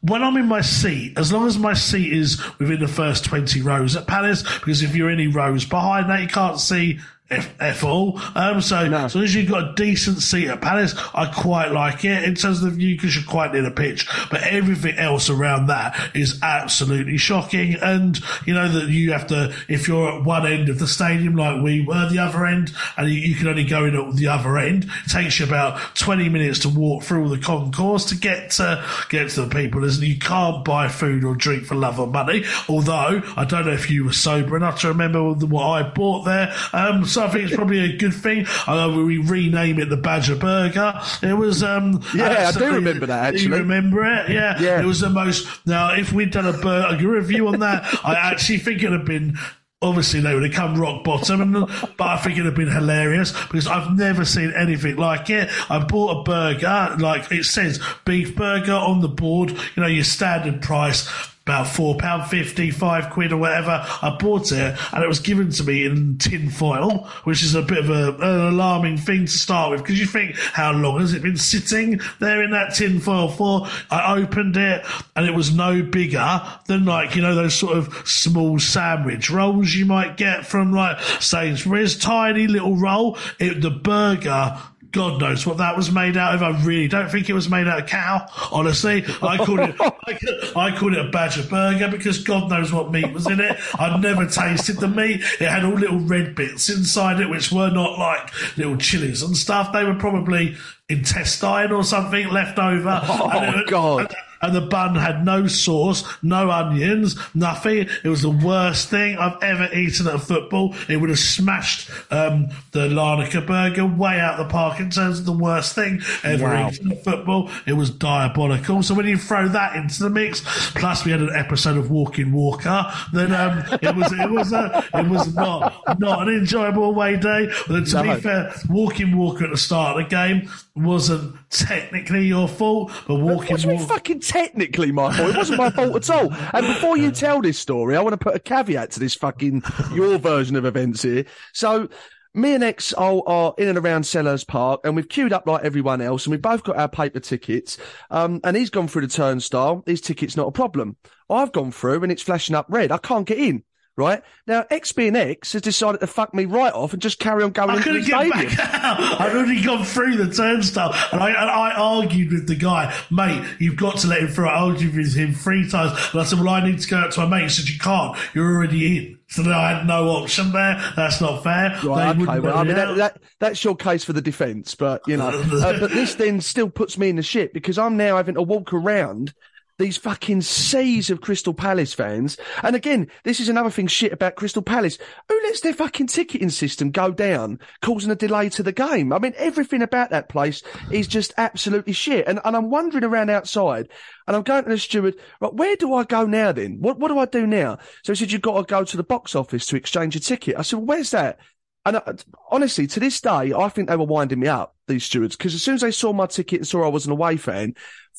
when 0.02 0.24
I'm 0.24 0.38
in 0.38 0.48
my 0.48 0.62
seat, 0.62 1.18
as 1.18 1.34
long 1.34 1.48
as 1.48 1.58
my 1.58 1.74
seat 1.74 2.14
is 2.14 2.40
within 2.60 2.80
the 2.80 2.88
first 2.88 3.26
20 3.26 3.62
rows 3.64 3.96
at 3.96 4.08
Palace, 4.08 4.44
because 4.44 4.82
if 4.84 4.96
you're 4.96 5.10
any 5.10 5.28
rows 5.28 5.66
behind 5.66 6.10
that, 6.10 6.22
you 6.22 6.28
can't 6.28 6.60
see 6.60 7.00
F, 7.32 7.56
F 7.60 7.84
all. 7.84 8.22
Um, 8.36 8.62
so, 8.62 8.78
as 8.78 9.16
long 9.16 9.24
as 9.24 9.34
you've 9.34 9.50
got 9.50 9.72
a 9.72 9.74
decent 9.74 10.20
seat 10.20 10.48
at 10.48 10.62
Palace, 10.62 10.94
I 11.14 11.26
quite 11.26 11.72
like 11.72 12.06
it 12.06 12.24
in 12.24 12.36
terms 12.36 12.62
of 12.62 12.66
the 12.66 12.78
view 12.78 12.96
because 12.96 13.16
you're 13.16 13.26
quite 13.26 13.52
near 13.52 13.64
the 13.64 13.72
pitch. 13.72 14.08
But 14.30 14.44
everything 14.44 14.98
else 14.98 15.32
around 15.32 15.68
that 15.68 16.12
is 16.16 16.40
absolutely 16.44 17.18
shocking. 17.18 17.78
And, 17.82 18.20
you 18.46 18.54
know, 18.54 18.68
that 18.70 18.90
you 18.90 19.12
have 19.14 19.26
to, 19.28 19.56
if 19.68 19.88
you're 19.88 20.20
at 20.20 20.24
one 20.24 20.46
end 20.46 20.70
of 20.70 20.78
the 20.78 20.88
stadium 20.88 21.36
like 21.36 21.64
we 21.64 21.82
were, 21.82 22.08
the 22.10 22.20
other 22.20 22.46
end, 22.46 22.72
and 22.96 23.10
you, 23.10 23.20
you 23.20 23.34
can 23.34 23.48
only 23.48 23.64
go 23.64 23.86
in 23.86 23.96
at 23.96 24.16
the 24.16 24.28
other 24.28 24.60
end, 24.60 24.84
it 24.84 25.10
takes 25.10 25.40
you 25.40 25.48
about 25.48 25.96
20 25.96 26.30
minutes 26.30 26.60
to 26.60 26.70
walk 26.70 27.02
through 27.02 27.30
the 27.30 27.40
concourse 27.40 28.06
to 28.06 28.16
get 28.16 28.52
to, 28.52 28.86
get 29.10 29.32
to 29.32 29.46
the 29.46 29.50
people. 29.50 29.84
Isn't 29.84 30.06
you 30.06 30.20
can't 30.20 30.64
buy 30.64 30.90
food 30.90 31.24
or 31.24 31.34
drink 31.34 31.66
for 31.66 31.74
love 31.74 32.00
or 32.00 32.06
money. 32.06 32.46
Although, 32.70 33.24
I 33.36 33.46
don't 33.46 33.66
know 33.66 33.74
if 33.74 33.90
you 33.90 34.06
were 34.06 34.14
sober 34.14 34.56
enough 34.56 34.82
to 34.82 34.90
remember 34.90 35.34
what 35.34 35.64
I 35.64 35.82
bought 35.82 36.26
there. 36.26 36.56
Um, 36.72 37.04
so 37.16 37.24
I 37.24 37.30
think 37.30 37.46
it's 37.46 37.56
probably 37.56 37.80
a 37.80 37.98
good 37.98 38.14
thing. 38.14 38.46
I 38.68 38.76
know 38.76 39.04
we 39.04 39.18
rename 39.18 39.80
it 39.80 39.90
the 39.90 39.98
Badger 39.98 40.36
Burger. 40.36 41.00
It 41.24 41.34
was, 41.34 41.64
um, 41.64 42.02
Yeah, 42.14 42.52
I 42.54 42.58
do 42.58 42.74
remember 42.74 43.06
that, 43.06 43.34
actually. 43.34 43.48
Do 43.48 43.50
you 43.50 43.56
remember 43.56 44.06
it? 44.06 44.30
Yeah. 44.30 44.60
Yeah. 44.60 44.82
It 44.82 44.86
was 44.86 45.00
the 45.00 45.10
most, 45.10 45.48
now, 45.66 45.94
if 45.94 46.12
we'd 46.12 46.32
done 46.32 46.46
a 46.46 46.54
burger 46.54 47.10
review 47.10 47.48
on 47.48 47.60
that, 47.62 47.84
I 48.06 48.16
actually 48.16 48.60
think 48.60 48.84
it'd 48.84 48.92
have 48.92 49.06
been, 49.06 49.38
Obviously, 49.82 50.22
they 50.22 50.34
would 50.34 50.44
have 50.44 50.54
come 50.54 50.80
rock 50.82 51.04
bottom, 51.04 51.42
and, 51.42 51.54
but 51.98 52.08
I 52.08 52.18
think 52.18 52.36
it'd 52.36 52.46
have 52.46 52.56
been 52.56 52.72
hilarious 52.72 53.34
because 53.44 53.68
I've 53.68 53.96
never 53.96 54.26
seen 54.26 54.52
anything 54.56 54.96
like 54.96 55.30
it. 55.30 55.50
I 55.70 55.80
bought 55.80 56.22
a 56.22 56.24
burger, 56.24 56.96
like 56.98 57.32
it 57.32 57.44
says 57.44 57.80
beef 58.04 58.36
burger 58.36 58.74
on 58.74 59.02
the 59.02 59.10
board, 59.10 59.52
you 59.52 59.84
know, 59.84 59.88
your 59.88 60.06
standard 60.06 60.62
price. 60.62 61.08
About 61.46 61.68
four 61.68 61.96
pound 61.96 62.28
fifty, 62.28 62.72
five 62.72 63.12
quid 63.12 63.32
or 63.32 63.38
whatever. 63.38 63.86
I 64.02 64.18
bought 64.20 64.52
it, 64.52 64.76
and 64.92 65.04
it 65.04 65.08
was 65.08 65.20
given 65.20 65.52
to 65.52 65.64
me 65.64 65.86
in 65.86 66.18
tin 66.18 66.50
foil, 66.50 67.08
which 67.24 67.44
is 67.44 67.54
a 67.54 67.62
bit 67.62 67.78
of 67.78 67.90
a, 67.92 68.16
an 68.16 68.54
alarming 68.54 68.98
thing 68.98 69.28
to 69.28 69.32
start 69.32 69.70
with 69.70 69.84
because 69.84 70.00
you 70.00 70.08
think, 70.08 70.36
how 70.36 70.72
long 70.72 71.02
has 71.02 71.14
it 71.14 71.22
been 71.22 71.38
sitting 71.38 72.00
there 72.20 72.42
in 72.42 72.50
that 72.50 72.74
tin 72.74 73.00
foil 73.00 73.30
for? 73.30 73.68
I 73.92 74.18
opened 74.18 74.58
it, 74.58 74.84
and 75.16 75.28
it 75.28 75.36
was 75.36 75.54
no 75.54 75.84
bigger 75.84 76.42
than 76.66 76.86
like 76.86 77.16
you 77.16 77.22
know 77.22 77.36
those 77.36 77.54
sort 77.54 77.78
of 77.78 77.94
small 78.08 78.58
sandwich 78.58 79.30
rolls 79.30 79.76
you 79.76 79.86
might 79.86 80.18
get 80.18 80.48
from 80.48 80.74
like 80.74 81.00
Sainsbury's, 81.20 81.96
tiny 81.96 82.48
little 82.48 82.76
roll. 82.76 83.20
It, 83.38 83.62
the 83.62 83.70
burger 83.70 84.60
God 84.96 85.20
knows 85.20 85.46
what 85.46 85.58
that 85.58 85.76
was 85.76 85.92
made 85.92 86.16
out 86.16 86.36
of. 86.36 86.42
I 86.42 86.58
really 86.64 86.88
don't 86.88 87.12
think 87.12 87.30
it 87.30 87.34
was 87.34 87.50
made 87.50 87.68
out 87.68 87.80
of 87.80 87.86
cow. 87.86 88.26
Honestly, 88.50 89.04
I 89.22 89.36
called 89.36 89.60
it 89.60 89.76
I, 90.56 90.74
called 90.74 90.94
it 90.94 91.06
a 91.06 91.10
badger 91.10 91.44
burger 91.44 91.90
because 91.90 92.24
God 92.24 92.50
knows 92.50 92.72
what 92.72 92.94
meat 92.94 93.12
was 93.12 93.28
in 93.28 93.42
it. 93.42 93.60
I'd 93.78 94.02
never 94.02 94.26
tasted 94.26 94.78
the 94.78 94.88
meat. 94.88 95.22
It 95.42 95.50
had 95.50 95.66
all 95.66 95.74
little 95.74 96.00
red 96.00 96.34
bits 96.34 96.70
inside 96.70 97.20
it, 97.20 97.30
which 97.30 97.52
were 97.52 97.70
not 97.70 98.00
like 98.00 98.32
little 98.58 98.78
chilies 98.78 99.22
and 99.22 99.36
stuff. 99.36 99.74
They 99.74 99.84
were 99.84 99.96
probably 99.96 100.56
intestine 100.88 101.74
or 101.74 101.84
something 101.84 102.30
left 102.30 102.58
over. 102.58 103.02
Oh 103.16 103.30
and 103.30 103.62
it, 103.62 103.68
God! 103.68 104.00
And, 104.00 104.16
and 104.42 104.56
the 104.56 104.62
bun 104.62 104.96
had 104.96 105.26
no 105.26 105.48
sauce, 105.48 106.04
no 106.22 106.52
onions, 106.52 107.16
nothing. 107.34 107.88
It 108.04 108.10
was 108.10 108.22
the 108.22 108.30
worst 108.30 108.90
thing 108.90 109.18
I've 109.18 109.42
ever 109.42 109.74
eaten 109.74 110.08
at 110.08 110.16
a 110.16 110.20
football. 110.20 110.76
It 110.90 110.98
would 110.98 111.10
have 111.10 111.20
smashed 111.20 111.90
um, 112.12 112.50
the 112.72 112.88
Larnaca 112.88 113.46
burger 113.46 113.86
way 113.86 114.20
out 114.20 114.38
the 114.38 114.46
park 114.46 114.80
in 114.80 114.90
terms 114.90 115.20
of 115.20 115.26
the 115.26 115.34
worst 115.34 115.76
thing 115.76 116.02
ever 116.24 116.46
wow. 116.46 116.70
eaten 116.70 116.92
at 116.92 117.04
football. 117.04 117.50
It 117.66 117.74
was 117.74 117.90
diabolical. 117.90 118.84
So 118.84 118.94
when 118.94 119.08
you 119.08 119.18
throw 119.18 119.48
that 119.50 119.76
into 119.76 120.04
the 120.04 120.10
mix, 120.10 120.42
plus 120.72 121.06
we 121.06 121.12
had 121.12 121.22
an 121.22 121.34
episode 121.34 121.78
of 121.78 121.92
Walking 121.92 122.32
Walker, 122.32 122.92
then 123.14 123.34
um, 123.34 123.64
it 123.82 123.96
was 123.96 124.12
it 124.12 124.30
was 124.30 124.54
a, 124.54 124.84
it 124.94 125.08
was 125.08 125.34
not 125.36 126.00
not 126.00 126.28
an 126.28 126.34
enjoyable 126.34 126.86
away 126.86 127.18
day. 127.18 127.50
But 127.68 127.88
to 127.88 128.04
no. 128.04 128.16
be 128.16 128.22
fair, 128.22 128.54
Walking 128.70 129.16
Walker 129.18 129.46
at 129.46 129.52
the 129.52 129.58
start 129.58 129.98
of 129.98 130.04
the 130.04 130.10
game 130.10 130.50
wasn't 130.76 131.36
technically 131.50 132.28
your 132.28 132.48
fault, 132.48 132.92
but 133.08 133.16
Walking 133.16 133.58
Walker. 133.68 133.86
fucking 133.86 134.20
technically 134.26 134.92
my 134.92 135.16
fault. 135.16 135.30
It 135.30 135.38
wasn't 135.38 135.60
my 135.60 135.70
fault 135.70 135.96
at 135.96 136.10
all. 136.10 136.34
And 136.34 136.68
before 136.68 136.98
you 136.98 137.12
tell 137.12 137.42
this 137.42 137.60
story, 137.60 137.96
I 137.96 138.02
want 138.02 138.14
to 138.14 138.18
put 138.24 138.36
a 138.36 138.40
caveat 138.40 138.92
to 138.92 139.00
this 139.00 139.16
fucking 139.16 139.64
your 139.94 140.18
version 140.18 140.56
of 140.56 140.66
events 140.66 141.04
here. 141.04 141.26
So 141.54 141.88
me 142.34 142.54
and 142.54 142.64
X 142.64 142.92
are, 142.94 143.54
in 143.58 143.70
and 143.70 143.78
around 143.78 144.04
Selhurst 144.04 144.48
Park, 144.48 144.82
and 144.84 144.96
we've 144.96 145.08
queued 145.08 145.32
up 145.32 145.48
like 145.48 145.64
everyone 145.64 146.02
else, 146.02 146.26
and 146.26 146.32
we've 146.32 146.42
both 146.42 146.64
got 146.64 146.78
our 146.78 146.90
paper 146.90 147.20
tickets. 147.20 147.78
Um, 148.12 148.42
and 148.44 148.58
he's 148.58 148.70
gone 148.70 148.88
through 148.88 149.04
the 149.04 149.14
turnstile. 149.14 149.84
His 149.86 150.02
ticket's 150.02 150.36
not 150.36 150.48
a 150.48 150.52
problem. 150.52 150.98
I've 151.30 151.54
gone 151.54 151.72
through, 151.72 152.04
and 152.04 152.12
it's 152.12 152.24
flashing 152.24 152.56
up 152.56 152.66
red. 152.70 152.92
I 152.92 152.98
can't 152.98 153.26
get 153.26 153.38
in 153.38 153.64
right? 153.98 154.22
Now, 154.46 154.66
X 154.70 154.92
being 154.92 155.16
X 155.16 155.54
has 155.54 155.62
decided 155.62 156.02
to 156.02 156.08
fuck 156.08 156.34
me 156.34 156.46
right 156.46 156.74
off 156.74 156.94
and 156.94 157.02
just 157.02 157.20
carry 157.20 157.44
on 157.44 157.52
going 157.52 157.70
I 157.70 157.78
into 157.78 157.94
the 157.94 158.04
stadium. 158.04 158.30
Back 158.30 158.60
out. 158.84 159.22
I'd 159.22 159.36
already 159.36 159.62
gone 159.62 159.86
through 159.86 160.18
the 160.18 160.34
turnstile 160.34 160.94
and 161.12 161.22
I, 161.22 161.30
and 161.30 161.50
I 161.50 161.72
argued 161.74 162.32
with 162.34 162.48
the 162.48 162.56
guy, 162.56 162.94
mate, 163.10 163.46
you've 163.60 163.78
got 163.78 163.98
to 164.00 164.08
let 164.08 164.22
him 164.22 164.28
through. 164.28 164.50
I 164.50 164.60
argued 164.60 164.96
with 164.96 165.16
him 165.16 165.34
three 165.34 165.70
times 165.70 165.92
and 166.12 166.22
I 166.22 166.26
said, 166.26 166.40
well, 166.40 166.50
I 166.50 166.66
need 166.66 166.80
to 166.80 166.88
go 166.88 166.98
out 166.98 167.12
to 167.14 167.22
my 167.22 167.38
mate. 167.38 167.44
He 167.44 167.50
said, 167.50 167.70
you 167.70 167.80
can't. 167.80 168.18
You're 168.34 168.54
already 168.54 168.98
in. 168.98 169.20
So 169.28 169.44
I 169.44 169.72
had 169.72 169.88
no 169.88 170.10
option 170.10 170.52
there. 170.52 170.82
That's 170.96 171.20
not 171.20 171.44
fair. 171.44 171.80
Right, 171.84 172.16
okay, 172.16 172.40
well, 172.40 172.58
I 172.58 172.64
mean, 172.64 172.76
that, 172.76 172.96
that, 172.98 173.22
that's 173.40 173.64
your 173.64 173.76
case 173.76 174.04
for 174.04 174.14
the 174.14 174.22
defence, 174.22 174.76
but, 174.76 175.02
you 175.08 175.18
know, 175.18 175.30
uh, 175.30 175.80
but 175.80 175.92
this 175.92 176.16
then 176.16 176.42
still 176.42 176.70
puts 176.70 176.98
me 176.98 177.10
in 177.10 177.16
the 177.16 177.24
shit 177.24 177.54
because 177.54 177.78
I'm 177.78 177.98
now 177.98 178.18
having 178.18 178.36
to 178.36 178.42
walk 178.42 178.72
around 178.72 179.34
these 179.78 179.98
fucking 179.98 180.42
seas 180.42 181.10
of 181.10 181.22
Crystal 181.22 181.54
Palace 181.54 181.94
fans. 181.94 182.38
And 182.64 182.76
again, 182.76 183.08
this 183.24 183.40
is 183.40 183.50
another 183.50 183.70
thing 183.70 183.88
shit 183.88 184.14
about 184.14 184.36
Crystal 184.36 184.62
Palace. 184.62 184.98
Who 185.28 185.42
lets 185.44 185.62
their 185.62 185.74
fucking 185.74 186.08
ticketing 186.08 186.50
system 186.50 186.92
go 186.92 187.12
down, 187.12 187.60
causing 187.82 188.12
a 188.12 188.16
delay 188.16 188.50
to 188.50 188.64
the 188.64 188.72
game? 188.72 189.12
I 189.12 189.20
mean, 189.20 189.34
everything 189.38 189.82
about 189.82 190.12
that 190.12 190.30
place 190.30 190.64
is 190.92 191.08
just 191.08 191.34
absolutely 191.38 191.94
shit. 191.94 192.28
And, 192.28 192.40
and 192.46 192.56
I'm 192.56 192.70
wandering 192.70 193.04
around 193.04 193.30
outside 193.30 193.90
and 194.28 194.36
I'm 194.36 194.44
going 194.44 194.64
to 194.64 194.70
the 194.70 194.78
steward, 194.78 195.16
right, 195.42 195.54
where 195.54 195.76
do 195.76 195.94
I 195.94 196.04
go 196.04 196.26
now 196.26 196.52
then? 196.52 196.78
What, 196.80 197.00
what 197.00 197.10
do 197.10 197.20
I 197.20 197.26
do 197.26 197.46
now? 197.46 197.78
So 198.04 198.14
he 198.14 198.18
said, 198.18 198.32
you've 198.32 198.42
got 198.42 198.58
to 198.58 198.64
go 198.72 198.84
to 198.84 198.98
the 198.98 199.04
box 199.04 199.36
office 199.36 199.68
to 199.68 199.76
exchange 199.76 200.16
a 200.16 200.20
ticket. 200.20 200.56
I 200.58 200.62
said, 200.62 200.78
well, 200.78 200.86
where's 200.86 201.12
that? 201.12 201.40
And 201.86 201.98
uh, 201.98 202.14
honestly, 202.50 202.88
to 202.88 203.00
this 203.00 203.22
day, 203.22 203.54
I 203.54 203.70
think 203.70 203.90
they 203.90 203.96
were 203.96 204.06
winding 204.06 204.40
me 204.40 204.48
up, 204.48 204.76
these 204.88 205.04
stewards, 205.04 205.36
because 205.36 205.54
as 205.54 205.62
soon 205.62 205.76
as 205.76 205.82
they 205.82 205.92
saw 205.92 206.14
my 206.14 206.26
ticket 206.26 206.62
and 206.62 206.68
saw 206.68 206.84
I 206.84 206.90
was 206.90 207.06
an 207.06 207.12
away 207.12 207.38
fan, 207.38 207.76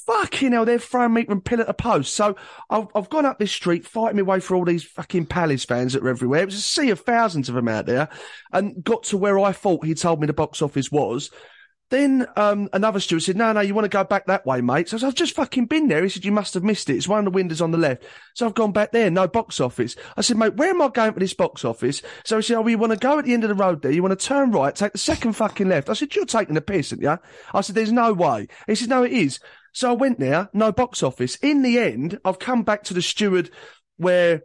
fucking 0.07 0.53
hell, 0.53 0.65
they're 0.65 0.79
throwing 0.79 1.15
me 1.15 1.25
from 1.25 1.41
pillar 1.41 1.65
to 1.65 1.75
post. 1.75 2.15
So 2.15 2.37
I've, 2.71 2.87
I've 2.95 3.11
gone 3.11 3.27
up 3.27 3.39
this 3.39 3.53
street, 3.53 3.87
fighting 3.87 4.17
my 4.17 4.23
way 4.23 4.41
through 4.41 4.59
all 4.59 4.65
these 4.65 4.85
fucking 4.85 5.27
Palace 5.27 5.65
fans 5.65 5.93
that 5.93 6.03
are 6.03 6.09
everywhere. 6.09 6.43
It 6.43 6.47
was 6.47 6.55
a 6.55 6.61
sea 6.61 6.91
of 6.91 7.01
thousands 7.01 7.49
of 7.49 7.55
them 7.55 7.69
out 7.69 7.87
there, 7.87 8.09
and 8.53 8.83
got 8.83 9.05
to 9.05 9.17
where 9.17 9.39
I 9.39 9.53
thought 9.53 9.85
he 9.85 9.95
told 9.95 10.21
me 10.21 10.27
the 10.27 10.33
box 10.33 10.63
office 10.63 10.91
was. 10.91 11.31
Then 11.89 12.27
um, 12.37 12.69
another 12.73 12.99
steward 12.99 13.23
said, 13.23 13.37
"No, 13.37 13.53
no, 13.53 13.61
you 13.61 13.73
want 13.73 13.85
to 13.85 13.89
go 13.89 14.03
back 14.03 14.27
that 14.27 14.45
way, 14.45 14.61
mate." 14.61 14.89
So 14.89 14.99
I 15.01 15.07
"I've 15.07 15.15
just 15.15 15.37
fucking 15.37 15.67
been 15.67 15.87
there." 15.87 16.03
He 16.03 16.09
said, 16.09 16.25
"You 16.25 16.33
must 16.33 16.55
have 16.55 16.65
missed 16.65 16.91
it. 16.91 16.97
It's 16.97 17.07
one 17.07 17.21
of 17.21 17.25
the 17.25 17.31
windows 17.31 17.61
on 17.61 17.71
the 17.71 17.79
left." 17.79 18.03
So 18.35 18.45
I've 18.45 18.55
gone 18.55 18.73
back 18.73 18.91
there, 18.91 19.09
no 19.09 19.29
box 19.29 19.61
office. 19.61 19.95
I 20.17 20.23
said, 20.23 20.37
"Mate, 20.37 20.57
where 20.57 20.71
am 20.71 20.83
I 20.83 20.89
going 20.89 21.13
for 21.13 21.21
this 21.21 21.35
box 21.35 21.65
office?" 21.65 22.03
So 22.25 22.37
he 22.37 22.43
said, 22.43 22.57
"Oh, 22.57 22.67
you 22.67 22.77
want 22.77 22.93
to 22.93 22.99
go 22.99 23.21
at 23.21 23.25
the 23.25 23.35
end 23.35 23.45
of 23.45 23.51
the 23.51 23.55
road 23.55 23.83
there? 23.83 23.93
You 23.93 24.03
want 24.03 24.19
to 24.19 24.27
turn 24.27 24.51
right, 24.51 24.75
take 24.75 24.93
the 24.93 24.99
second 24.99 25.35
fucking 25.35 25.69
left." 25.69 25.89
I 25.89 25.93
said, 25.93 26.13
"You're 26.17 26.27
taking 26.27 26.57
the 26.57 26.61
piss, 26.61 26.93
aren't 26.93 27.03
you?" 27.03 27.19
I 27.55 27.61
said, 27.61 27.77
"There's 27.77 27.93
no 27.93 28.13
way." 28.13 28.49
He 28.67 28.75
said, 28.75 28.89
"No, 28.89 29.05
it 29.05 29.13
is." 29.13 29.39
So 29.77 29.91
I 29.91 29.93
went 29.93 30.19
there, 30.19 30.49
no 30.55 30.73
box 30.73 31.03
office. 31.03 31.37
In 31.43 31.61
the 31.61 31.79
end, 31.79 32.19
I've 32.25 32.39
come 32.39 32.63
back 32.63 32.85
to 32.85 32.95
the 32.95 33.03
steward 33.03 33.51
where 33.99 34.41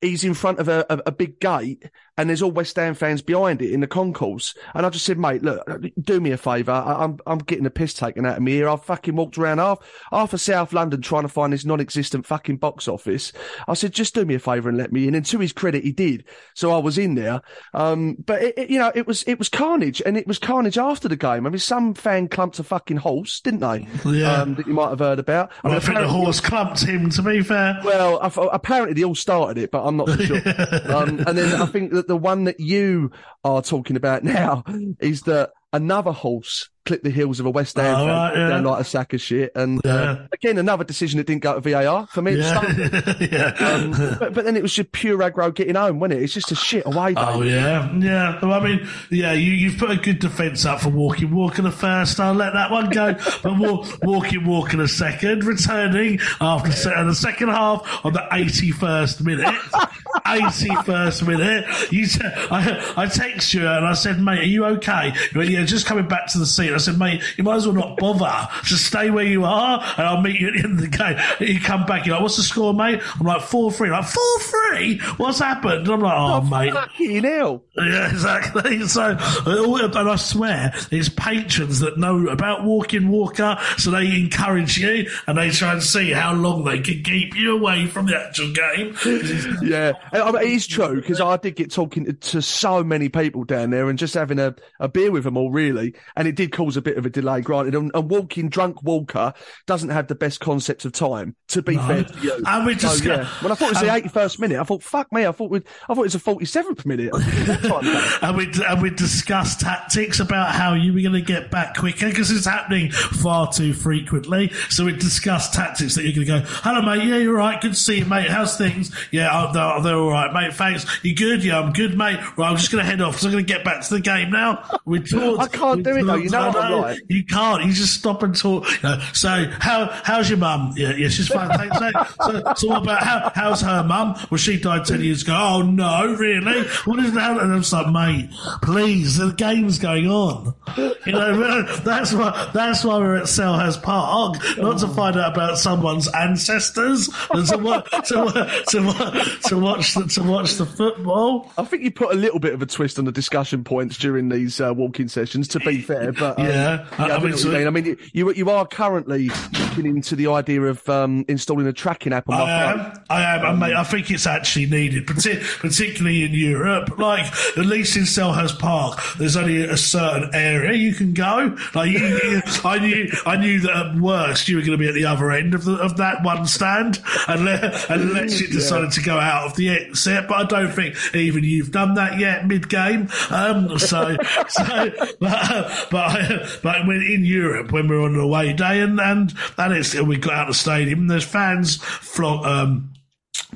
he's 0.00 0.24
in 0.24 0.34
front 0.34 0.58
of 0.58 0.66
a, 0.66 0.84
a, 0.90 1.02
a, 1.06 1.12
big 1.12 1.38
gate 1.38 1.88
and 2.18 2.28
there's 2.28 2.42
all 2.42 2.50
West 2.50 2.76
Ham 2.76 2.94
fans 2.94 3.22
behind 3.22 3.62
it 3.62 3.72
in 3.72 3.80
the 3.80 3.86
concourse. 3.86 4.54
And 4.74 4.84
I 4.84 4.90
just 4.90 5.06
said, 5.06 5.18
mate, 5.18 5.42
look, 5.42 5.66
do 6.00 6.20
me 6.20 6.30
a 6.30 6.36
favour. 6.36 6.72
I'm, 6.72 7.18
I'm 7.26 7.38
getting 7.38 7.64
the 7.64 7.70
piss 7.70 7.94
taken 7.94 8.26
out 8.26 8.36
of 8.36 8.42
me 8.42 8.52
here. 8.52 8.68
I've 8.68 8.84
fucking 8.84 9.16
walked 9.16 9.38
around 9.38 9.58
half, 9.58 9.78
half 10.10 10.32
of 10.34 10.40
South 10.40 10.74
London 10.74 11.00
trying 11.00 11.22
to 11.22 11.28
find 11.28 11.52
this 11.52 11.64
non-existent 11.64 12.26
fucking 12.26 12.58
box 12.58 12.86
office. 12.86 13.32
I 13.66 13.74
said, 13.74 13.92
just 13.92 14.14
do 14.14 14.26
me 14.26 14.34
a 14.34 14.38
favour 14.38 14.68
and 14.68 14.76
let 14.76 14.92
me 14.92 15.08
in. 15.08 15.14
And 15.14 15.24
to 15.26 15.38
his 15.38 15.54
credit, 15.54 15.84
he 15.84 15.92
did. 15.92 16.24
So 16.54 16.70
I 16.72 16.78
was 16.78 16.98
in 16.98 17.14
there. 17.14 17.40
Um, 17.72 18.16
but 18.26 18.42
it, 18.42 18.58
it, 18.58 18.70
you 18.70 18.78
know, 18.78 18.92
it 18.94 19.06
was, 19.06 19.22
it 19.22 19.38
was 19.38 19.48
carnage 19.48 20.02
and 20.04 20.18
it 20.18 20.26
was 20.26 20.38
carnage 20.38 20.76
after 20.76 21.08
the 21.08 21.16
game. 21.16 21.46
I 21.46 21.50
mean, 21.50 21.58
some 21.58 21.94
fan 21.94 22.28
clumped 22.28 22.58
a 22.58 22.62
fucking 22.62 22.98
horse, 22.98 23.40
didn't 23.40 23.60
they? 23.60 23.88
Yeah. 24.04 24.42
Um, 24.42 24.54
that 24.56 24.66
you 24.66 24.74
might 24.74 24.90
have 24.90 24.98
heard 24.98 25.18
about. 25.18 25.50
Well, 25.62 25.72
I, 25.72 25.76
mean, 25.76 25.82
I 25.82 25.86
think 25.86 25.98
the 25.98 26.08
horse 26.08 26.40
clumped 26.40 26.82
him, 26.82 27.08
to 27.08 27.22
be 27.22 27.42
fair. 27.42 27.80
Well, 27.82 28.18
apparently 28.52 28.92
they 28.92 29.04
all 29.04 29.14
started 29.14 29.56
it, 29.62 29.70
but 29.70 29.86
I'm 29.86 29.96
not 29.96 30.10
sure. 30.20 30.36
um, 30.94 31.20
and 31.26 31.38
then 31.38 31.60
I 31.60 31.66
think 31.66 31.92
that 31.92 32.01
the 32.06 32.16
one 32.16 32.44
that 32.44 32.60
you 32.60 33.10
are 33.44 33.62
talking 33.62 33.96
about 33.96 34.24
now 34.24 34.64
is 35.00 35.22
that 35.22 35.50
another 35.72 36.12
horse 36.12 36.68
clip 36.84 37.02
the 37.02 37.10
heels 37.10 37.40
of 37.40 37.46
a 37.46 37.50
West 37.50 37.76
Ham 37.76 37.94
oh, 37.94 37.98
fan 37.98 38.08
right, 38.08 38.36
yeah. 38.36 38.48
down 38.48 38.64
like 38.64 38.80
a 38.80 38.84
sack 38.84 39.12
of 39.12 39.20
shit. 39.20 39.52
And 39.54 39.78
uh, 39.84 39.88
yeah. 39.88 39.94
uh, 39.94 40.26
again, 40.32 40.58
another 40.58 40.84
decision 40.84 41.18
that 41.18 41.26
didn't 41.26 41.42
go 41.42 41.58
to 41.58 41.60
VAR 41.60 42.06
for 42.08 42.22
me. 42.22 42.36
Yeah. 42.36 43.14
yeah. 43.20 43.54
Um, 43.60 43.90
but, 44.18 44.34
but, 44.34 44.44
then 44.44 44.56
it 44.56 44.62
was 44.62 44.72
just 44.72 44.92
pure 44.92 45.18
aggro 45.18 45.54
getting 45.54 45.74
home, 45.74 46.00
wasn't 46.00 46.20
it? 46.20 46.24
It's 46.24 46.34
just 46.34 46.50
a 46.52 46.54
shit 46.54 46.86
away. 46.86 47.14
Day. 47.14 47.20
Oh 47.24 47.42
yeah, 47.42 47.92
yeah. 47.98 48.38
Well, 48.40 48.52
I 48.52 48.60
mean, 48.60 48.88
yeah, 49.10 49.32
you 49.32 49.52
you've 49.52 49.78
put 49.78 49.90
a 49.90 49.96
good 49.96 50.18
defence 50.18 50.64
up 50.64 50.80
for 50.80 50.88
walking 50.88 51.30
walking 51.30 51.64
the 51.64 51.72
first. 51.72 52.18
I'll 52.20 52.34
let 52.34 52.52
that 52.54 52.70
one 52.70 52.90
go. 52.90 53.14
but 53.42 53.58
walk, 53.58 53.86
walking 54.02 54.44
walking 54.44 54.80
a 54.80 54.88
second, 54.88 55.44
returning 55.44 56.20
after 56.40 56.70
the 56.70 57.14
second 57.14 57.48
half 57.48 58.04
on 58.04 58.12
the 58.12 58.26
eighty 58.32 58.70
first 58.70 59.22
minute. 59.22 59.54
81st 60.26 61.26
minute. 61.26 61.92
You 61.92 62.06
t- 62.06 62.20
I, 62.22 62.94
I 62.96 63.06
text 63.06 63.54
you 63.54 63.66
and 63.66 63.86
I 63.86 63.94
said, 63.94 64.20
mate, 64.20 64.40
are 64.40 64.44
you 64.44 64.64
okay? 64.66 65.12
You 65.32 65.38
went, 65.38 65.50
yeah, 65.50 65.64
just 65.64 65.86
coming 65.86 66.06
back 66.06 66.26
to 66.28 66.38
the 66.38 66.46
seat. 66.46 66.71
I 66.74 66.78
said, 66.78 66.98
mate, 66.98 67.22
you 67.36 67.44
might 67.44 67.56
as 67.56 67.66
well 67.66 67.76
not 67.76 67.96
bother. 67.96 68.48
Just 68.64 68.86
stay 68.86 69.10
where 69.10 69.24
you 69.24 69.44
are 69.44 69.80
and 69.96 70.06
I'll 70.06 70.20
meet 70.20 70.40
you 70.40 70.48
at 70.48 70.54
the 70.54 70.60
end 70.60 70.78
of 70.78 70.90
the 70.90 70.96
game. 70.96 71.18
You 71.40 71.60
come 71.60 71.86
back, 71.86 72.06
you're 72.06 72.14
like, 72.14 72.22
what's 72.22 72.36
the 72.36 72.42
score, 72.42 72.74
mate? 72.74 73.00
I'm 73.18 73.26
like, 73.26 73.42
4-3. 73.42 73.90
Like, 73.90 75.00
4-3? 75.00 75.18
What's 75.18 75.38
happened? 75.38 75.86
And 75.86 75.88
I'm 75.88 76.00
like, 76.00 76.14
oh, 76.16 76.34
oh 76.34 76.40
mate. 76.42 76.72
Fucking 76.72 77.24
hell. 77.24 77.64
Yeah, 77.76 78.10
exactly. 78.10 78.80
So, 78.92 79.16
and 79.16 80.10
I 80.10 80.16
swear, 80.16 80.72
it's 80.90 81.08
patrons 81.08 81.80
that 81.80 81.96
know 81.96 82.28
about 82.28 82.64
Walking 82.64 83.08
Walker, 83.08 83.56
so 83.78 83.90
they 83.90 84.06
encourage 84.16 84.76
you 84.78 85.08
and 85.26 85.38
they 85.38 85.50
try 85.50 85.72
and 85.72 85.82
see 85.82 86.10
how 86.10 86.34
long 86.34 86.64
they 86.64 86.80
can 86.80 87.02
keep 87.02 87.34
you 87.36 87.56
away 87.56 87.86
from 87.86 88.06
the 88.06 88.18
actual 88.18 88.52
game. 88.52 88.96
yeah. 89.62 89.92
I 90.12 90.30
mean, 90.30 90.42
it 90.42 90.50
is 90.50 90.66
true 90.66 90.96
because 90.96 91.20
I 91.20 91.36
did 91.36 91.56
get 91.56 91.70
talking 91.70 92.04
to, 92.04 92.12
to 92.12 92.42
so 92.42 92.84
many 92.84 93.08
people 93.08 93.44
down 93.44 93.70
there 93.70 93.88
and 93.88 93.98
just 93.98 94.14
having 94.14 94.38
a, 94.38 94.54
a 94.80 94.88
beer 94.88 95.10
with 95.10 95.24
them 95.24 95.36
all, 95.36 95.50
really. 95.50 95.94
And 96.16 96.28
it 96.28 96.34
did 96.34 96.52
cause 96.64 96.76
a 96.76 96.82
bit 96.82 96.96
of 96.96 97.06
a 97.06 97.10
delay, 97.10 97.40
granted. 97.40 97.74
And, 97.74 97.90
and 97.94 98.10
walking 98.10 98.48
drunk 98.48 98.82
Walker 98.82 99.32
doesn't 99.66 99.90
have 99.90 100.08
the 100.08 100.14
best 100.14 100.40
concept 100.40 100.84
of 100.84 100.92
time, 100.92 101.36
to 101.48 101.62
be 101.62 101.76
fair 101.76 102.04
to 102.04 102.20
you. 102.20 102.42
And 102.46 102.66
we 102.66 102.74
So, 102.74 102.80
just 102.80 103.04
yeah. 103.04 103.26
When 103.40 103.52
I 103.52 103.54
thought 103.54 103.72
it 103.72 103.80
was 103.80 103.80
the 103.80 104.08
81st 104.08 104.38
minute, 104.40 104.60
I 104.60 104.64
thought, 104.64 104.82
fuck 104.82 105.12
me, 105.12 105.26
I 105.26 105.32
thought, 105.32 105.50
we'd, 105.50 105.64
I 105.88 105.94
thought 105.94 106.02
it 106.02 106.12
was 106.12 106.12
the 106.12 106.18
47th 106.18 106.86
minute. 106.86 107.12
And 108.22 108.36
we 108.36 108.48
and 108.66 108.82
we 108.82 108.90
discussed 108.90 109.60
tactics 109.60 110.20
about 110.20 110.52
how 110.54 110.74
you 110.74 110.92
were 110.92 111.00
going 111.00 111.12
to 111.14 111.20
get 111.20 111.50
back 111.50 111.76
quicker 111.76 112.08
because 112.08 112.30
it's 112.30 112.46
happening 112.46 112.90
far 112.90 113.52
too 113.52 113.72
frequently. 113.74 114.50
So 114.68 114.84
we 114.84 114.92
discussed 114.92 115.54
tactics 115.54 115.94
that 115.96 116.04
you're 116.04 116.24
going 116.24 116.42
to 116.42 116.46
go, 116.46 116.54
"Hello, 116.62 116.82
mate. 116.82 117.06
Yeah, 117.06 117.16
you're 117.16 117.34
right. 117.36 117.60
Good 117.60 117.72
to 117.72 117.78
see 117.78 117.98
you, 117.98 118.04
mate. 118.04 118.30
How's 118.30 118.56
things? 118.56 118.94
Yeah, 119.10 119.30
oh, 119.32 119.52
they're, 119.52 119.82
they're 119.82 119.96
all 119.98 120.10
right, 120.10 120.32
mate. 120.32 120.54
Thanks. 120.54 120.86
You 121.02 121.14
good? 121.14 121.42
Yeah, 121.44 121.60
I'm 121.60 121.72
good, 121.72 121.96
mate. 121.98 122.20
Right, 122.36 122.50
I'm 122.50 122.56
just 122.56 122.70
going 122.70 122.84
to 122.84 122.88
head 122.90 123.00
off 123.00 123.14
because 123.14 123.26
I'm 123.26 123.32
going 123.32 123.44
to 123.44 123.52
get 123.52 123.64
back 123.64 123.82
to 123.82 123.94
the 123.94 124.00
game 124.00 124.30
now. 124.30 124.64
We 124.84 125.00
talked. 125.02 125.40
I 125.42 125.48
can't 125.48 125.82
do 125.82 125.96
it, 125.96 126.04
though. 126.04 126.14
You 126.14 126.30
know 126.30 126.51
I'm. 126.56 126.98
You 127.08 127.24
can't. 127.24 127.64
You 127.64 127.72
just 127.72 127.94
stop 127.94 128.22
and 128.22 128.36
talk. 128.36 128.70
You 128.70 128.88
know, 128.88 129.00
so 129.12 129.50
how 129.60 129.86
how's 130.04 130.28
your 130.28 130.38
mum? 130.38 130.74
Yeah, 130.76 130.94
yeah, 130.94 131.08
she's 131.08 131.28
fine. 131.28 131.48
Thanks. 131.50 131.78
So, 132.24 132.42
so 132.56 132.68
what 132.68 132.82
about 132.82 133.02
how, 133.02 133.32
how's 133.34 133.60
her 133.62 133.82
mum? 133.84 134.16
Well, 134.30 134.38
she 134.38 134.58
died 134.58 134.84
ten 134.84 135.02
years 135.02 135.22
ago. 135.22 135.36
Oh 135.38 135.62
no, 135.62 136.14
really? 136.14 136.66
What 136.84 136.98
is 137.00 137.12
that? 137.14 137.38
And 137.38 137.52
I'm 137.52 137.60
just 137.60 137.72
like, 137.72 137.88
mate, 137.88 138.30
please, 138.62 139.18
the 139.18 139.32
game's 139.32 139.78
going 139.78 140.08
on. 140.08 140.54
You 140.76 141.12
know, 141.12 141.62
that's 141.84 142.12
why 142.12 142.50
that's 142.54 142.84
why 142.84 142.98
we're 142.98 143.16
at 143.16 143.24
Selhurst 143.24 143.82
Park, 143.82 144.36
not 144.58 144.78
to 144.80 144.88
find 144.88 145.16
out 145.16 145.32
about 145.32 145.58
someone's 145.58 146.08
ancestors, 146.08 147.08
and 147.30 147.46
to, 147.48 147.58
wa- 147.58 147.80
to, 147.80 148.62
to, 148.68 149.38
to 149.48 149.58
watch 149.58 149.94
the, 149.94 150.04
to 150.14 150.22
watch 150.22 150.54
the 150.54 150.66
football. 150.66 151.50
I 151.58 151.64
think 151.64 151.82
you 151.82 151.90
put 151.90 152.12
a 152.12 152.16
little 152.16 152.38
bit 152.38 152.54
of 152.54 152.62
a 152.62 152.66
twist 152.66 152.98
on 152.98 153.04
the 153.04 153.12
discussion 153.12 153.64
points 153.64 153.96
during 153.98 154.28
these 154.28 154.60
uh, 154.60 154.72
walking 154.74 155.08
sessions. 155.08 155.48
To 155.48 155.60
be 155.60 155.80
fair, 155.80 156.12
but 156.12 156.38
um, 156.42 156.48
Yeah. 156.48 156.86
I, 156.98 157.04
I- 157.04 157.08
I 157.08 157.16
I, 157.16 157.18
mean, 157.22 157.36
so- 157.36 157.50
I 157.52 157.58
mean, 157.58 157.66
I 157.66 157.70
mean, 157.70 157.96
you 158.12 158.32
you 158.32 158.50
are 158.50 158.66
currently 158.66 159.28
looking 159.52 159.86
into 159.86 160.16
the 160.16 160.26
idea 160.28 160.62
of 160.62 160.86
um, 160.88 161.24
installing 161.28 161.66
a 161.66 161.72
tracking 161.72 162.12
app 162.12 162.28
on 162.28 162.38
my 162.38 162.42
I 162.44 162.72
phone. 162.72 162.80
am. 162.80 163.02
I 163.10 163.22
am. 163.48 163.58
Mate, 163.58 163.74
I 163.74 163.84
think 163.84 164.10
it's 164.10 164.26
actually 164.26 164.66
needed, 164.66 165.06
parti- 165.06 165.40
particularly 165.60 166.24
in 166.24 166.32
Europe. 166.32 166.98
Like, 166.98 167.26
at 167.56 167.66
least 167.66 167.96
in 167.96 168.02
Selhurst 168.02 168.58
Park, 168.58 169.00
there's 169.18 169.36
only 169.36 169.64
a 169.64 169.76
certain 169.76 170.30
area 170.34 170.72
you 170.74 170.92
can 170.94 171.12
go. 171.14 171.56
Like, 171.74 171.90
you, 171.90 171.98
you, 171.98 172.42
I 172.64 172.78
knew, 172.78 173.10
I 173.26 173.36
knew 173.36 173.60
that 173.60 173.76
at 173.76 173.94
worst 173.96 174.48
you 174.48 174.56
were 174.56 174.62
going 174.62 174.72
to 174.72 174.78
be 174.78 174.88
at 174.88 174.94
the 174.94 175.04
other 175.06 175.30
end 175.30 175.54
of 175.54 175.64
the, 175.64 175.74
of 175.76 175.96
that 175.98 176.22
one 176.22 176.46
stand, 176.46 177.00
unless, 177.28 177.88
unless 177.90 178.40
you 178.40 178.46
decided 178.52 178.92
to 178.92 179.02
go 179.02 179.18
out 179.18 179.46
of 179.46 179.56
the 179.56 179.70
exit. 179.70 180.28
But 180.28 180.34
I 180.34 180.44
don't 180.44 180.72
think 180.72 180.96
even 181.14 181.44
you've 181.44 181.70
done 181.72 181.94
that 181.94 182.18
yet 182.18 182.46
mid 182.46 182.68
game. 182.68 183.08
Um, 183.30 183.78
so, 183.78 184.16
so, 184.48 184.92
but, 185.20 185.86
but, 185.90 186.31
but 186.62 186.86
when 186.86 187.02
in 187.02 187.24
Europe, 187.24 187.72
when 187.72 187.88
we're 187.88 188.02
on 188.02 188.14
an 188.14 188.20
away 188.20 188.52
day 188.52 188.80
and, 188.80 189.00
and, 189.00 189.34
and 189.58 189.72
it's, 189.72 189.94
we 190.00 190.16
got 190.16 190.34
out 190.34 190.48
of 190.48 190.54
the 190.54 190.58
stadium, 190.58 191.06
there's 191.06 191.24
fans 191.24 191.76
flock, 191.76 192.44
um, 192.46 192.91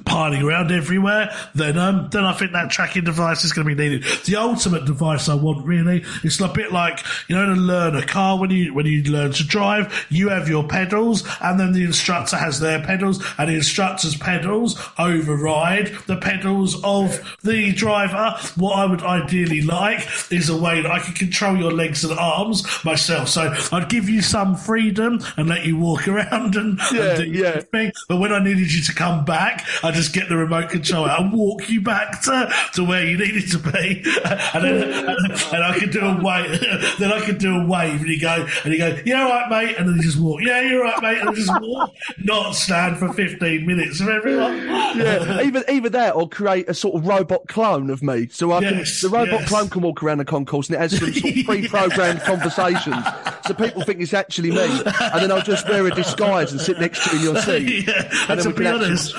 piling 0.07 0.43
around 0.43 0.71
everywhere, 0.73 1.31
then 1.55 1.77
um, 1.77 2.09
then 2.11 2.25
I 2.25 2.33
think 2.33 2.53
that 2.53 2.71
tracking 2.71 3.05
device 3.05 3.45
is 3.45 3.53
going 3.53 3.69
to 3.69 3.75
be 3.75 3.83
needed. 3.83 4.05
The 4.25 4.37
ultimate 4.37 4.85
device 4.87 5.29
I 5.29 5.35
want 5.35 5.67
really, 5.67 6.05
it's 6.25 6.41
a 6.41 6.49
bit 6.49 6.73
like 6.73 7.01
you 7.29 7.35
know, 7.37 7.47
to 7.47 7.61
learn 7.61 7.97
a 7.97 8.07
car 8.07 8.39
when 8.39 8.51
you 8.51 8.73
when 8.73 8.87
you 8.87 9.03
learn 9.05 9.33
to 9.33 9.45
drive, 9.47 10.07
you 10.09 10.29
have 10.31 10.49
your 10.49 10.67
pedals, 10.67 11.25
and 11.43 11.59
then 11.61 11.73
the 11.73 11.85
instructor 11.85 12.37
has 12.37 12.61
their 12.61 12.83
pedals, 12.83 13.23
and 13.37 13.51
the 13.51 13.55
instructor's 13.55 14.17
pedals 14.17 14.81
override 14.99 15.89
the 16.07 16.17
pedals 16.17 16.83
of 16.85 17.37
the 17.43 17.73
driver. 17.73 18.37
What 18.57 18.79
I 18.79 18.87
would 18.87 19.03
ideally 19.03 19.63
like 19.63 20.07
is 20.31 20.49
a 20.49 20.57
way 20.57 20.81
that 20.83 20.91
I 20.91 21.01
can 21.01 21.15
control 21.15 21.57
your 21.57 21.73
legs 21.73 22.05
and 22.05 22.17
arms 22.19 22.65
myself. 22.85 23.29
So 23.29 23.53
I'd 23.73 23.89
give 23.89 24.09
you 24.09 24.23
some 24.23 24.55
freedom 24.57 25.21
and 25.37 25.49
let 25.49 25.65
you 25.67 25.77
walk 25.77 26.07
around 26.17 26.57
and, 26.57 26.79
and 26.79 26.93
Yeah, 26.93 27.17
do 27.17 27.25
your 27.25 27.45
yeah. 27.45 27.61
thing. 27.61 27.93
But 28.09 28.19
when 28.19 28.33
I 28.33 28.43
needed 28.43 28.73
you 28.73 28.83
to 28.85 28.95
come 28.95 29.25
back, 29.25 29.67
I 29.83 29.91
just 29.97 30.13
get 30.13 30.29
the 30.29 30.37
remote 30.37 30.71
control 30.71 31.07
out 31.07 31.21
and 31.21 31.33
walk 31.33 31.69
you 31.69 31.81
back 31.81 32.21
to, 32.23 32.53
to 32.75 32.85
where 32.85 33.05
you 33.05 33.17
needed 33.19 33.51
to 33.53 33.59
be, 33.59 34.03
and 34.55 34.65
then 34.65 34.83
and 35.09 35.65
I 35.65 35.77
could 35.79 35.91
do 35.91 36.01
a 36.01 36.23
wave. 36.23 36.61
then 36.99 37.13
I 37.13 37.21
could 37.25 37.39
do 37.39 37.57
a 37.57 37.67
wave, 37.67 38.01
and 38.01 38.09
you 38.09 38.21
go 38.21 38.47
and 38.65 38.73
you 38.73 38.79
go, 38.79 38.99
"Yeah, 39.05 39.23
all 39.25 39.29
right, 39.31 39.49
mate," 39.67 39.77
and 39.79 39.89
then 39.89 39.97
you 39.97 40.03
just 40.03 40.19
walk. 40.21 40.41
Yeah, 40.43 40.61
you're 40.63 40.83
right, 40.83 41.03
mate, 41.03 41.19
and 41.19 41.35
just 41.35 41.53
walk, 41.61 41.93
not 42.19 42.55
stand 42.55 42.99
for 42.99 43.13
fifteen 43.13 43.67
minutes 43.67 44.01
of 44.01 44.09
everyone. 44.09 44.57
Yeah, 44.57 45.41
either 45.43 45.65
either 45.69 45.89
that 45.91 46.15
or 46.15 46.29
create 46.29 46.69
a 46.69 46.75
sort 46.75 46.95
of 46.97 47.07
robot 47.07 47.49
clone 47.49 47.91
of 47.91 48.03
me. 48.03 48.29
So 48.31 48.53
I 48.53 48.61
Yes, 48.61 49.01
can 49.01 49.11
the 49.11 49.17
robot 49.17 49.41
yes. 49.41 49.49
clone 49.49 49.69
can 49.69 49.83
walk 49.83 50.03
around 50.03 50.19
the 50.19 50.25
concourse 50.25 50.69
and 50.69 50.77
it 50.77 50.81
has 50.81 50.99
some 50.99 51.13
sort 51.13 51.37
of 51.37 51.45
pre-programmed 51.45 52.21
conversations, 52.21 53.05
so 53.47 53.55
people 53.55 53.83
think 53.83 54.01
it's 54.01 54.15
actually 54.15 54.51
me. 54.51 54.65
And 54.65 55.23
then 55.23 55.33
I'll 55.33 55.43
just 55.43 55.69
wear 55.69 55.87
a 55.87 55.91
disguise 55.95 56.53
and 56.53 56.61
sit 56.61 56.79
next 56.81 57.05
to 57.05 57.11
you 57.17 57.29
in 57.29 57.35
your 57.35 57.43
seat. 57.43 57.87
Yeah, 57.87 58.09
And 58.29 58.39
then 58.41 58.45
to 58.45 58.49
we 58.49 58.55
can 58.55 58.63
be 58.63 58.67
actually 58.67 58.87
honest, 58.87 59.15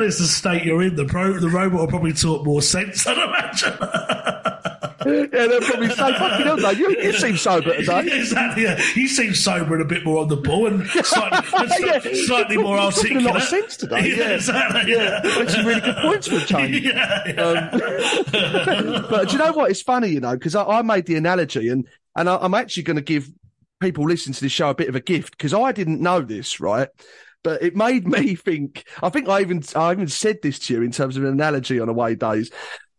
watch 0.00 0.04
the 0.04 0.04
game. 0.04 0.04
to 0.04 0.04
be 0.04 0.04
honest, 0.04 0.18
the 0.18 0.24
state 0.26 0.64
you're 0.64 0.82
in, 0.82 0.96
the 0.96 1.04
pro, 1.04 1.38
the 1.38 1.48
robot 1.48 1.80
will 1.80 1.86
probably 1.88 2.12
talk 2.12 2.44
more 2.44 2.62
sense, 2.62 3.06
I'd 3.06 3.16
imagine. 3.18 3.78
Yeah, 5.06 5.46
they'll 5.46 5.60
probably 5.60 5.88
say, 5.90 5.96
"Fucking 5.96 6.46
hell, 6.46 6.56
Dave, 6.56 6.78
you, 6.80 6.90
you 7.00 7.12
seem 7.12 7.36
sober 7.36 7.76
today." 7.76 8.08
exactly. 8.18 8.64
Yeah. 8.64 8.82
You 8.96 9.06
seem 9.06 9.34
sober 9.34 9.74
and 9.74 9.82
a 9.82 9.86
bit 9.86 10.04
more 10.04 10.22
on 10.22 10.28
the 10.28 10.36
ball 10.36 10.66
and 10.66 10.84
slightly, 11.04 11.86
Yeah. 11.86 12.00
slightly 12.26 12.56
more 12.56 12.76
talking 12.76 13.18
a 13.18 13.20
articulate. 13.20 13.24
lot 13.24 13.36
of 13.36 13.42
sense 13.44 13.76
today, 13.76 14.16
yeah. 14.16 14.30
exactly. 14.30 14.92
Yeah. 14.92 15.20
Makes 15.22 15.54
some 15.54 15.64
really 15.66 15.80
good 15.80 15.96
points 16.02 16.26
for 16.26 16.36
a 16.36 16.40
change. 16.44 16.82
Yeah. 16.86 17.22
Um, 17.38 19.06
but 19.08 19.26
do 19.28 19.32
you 19.32 19.38
know 19.38 19.52
what? 19.52 19.70
It's 19.70 19.82
funny, 19.82 20.08
you 20.08 20.18
know, 20.20 20.34
because 20.34 20.56
I, 20.56 20.64
I 20.64 20.82
made 20.82 21.06
the 21.06 21.14
analogy, 21.14 21.68
and 21.68 21.86
and 22.16 22.28
I, 22.28 22.38
I'm 22.38 22.54
actually 22.54 22.82
going 22.82 22.96
to 22.96 23.02
give 23.02 23.30
people 23.80 24.04
listening 24.08 24.34
to 24.34 24.40
this 24.40 24.52
show 24.52 24.70
a 24.70 24.74
bit 24.74 24.88
of 24.88 24.96
a 24.96 25.00
gift 25.00 25.36
because 25.36 25.54
I 25.54 25.70
didn't 25.70 26.00
know 26.00 26.20
this, 26.20 26.58
right? 26.58 26.88
But 27.46 27.62
it 27.62 27.76
made 27.76 28.08
me 28.08 28.34
think. 28.34 28.84
I 29.00 29.08
think 29.08 29.28
I 29.28 29.40
even 29.40 29.62
I 29.76 29.92
even 29.92 30.08
said 30.08 30.38
this 30.42 30.58
to 30.58 30.74
you 30.74 30.82
in 30.82 30.90
terms 30.90 31.16
of 31.16 31.22
an 31.22 31.30
analogy 31.30 31.78
on 31.78 31.88
away 31.88 32.16
days, 32.16 32.50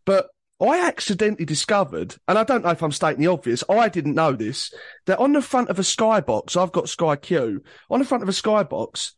but. 0.06 0.28
I 0.60 0.88
accidentally 0.88 1.46
discovered, 1.46 2.16
and 2.28 2.36
I 2.36 2.44
don't 2.44 2.64
know 2.64 2.72
if 2.72 2.82
I'm 2.82 2.92
stating 2.92 3.22
the 3.22 3.28
obvious, 3.28 3.64
I 3.70 3.90
didn't 3.90 4.16
know 4.16 4.32
this, 4.32 4.74
that 5.06 5.20
on 5.20 5.34
the 5.34 5.42
front 5.44 5.70
of 5.70 5.78
a 5.78 5.84
skybox, 5.84 6.60
I've 6.60 6.72
got 6.72 6.90
Sky 6.90 7.16
Q, 7.16 7.62
on 7.92 8.00
the 8.00 8.06
front 8.06 8.24
of 8.24 8.30
a 8.30 8.32
skybox, 8.32 9.12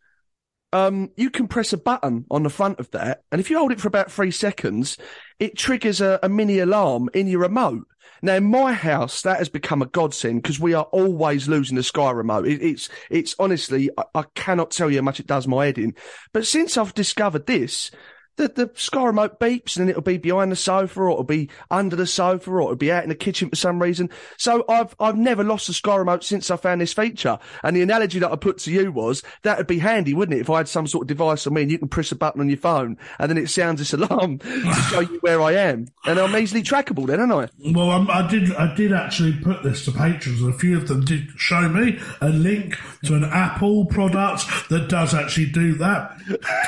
um, 0.73 1.11
you 1.15 1.29
can 1.29 1.47
press 1.47 1.71
a 1.71 1.77
button 1.77 2.25
on 2.29 2.43
the 2.43 2.49
front 2.49 2.81
of 2.81 2.91
that, 2.91 3.23
and 3.31 3.39
if 3.39 3.49
you 3.49 3.57
hold 3.57 3.71
it 3.71 3.79
for 3.79 3.87
about 3.87 4.11
three 4.11 4.31
seconds, 4.31 4.97
it 5.39 5.57
triggers 5.57 6.01
a, 6.01 6.19
a 6.21 6.27
mini 6.27 6.59
alarm 6.59 7.09
in 7.13 7.25
your 7.25 7.39
remote. 7.39 7.87
Now, 8.21 8.35
in 8.35 8.45
my 8.45 8.73
house, 8.73 9.21
that 9.21 9.37
has 9.37 9.49
become 9.49 9.81
a 9.81 9.87
godsend 9.87 10.41
because 10.41 10.59
we 10.59 10.73
are 10.73 10.85
always 10.85 11.47
losing 11.47 11.75
the 11.75 11.83
Sky 11.83 12.11
remote. 12.11 12.47
It, 12.47 12.61
it's, 12.61 12.89
it's 13.09 13.35
honestly, 13.39 13.89
I, 13.97 14.03
I 14.15 14.23
cannot 14.35 14.71
tell 14.71 14.89
you 14.89 14.97
how 14.97 15.03
much 15.03 15.19
it 15.19 15.27
does 15.27 15.47
my 15.47 15.65
head 15.65 15.77
in. 15.77 15.95
But 16.33 16.45
since 16.45 16.77
I've 16.77 16.93
discovered 16.93 17.45
this, 17.45 17.91
the, 18.39 18.47
the 18.47 18.71
Sky 18.75 19.03
remote 19.03 19.39
beeps 19.39 19.75
and 19.75 19.83
then 19.83 19.89
it'll 19.89 20.01
be 20.01 20.17
behind 20.17 20.51
the 20.51 20.55
sofa 20.55 21.01
or 21.01 21.11
it'll 21.11 21.23
be 21.23 21.49
under 21.69 21.95
the 21.95 22.07
sofa 22.07 22.49
or 22.49 22.61
it'll 22.61 22.75
be 22.75 22.91
out 22.91 23.03
in 23.03 23.09
the 23.09 23.15
kitchen 23.15 23.49
for 23.49 23.55
some 23.55 23.81
reason. 23.81 24.09
So 24.37 24.63
I've, 24.69 24.95
I've 24.99 25.17
never 25.17 25.43
lost 25.43 25.67
the 25.67 25.73
Sky 25.73 25.97
remote 25.97 26.23
since 26.23 26.49
I 26.49 26.55
found 26.55 26.81
this 26.81 26.93
feature. 26.93 27.37
And 27.63 27.75
the 27.75 27.81
analogy 27.81 28.19
that 28.19 28.31
I 28.31 28.35
put 28.37 28.57
to 28.59 28.71
you 28.71 28.91
was 28.91 29.21
that 29.43 29.57
would 29.57 29.67
be 29.67 29.79
handy, 29.79 30.13
wouldn't 30.13 30.37
it? 30.37 30.41
If 30.41 30.49
I 30.49 30.57
had 30.57 30.69
some 30.69 30.87
sort 30.87 31.03
of 31.03 31.07
device 31.07 31.45
on 31.45 31.53
me 31.53 31.63
and 31.63 31.71
you 31.71 31.77
can 31.77 31.89
press 31.89 32.11
a 32.11 32.15
button 32.15 32.41
on 32.41 32.49
your 32.49 32.57
phone 32.57 32.97
and 33.19 33.29
then 33.29 33.37
it 33.37 33.49
sounds 33.49 33.79
this 33.79 33.93
alarm 33.93 34.39
to 34.39 34.73
show 34.89 35.01
you 35.01 35.19
where 35.19 35.41
I 35.41 35.53
am. 35.53 35.87
And 36.05 36.17
I'm 36.17 36.35
easily 36.35 36.63
trackable 36.63 37.07
then, 37.07 37.19
aren't 37.19 37.51
I? 37.51 37.71
Well, 37.71 37.91
um, 37.91 38.09
I 38.09 38.27
did. 38.27 38.55
I 38.55 38.73
did 38.73 38.93
actually 38.93 39.33
put 39.33 39.63
this 39.63 39.85
to 39.85 39.91
patrons, 39.91 40.41
and 40.41 40.53
a 40.53 40.57
few 40.57 40.77
of 40.77 40.87
them 40.87 41.03
did 41.03 41.27
show 41.35 41.67
me 41.67 41.99
a 42.21 42.29
link 42.29 42.77
to 43.05 43.15
an 43.15 43.25
Apple 43.25 43.85
product 43.85 44.45
that 44.69 44.87
does 44.89 45.13
actually 45.13 45.47
do 45.47 45.75
that. 45.75 46.17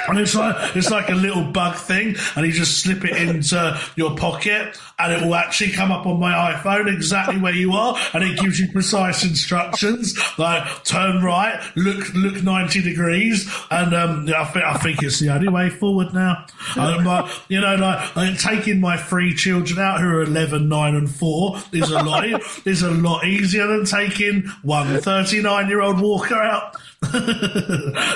And 0.08 0.20
it's 0.20 0.36
like 0.36 0.76
it's 0.76 0.92
like 0.92 1.10
a 1.10 1.16
little 1.16 1.52
thing, 1.70 2.16
and 2.36 2.46
you 2.46 2.52
just 2.52 2.82
slip 2.82 3.06
it 3.06 3.16
into 3.18 3.80
your 3.96 4.16
pocket, 4.16 4.78
and 5.04 5.14
it 5.14 5.26
will 5.26 5.36
actually 5.36 5.72
come 5.72 5.92
up 5.92 6.06
on 6.06 6.20
my 6.20 6.54
iPhone 6.54 6.94
exactly 6.94 7.38
where 7.38 7.56
you 7.56 7.74
are, 7.74 7.98
and 8.14 8.24
it 8.24 8.40
gives 8.40 8.60
you 8.60 8.72
precise 8.72 9.24
instructions 9.24 10.18
like 10.38 10.84
turn 10.84 11.24
right, 11.24 11.60
look 11.76 12.14
look 12.14 12.44
ninety 12.44 12.82
degrees, 12.82 13.50
and 13.70 13.94
um, 13.94 14.28
I 14.36 14.46
think 14.46 14.66
I 14.66 14.74
think 14.76 15.04
it's 15.04 15.20
the 15.20 15.30
only 15.30 15.50
way 15.50 15.70
forward 15.70 16.14
now. 16.14 16.46
Um, 16.78 17.08
uh, 17.08 17.30
you 17.48 17.60
know, 17.60 17.76
like, 17.76 18.16
like 18.16 18.40
taking 18.40 18.80
my 18.80 18.98
three 18.98 19.34
children 19.34 19.80
out 19.80 20.00
who 20.00 20.08
are 20.08 20.24
11, 20.24 20.70
9 20.70 20.96
and 20.96 21.10
four 21.10 21.58
is 21.72 21.90
a 21.90 22.04
lot 22.04 22.26
is 22.66 22.82
a 22.82 22.92
lot 22.92 23.26
easier 23.26 23.68
than 23.68 23.86
taking 23.86 24.44
one 24.64 25.00
39 25.00 25.68
year 25.68 25.82
old 25.82 26.00
Walker 26.02 26.36
out. 26.36 26.76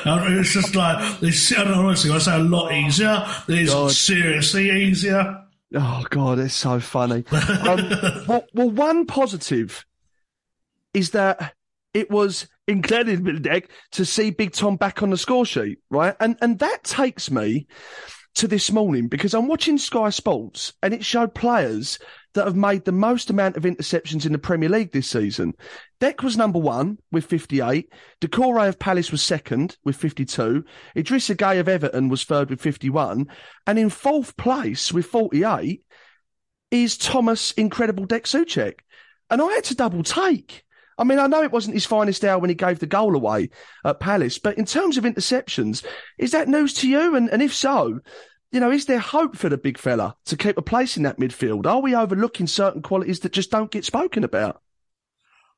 It's 0.07 0.53
just 0.53 0.75
like 0.75 1.23
it's 1.23 1.51
I 1.51 1.63
don't 1.63 1.71
know, 1.71 1.87
honestly, 1.87 2.11
I 2.11 2.19
say 2.19 2.35
a 2.35 2.39
lot 2.39 2.71
easier. 2.71 3.25
It's 3.47 3.73
God. 3.73 3.91
seriously 3.91 4.69
easier. 4.69 5.44
Oh 5.75 6.05
God, 6.09 6.39
it's 6.39 6.53
so 6.53 6.79
funny. 6.79 7.25
Um, 7.31 7.89
well, 8.27 8.45
well, 8.53 8.69
one 8.69 9.05
positive 9.05 9.85
is 10.93 11.11
that 11.11 11.53
it 11.93 12.09
was 12.09 12.47
incredible 12.67 13.37
Deck 13.39 13.69
to 13.91 14.05
see 14.05 14.29
Big 14.31 14.53
Tom 14.53 14.77
back 14.77 15.03
on 15.03 15.09
the 15.09 15.17
score 15.17 15.45
sheet, 15.45 15.79
right? 15.89 16.15
And 16.19 16.37
and 16.41 16.59
that 16.59 16.83
takes 16.83 17.29
me 17.29 17.67
to 18.35 18.47
this 18.47 18.71
morning 18.71 19.07
because 19.07 19.33
I'm 19.33 19.47
watching 19.47 19.77
Sky 19.77 20.09
Sports 20.09 20.73
and 20.83 20.93
it 20.93 21.05
showed 21.05 21.33
players 21.33 21.99
that 22.33 22.45
have 22.45 22.55
made 22.55 22.83
the 22.83 22.91
most 22.91 23.29
amount 23.29 23.55
of 23.55 23.63
interceptions 23.63 24.25
in 24.25 24.33
the 24.33 24.37
Premier 24.37 24.67
League 24.67 24.91
this 24.91 25.09
season. 25.09 25.53
Deck 26.01 26.21
was 26.21 26.35
number 26.35 26.59
one 26.59 26.97
with 27.11 27.25
58. 27.25 27.89
Doucouré 28.19 28.67
of 28.67 28.77
Palace 28.77 29.09
was 29.09 29.23
second 29.23 29.77
with 29.85 29.95
52. 29.95 30.65
Idrissa 30.97 31.35
Gueye 31.35 31.61
of 31.61 31.69
Everton 31.69 32.09
was 32.09 32.25
third 32.25 32.49
with 32.49 32.61
51. 32.61 33.27
And 33.65 33.79
in 33.79 33.89
fourth 33.89 34.35
place 34.35 34.91
with 34.91 35.05
48 35.05 35.81
is 36.71 36.97
Thomas 36.97 37.53
Incredible 37.53 38.05
Deck 38.05 38.25
Soucek. 38.25 38.79
And 39.29 39.41
I 39.41 39.53
had 39.53 39.63
to 39.65 39.75
double 39.75 40.03
take. 40.03 40.64
I 40.97 41.03
mean, 41.03 41.19
I 41.19 41.27
know 41.27 41.43
it 41.43 41.51
wasn't 41.51 41.75
his 41.75 41.85
finest 41.85 42.23
hour 42.23 42.39
when 42.39 42.49
he 42.49 42.55
gave 42.55 42.79
the 42.79 42.87
goal 42.87 43.15
away 43.15 43.49
at 43.83 43.99
Palace, 43.99 44.39
but 44.39 44.57
in 44.57 44.65
terms 44.65 44.97
of 44.97 45.03
interceptions, 45.03 45.85
is 46.17 46.31
that 46.31 46.47
news 46.47 46.73
to 46.75 46.89
you? 46.89 47.15
And, 47.15 47.29
and 47.29 47.41
if 47.41 47.53
so, 47.53 47.99
you 48.51 48.59
know, 48.59 48.71
is 48.71 48.85
there 48.85 48.99
hope 48.99 49.35
for 49.35 49.49
the 49.49 49.57
big 49.57 49.77
fella 49.77 50.15
to 50.25 50.37
keep 50.37 50.57
a 50.57 50.61
place 50.61 50.95
in 50.95 51.03
that 51.03 51.19
midfield? 51.19 51.65
Are 51.65 51.81
we 51.81 51.93
overlooking 51.95 52.47
certain 52.47 52.81
qualities 52.81 53.19
that 53.21 53.33
just 53.33 53.51
don't 53.51 53.71
get 53.71 53.83
spoken 53.83 54.23
about? 54.23 54.61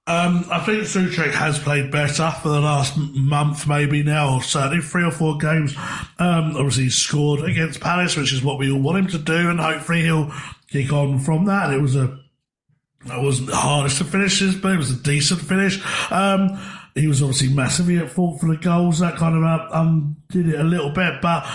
Um, 0.07 0.45
I 0.49 0.59
think 0.61 0.83
Soucek 0.83 1.33
has 1.33 1.59
played 1.59 1.91
better 1.91 2.31
for 2.41 2.47
the 2.47 2.61
last 2.61 2.97
month, 2.97 3.67
maybe 3.67 4.03
now, 4.03 4.35
or 4.35 4.41
certainly 4.41 4.81
three 4.81 5.03
or 5.03 5.11
four 5.11 5.37
games. 5.37 5.75
Um, 6.17 6.55
obviously, 6.55 6.85
he 6.85 6.89
scored 6.89 7.41
against 7.41 7.81
Palace, 7.81 8.15
which 8.15 8.31
is 8.31 8.41
what 8.41 8.57
we 8.57 8.71
all 8.71 8.79
want 8.79 8.99
him 8.99 9.07
to 9.07 9.17
do, 9.17 9.49
and 9.49 9.59
hopefully 9.59 10.03
he'll 10.03 10.31
kick 10.69 10.93
on 10.93 11.19
from 11.19 11.43
that. 11.45 11.73
It 11.73 11.81
was 11.81 11.97
a 11.97 12.17
it 13.11 13.21
wasn't 13.21 13.49
the 13.49 13.55
hardest 13.55 14.01
of 14.01 14.09
finishes, 14.09 14.55
but 14.55 14.73
it 14.73 14.77
was 14.77 14.91
a 14.91 15.01
decent 15.01 15.41
finish. 15.41 15.81
Um, 16.11 16.59
he 16.95 17.07
was 17.07 17.21
obviously 17.21 17.53
massively 17.53 17.97
at 17.97 18.09
fault 18.09 18.39
for 18.39 18.47
the 18.47 18.57
goals. 18.57 18.99
That 18.99 19.15
kind 19.15 19.35
of 19.35 19.43
uh, 19.43 19.67
um, 19.71 20.17
did 20.29 20.49
it 20.49 20.59
a 20.59 20.63
little 20.63 20.89
bit, 20.89 21.21
but 21.21 21.45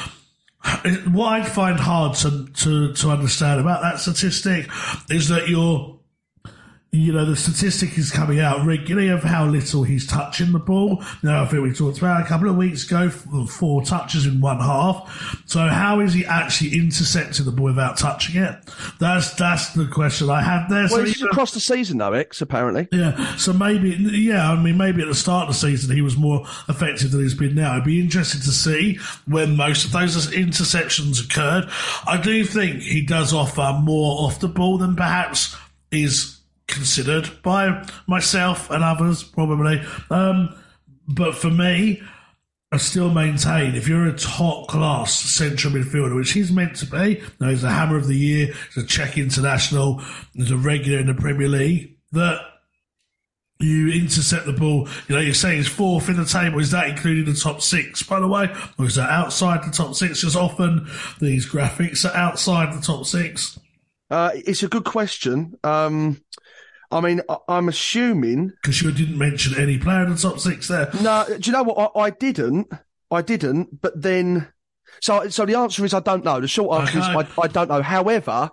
what 1.11 1.32
I 1.32 1.44
find 1.44 1.78
hard 1.78 2.16
to, 2.18 2.46
to, 2.46 2.92
to 2.94 3.11
understand 3.11 3.61
about 3.61 3.82
that 3.82 3.98
statistic 3.98 4.68
is 5.11 5.28
that 5.28 5.48
you're 5.48 5.98
you 6.95 7.11
know, 7.11 7.24
the 7.24 7.34
statistic 7.34 7.97
is 7.97 8.11
coming 8.11 8.38
out 8.38 8.66
regularly 8.66 9.09
of 9.09 9.22
how 9.22 9.47
little 9.47 9.82
he's 9.82 10.07
touching 10.07 10.53
the 10.53 10.59
ball. 10.59 11.03
Now, 11.22 11.43
I 11.43 11.47
think 11.47 11.62
we 11.62 11.72
talked 11.72 11.97
about 11.97 12.20
a 12.20 12.26
couple 12.26 12.51
of 12.51 12.57
weeks 12.57 12.84
ago, 12.84 13.09
four 13.09 13.82
touches 13.82 14.26
in 14.26 14.43
one 14.43 14.61
half. 14.61 15.43
So 15.47 15.61
how 15.68 16.01
is 16.01 16.12
he 16.12 16.26
actually 16.26 16.78
intercepting 16.78 17.47
the 17.47 17.51
ball 17.51 17.64
without 17.64 17.97
touching 17.97 18.43
it? 18.43 18.55
That's, 19.01 19.32
that's 19.32 19.72
the 19.72 19.86
question 19.86 20.28
I 20.28 20.43
had 20.43 20.68
there. 20.68 20.82
Well, 20.82 20.88
so 20.88 21.05
he's 21.05 21.22
across 21.22 21.55
the 21.55 21.61
season 21.61 21.97
though, 21.97 22.12
X, 22.12 22.43
apparently. 22.43 22.88
Yeah. 22.93 23.36
So 23.36 23.55
maybe, 23.55 23.97
yeah, 24.12 24.53
I 24.53 24.62
mean, 24.62 24.76
maybe 24.76 25.01
at 25.01 25.09
the 25.09 25.14
start 25.14 25.49
of 25.49 25.55
the 25.55 25.61
season 25.61 25.97
he 25.97 26.03
was 26.03 26.18
more 26.18 26.43
effective 26.68 27.11
than 27.12 27.22
he's 27.22 27.32
been 27.32 27.55
now. 27.55 27.72
It'd 27.72 27.84
be 27.84 28.01
interesting 28.01 28.43
to 28.43 28.53
see 28.53 28.99
when 29.26 29.57
most 29.57 29.86
of 29.86 29.93
those 29.93 30.26
interceptions 30.26 31.24
occurred. 31.24 31.70
I 32.07 32.20
do 32.20 32.45
think 32.45 32.82
he 32.82 33.01
does 33.01 33.32
offer 33.32 33.80
more 33.82 34.26
off 34.26 34.40
the 34.40 34.49
ball 34.49 34.76
than 34.76 34.95
perhaps 34.95 35.57
is 35.90 36.38
considered 36.73 37.31
by 37.43 37.87
myself 38.07 38.70
and 38.70 38.83
others, 38.83 39.23
probably. 39.23 39.83
Um, 40.11 40.55
but 41.07 41.35
for 41.35 41.51
me, 41.51 42.03
I 42.73 42.79
still 42.79 43.11
maintain 43.11 43.75
if 43.75 43.87
you're 43.87 44.07
a 44.07 44.16
top 44.16 44.68
class 44.68 45.14
central 45.14 45.75
midfielder, 45.75 46.16
which 46.16 46.33
he's 46.33 46.51
meant 46.51 46.77
to 46.77 46.87
be, 46.87 47.23
now 47.39 47.51
he's 47.51 47.64
a 47.64 47.70
hammer 47.70 47.97
of 47.97 48.07
the 48.07 48.16
year, 48.16 48.55
he's 48.75 48.85
a 48.85 48.87
Czech 48.87 49.18
international, 49.18 50.03
he's 50.33 50.51
a 50.51 50.57
regular 50.57 50.99
in 50.99 51.07
the 51.07 51.14
Premier 51.14 51.49
League, 51.49 51.99
that 52.12 52.41
you 53.61 53.93
intercept 53.93 54.47
the 54.47 54.53
ball. 54.53 54.89
You 55.09 55.16
know, 55.16 55.20
you're 55.20 55.35
saying 55.35 55.59
he's 55.59 55.68
fourth 55.68 56.09
in 56.09 56.16
the 56.16 56.25
table. 56.25 56.61
Is 56.61 56.70
that 56.70 56.89
including 56.89 57.27
the 57.27 57.39
top 57.39 57.61
six, 57.61 58.03
by 58.03 58.20
the 58.20 58.27
way? 58.27 58.53
Or 58.79 58.87
is 58.87 58.97
that 58.97 59.11
outside 59.11 59.62
the 59.62 59.70
top 59.70 59.95
six? 59.95 60.20
Because 60.20 60.35
often 60.35 60.89
these 61.20 61.47
graphics 61.49 62.09
are 62.09 62.16
outside 62.16 62.73
the 62.73 62.83
top 62.83 63.07
six. 63.07 63.59
Uh, 64.11 64.31
it's 64.35 64.62
a 64.62 64.68
good 64.68 64.85
question. 64.85 65.59
Um, 65.62 66.20
I 66.93 67.01
mean, 67.01 67.22
I- 67.28 67.59
am 67.59 67.68
assuming 67.68 68.53
because 68.62 68.82
you 68.82 68.93
didn't 68.93 69.18
mention 69.18 69.61
any 69.61 69.78
player 69.78 70.05
in 70.05 70.11
the 70.11 70.16
top 70.16 70.38
six 70.38 70.68
there. 70.68 70.90
No, 71.01 71.11
uh, 71.11 71.24
do 71.24 71.38
you 71.43 71.53
know 71.53 71.62
what? 71.62 71.93
I, 71.97 72.01
I 72.01 72.11
didn't. 72.11 72.70
I 73.11 73.22
didn't. 73.22 73.80
But 73.80 74.01
then, 74.01 74.49
so 75.01 75.28
so 75.28 75.47
the 75.47 75.57
answer 75.57 75.84
is 75.84 75.95
I 75.95 76.01
don't 76.01 76.24
know. 76.24 76.40
The 76.40 76.49
short 76.49 76.80
answer 76.80 76.99
okay. 76.99 77.20
is 77.20 77.28
I, 77.38 77.43
I 77.43 77.47
don't 77.49 77.68
know. 77.68 77.82
However, 77.82 78.51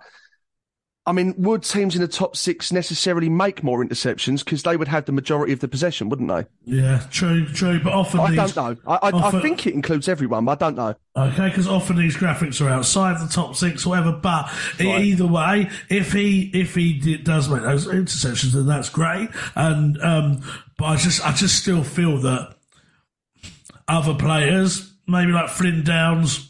I 1.06 1.12
mean, 1.12 1.34
would 1.38 1.62
teams 1.62 1.94
in 1.94 2.02
the 2.02 2.08
top 2.08 2.36
six 2.36 2.70
necessarily 2.70 3.30
make 3.30 3.64
more 3.64 3.82
interceptions 3.82 4.44
because 4.44 4.62
they 4.64 4.76
would 4.76 4.88
have 4.88 5.06
the 5.06 5.12
majority 5.12 5.52
of 5.52 5.60
the 5.60 5.66
possession, 5.66 6.10
wouldn't 6.10 6.28
they? 6.28 6.44
Yeah, 6.66 7.02
true, 7.10 7.46
true. 7.46 7.80
But 7.82 7.94
often 7.94 8.20
I 8.20 8.30
these, 8.30 8.52
don't 8.52 8.56
know. 8.56 8.82
I, 8.86 9.08
I, 9.08 9.10
often, 9.10 9.38
I, 9.40 9.42
think 9.42 9.66
it 9.66 9.72
includes 9.72 10.08
everyone, 10.08 10.44
but 10.44 10.62
I 10.62 10.66
don't 10.66 10.76
know. 10.76 10.94
Okay, 11.16 11.48
because 11.48 11.66
often 11.66 11.96
these 11.96 12.16
graphics 12.16 12.64
are 12.64 12.68
outside 12.68 13.18
the 13.18 13.32
top 13.32 13.56
six, 13.56 13.86
whatever. 13.86 14.12
But 14.12 14.52
right. 14.78 15.00
either 15.00 15.26
way, 15.26 15.70
if 15.88 16.12
he 16.12 16.50
if 16.52 16.74
he 16.74 16.98
did, 16.98 17.24
does 17.24 17.48
make 17.48 17.62
those 17.62 17.86
interceptions, 17.86 18.52
then 18.52 18.66
that's 18.66 18.90
great. 18.90 19.30
And 19.56 20.00
um, 20.02 20.42
but 20.76 20.84
I 20.84 20.96
just 20.96 21.26
I 21.26 21.32
just 21.32 21.56
still 21.56 21.82
feel 21.82 22.18
that 22.18 22.56
other 23.88 24.14
players, 24.14 24.92
maybe 25.08 25.32
like 25.32 25.48
Flynn 25.48 25.82
Downs 25.82 26.49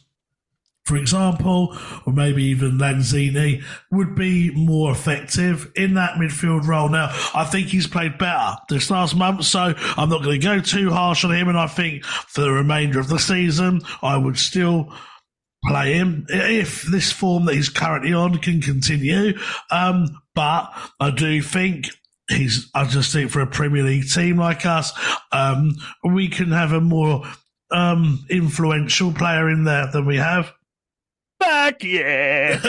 for 0.90 0.96
example, 0.96 1.78
or 2.04 2.12
maybe 2.12 2.42
even 2.42 2.72
Lanzini, 2.76 3.62
would 3.92 4.16
be 4.16 4.50
more 4.50 4.90
effective 4.90 5.70
in 5.76 5.94
that 5.94 6.14
midfield 6.14 6.66
role. 6.66 6.88
Now, 6.88 7.10
I 7.32 7.44
think 7.44 7.68
he's 7.68 7.86
played 7.86 8.18
better 8.18 8.56
this 8.68 8.90
last 8.90 9.14
month, 9.14 9.44
so 9.44 9.72
I'm 9.78 10.08
not 10.08 10.24
going 10.24 10.40
to 10.40 10.44
go 10.44 10.60
too 10.60 10.90
harsh 10.90 11.24
on 11.24 11.32
him. 11.32 11.48
And 11.48 11.56
I 11.56 11.68
think 11.68 12.04
for 12.04 12.40
the 12.40 12.50
remainder 12.50 12.98
of 12.98 13.06
the 13.06 13.20
season, 13.20 13.82
I 14.02 14.16
would 14.16 14.36
still 14.36 14.92
play 15.64 15.92
him 15.92 16.26
if 16.28 16.82
this 16.82 17.12
form 17.12 17.44
that 17.44 17.54
he's 17.54 17.68
currently 17.68 18.12
on 18.12 18.38
can 18.38 18.60
continue. 18.60 19.38
Um, 19.70 20.20
but 20.34 20.72
I 20.98 21.12
do 21.12 21.40
think 21.40 21.86
he's, 22.28 22.68
I 22.74 22.84
just 22.84 23.12
think 23.12 23.30
for 23.30 23.42
a 23.42 23.46
Premier 23.46 23.84
League 23.84 24.10
team 24.10 24.38
like 24.38 24.66
us, 24.66 24.90
um, 25.30 25.76
we 26.02 26.26
can 26.26 26.50
have 26.50 26.72
a 26.72 26.80
more 26.80 27.22
um, 27.70 28.26
influential 28.28 29.12
player 29.12 29.48
in 29.48 29.62
there 29.62 29.86
than 29.92 30.04
we 30.04 30.16
have 30.16 30.52
back, 31.40 31.82
yeah. 31.82 32.60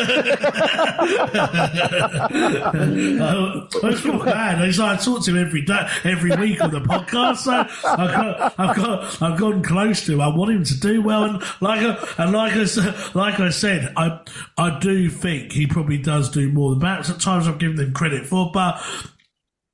I, 3.21 3.67
I 3.83 3.95
feel 3.95 4.23
bad. 4.23 4.61
It's 4.61 4.79
like 4.79 4.99
I 4.99 5.01
talk 5.03 5.23
to 5.25 5.31
him 5.31 5.45
every 5.45 5.61
day, 5.61 5.87
every 6.03 6.31
week 6.37 6.59
on 6.63 6.71
the 6.71 6.79
podcast. 6.79 7.37
So 7.37 7.51
I've 7.87 8.11
got, 8.11 8.59
I've 8.59 8.75
got, 8.75 9.21
I've 9.21 9.39
gotten 9.39 9.61
close 9.61 10.05
to 10.05 10.13
him. 10.13 10.21
I 10.21 10.35
want 10.35 10.51
him 10.51 10.63
to 10.63 10.79
do 10.79 11.03
well, 11.03 11.25
and 11.25 11.43
like, 11.59 11.81
I, 11.81 12.23
and 12.23 12.31
like 12.31 12.53
I 12.53 13.11
like 13.13 13.39
I 13.39 13.49
said, 13.49 13.93
I, 13.95 14.21
I 14.57 14.79
do 14.79 15.09
think 15.09 15.51
he 15.51 15.67
probably 15.67 15.97
does 15.99 16.31
do 16.31 16.51
more 16.51 16.71
than 16.71 16.79
perhaps 16.79 17.09
at 17.11 17.19
times 17.19 17.47
I've 17.47 17.59
given 17.59 17.79
him 17.79 17.93
credit 17.93 18.25
for, 18.25 18.49
but. 18.51 18.81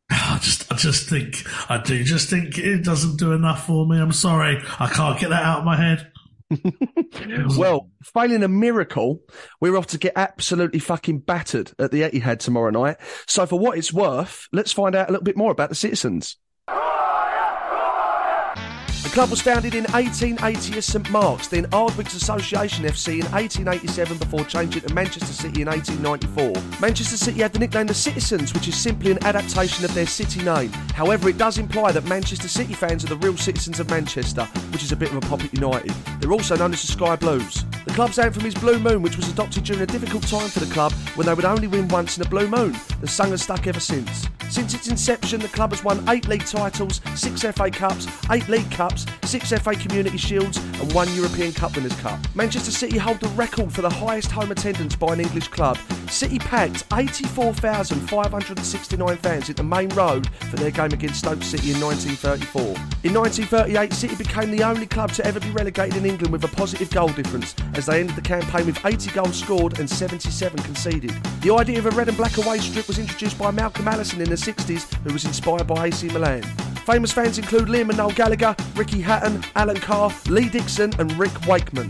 I 0.09 0.39
just, 0.39 0.71
I 0.71 0.75
just 0.75 1.09
think, 1.09 1.43
I 1.69 1.81
do 1.81 2.01
just 2.03 2.29
think 2.29 2.57
it 2.57 2.83
doesn't 2.83 3.17
do 3.17 3.33
enough 3.33 3.65
for 3.65 3.85
me. 3.85 3.99
I'm 3.99 4.13
sorry. 4.13 4.61
I 4.79 4.87
can't 4.87 5.19
get 5.19 5.29
that 5.31 5.43
out 5.43 5.59
of 5.59 5.65
my 5.65 5.75
head. 5.75 6.11
well, 7.57 7.81
mm. 7.81 7.89
failing 8.03 8.43
a 8.43 8.47
miracle, 8.47 9.21
we're 9.59 9.75
off 9.75 9.87
to 9.87 9.97
get 9.97 10.13
absolutely 10.15 10.79
fucking 10.79 11.19
battered 11.19 11.71
at 11.79 11.91
the 11.91 12.01
Etihad 12.01 12.39
tomorrow 12.39 12.69
night. 12.69 12.97
So, 13.27 13.45
for 13.45 13.59
what 13.59 13.77
it's 13.77 13.91
worth, 13.91 14.47
let's 14.53 14.71
find 14.71 14.95
out 14.95 15.09
a 15.09 15.11
little 15.11 15.25
bit 15.25 15.37
more 15.37 15.51
about 15.51 15.69
the 15.69 15.75
citizens 15.75 16.37
club 19.17 19.31
was 19.31 19.41
founded 19.41 19.73
in 19.73 19.83
1880 19.85 20.77
as 20.77 20.85
St 20.85 21.09
Mark's, 21.09 21.47
then 21.47 21.65
Ardwick's 21.71 22.13
Association 22.13 22.85
FC 22.85 23.13
in 23.13 23.25
1887 23.31 24.15
before 24.19 24.45
changing 24.45 24.83
to 24.83 24.93
Manchester 24.93 25.33
City 25.33 25.63
in 25.63 25.67
1894. 25.67 26.79
Manchester 26.79 27.17
City 27.17 27.41
had 27.41 27.51
the 27.51 27.57
nickname 27.57 27.87
the 27.87 27.95
Citizens, 27.95 28.53
which 28.53 28.67
is 28.67 28.77
simply 28.77 29.09
an 29.09 29.17
adaptation 29.23 29.83
of 29.85 29.93
their 29.95 30.05
city 30.05 30.43
name. 30.43 30.69
However, 30.93 31.29
it 31.29 31.39
does 31.39 31.57
imply 31.57 31.91
that 31.93 32.05
Manchester 32.05 32.47
City 32.47 32.75
fans 32.75 33.03
are 33.05 33.07
the 33.07 33.17
real 33.17 33.35
citizens 33.35 33.79
of 33.79 33.89
Manchester, 33.89 34.45
which 34.71 34.83
is 34.83 34.91
a 34.91 34.95
bit 34.95 35.09
of 35.09 35.17
a 35.17 35.21
pop 35.21 35.43
at 35.43 35.51
United. 35.51 35.89
They're 36.19 36.31
also 36.31 36.55
known 36.55 36.73
as 36.73 36.83
the 36.83 36.91
Sky 36.91 37.15
Blues. 37.15 37.65
Club's 37.97 38.19
anthem 38.19 38.45
is 38.45 38.53
Blue 38.53 38.77
Moon, 38.77 39.01
which 39.01 39.17
was 39.17 39.27
adopted 39.27 39.63
during 39.63 39.81
a 39.81 39.87
difficult 39.87 40.21
time 40.27 40.49
for 40.49 40.59
the 40.59 40.71
club 40.71 40.91
when 41.15 41.25
they 41.25 41.33
would 41.33 41.45
only 41.45 41.65
win 41.65 41.87
once 41.87 42.15
in 42.15 42.23
a 42.23 42.29
blue 42.29 42.47
moon. 42.47 42.75
The 43.01 43.07
song 43.07 43.31
has 43.31 43.41
stuck 43.41 43.65
ever 43.65 43.79
since. 43.79 44.27
Since 44.51 44.75
its 44.75 44.87
inception, 44.87 45.39
the 45.39 45.47
club 45.47 45.71
has 45.71 45.83
won 45.83 46.07
eight 46.07 46.27
league 46.27 46.45
titles, 46.45 47.01
six 47.15 47.41
FA 47.41 47.71
Cups, 47.71 48.07
eight 48.29 48.47
League 48.49 48.69
Cups, 48.69 49.07
six 49.23 49.49
FA 49.49 49.73
Community 49.73 50.15
Shields, 50.15 50.57
and 50.57 50.93
one 50.93 51.11
European 51.15 51.51
Cup 51.53 51.75
Winners' 51.75 51.99
Cup. 51.99 52.19
Manchester 52.35 52.69
City 52.69 52.99
hold 52.99 53.19
the 53.19 53.29
record 53.29 53.73
for 53.73 53.81
the 53.81 53.89
highest 53.89 54.29
home 54.29 54.51
attendance 54.51 54.95
by 54.95 55.13
an 55.13 55.19
English 55.19 55.47
club. 55.47 55.75
City 56.11 56.39
packed 56.39 56.83
84,569 56.93 59.17
fans 59.17 59.49
into 59.49 59.63
Maine 59.63 59.89
Road 59.89 60.29
for 60.49 60.55
their 60.55 60.71
game 60.71 60.93
against 60.93 61.19
Stoke 61.19 61.43
City 61.43 61.71
in 61.71 61.81
1934. 61.81 62.61
In 63.03 63.13
1938, 63.13 63.93
City 63.93 64.15
became 64.15 64.51
the 64.51 64.63
only 64.63 64.85
club 64.85 65.11
to 65.13 65.25
ever 65.25 65.39
be 65.39 65.49
relegated 65.51 65.97
in 65.97 66.05
England 66.05 66.31
with 66.31 66.43
a 66.43 66.47
positive 66.47 66.89
goal 66.91 67.09
difference, 67.09 67.55
as 67.75 67.85
they 67.85 67.99
ended 67.99 68.15
the 68.15 68.21
campaign 68.21 68.65
with 68.65 68.83
80 68.85 69.11
goals 69.11 69.37
scored 69.37 69.79
and 69.79 69.89
77 69.89 70.61
conceded. 70.63 71.11
The 71.41 71.53
idea 71.53 71.79
of 71.79 71.85
a 71.85 71.91
red 71.91 72.07
and 72.07 72.17
black 72.17 72.37
away 72.37 72.59
strip 72.59 72.87
was 72.87 72.99
introduced 72.99 73.37
by 73.37 73.51
Malcolm 73.51 73.87
Allison 73.87 74.21
in 74.21 74.29
the 74.29 74.35
60s, 74.35 74.93
who 75.03 75.13
was 75.13 75.25
inspired 75.25 75.67
by 75.67 75.87
AC 75.87 76.07
Milan. 76.07 76.43
Famous 76.85 77.11
fans 77.11 77.37
include 77.37 77.67
Liam 77.67 77.89
and 77.89 77.97
Noel 77.97 78.11
Gallagher, 78.11 78.55
Ricky 78.75 79.01
Hatton, 79.01 79.43
Alan 79.55 79.77
Carr, 79.77 80.11
Lee 80.27 80.47
Dixon, 80.47 80.93
and 80.99 81.11
Rick 81.19 81.45
Wakeman. 81.45 81.89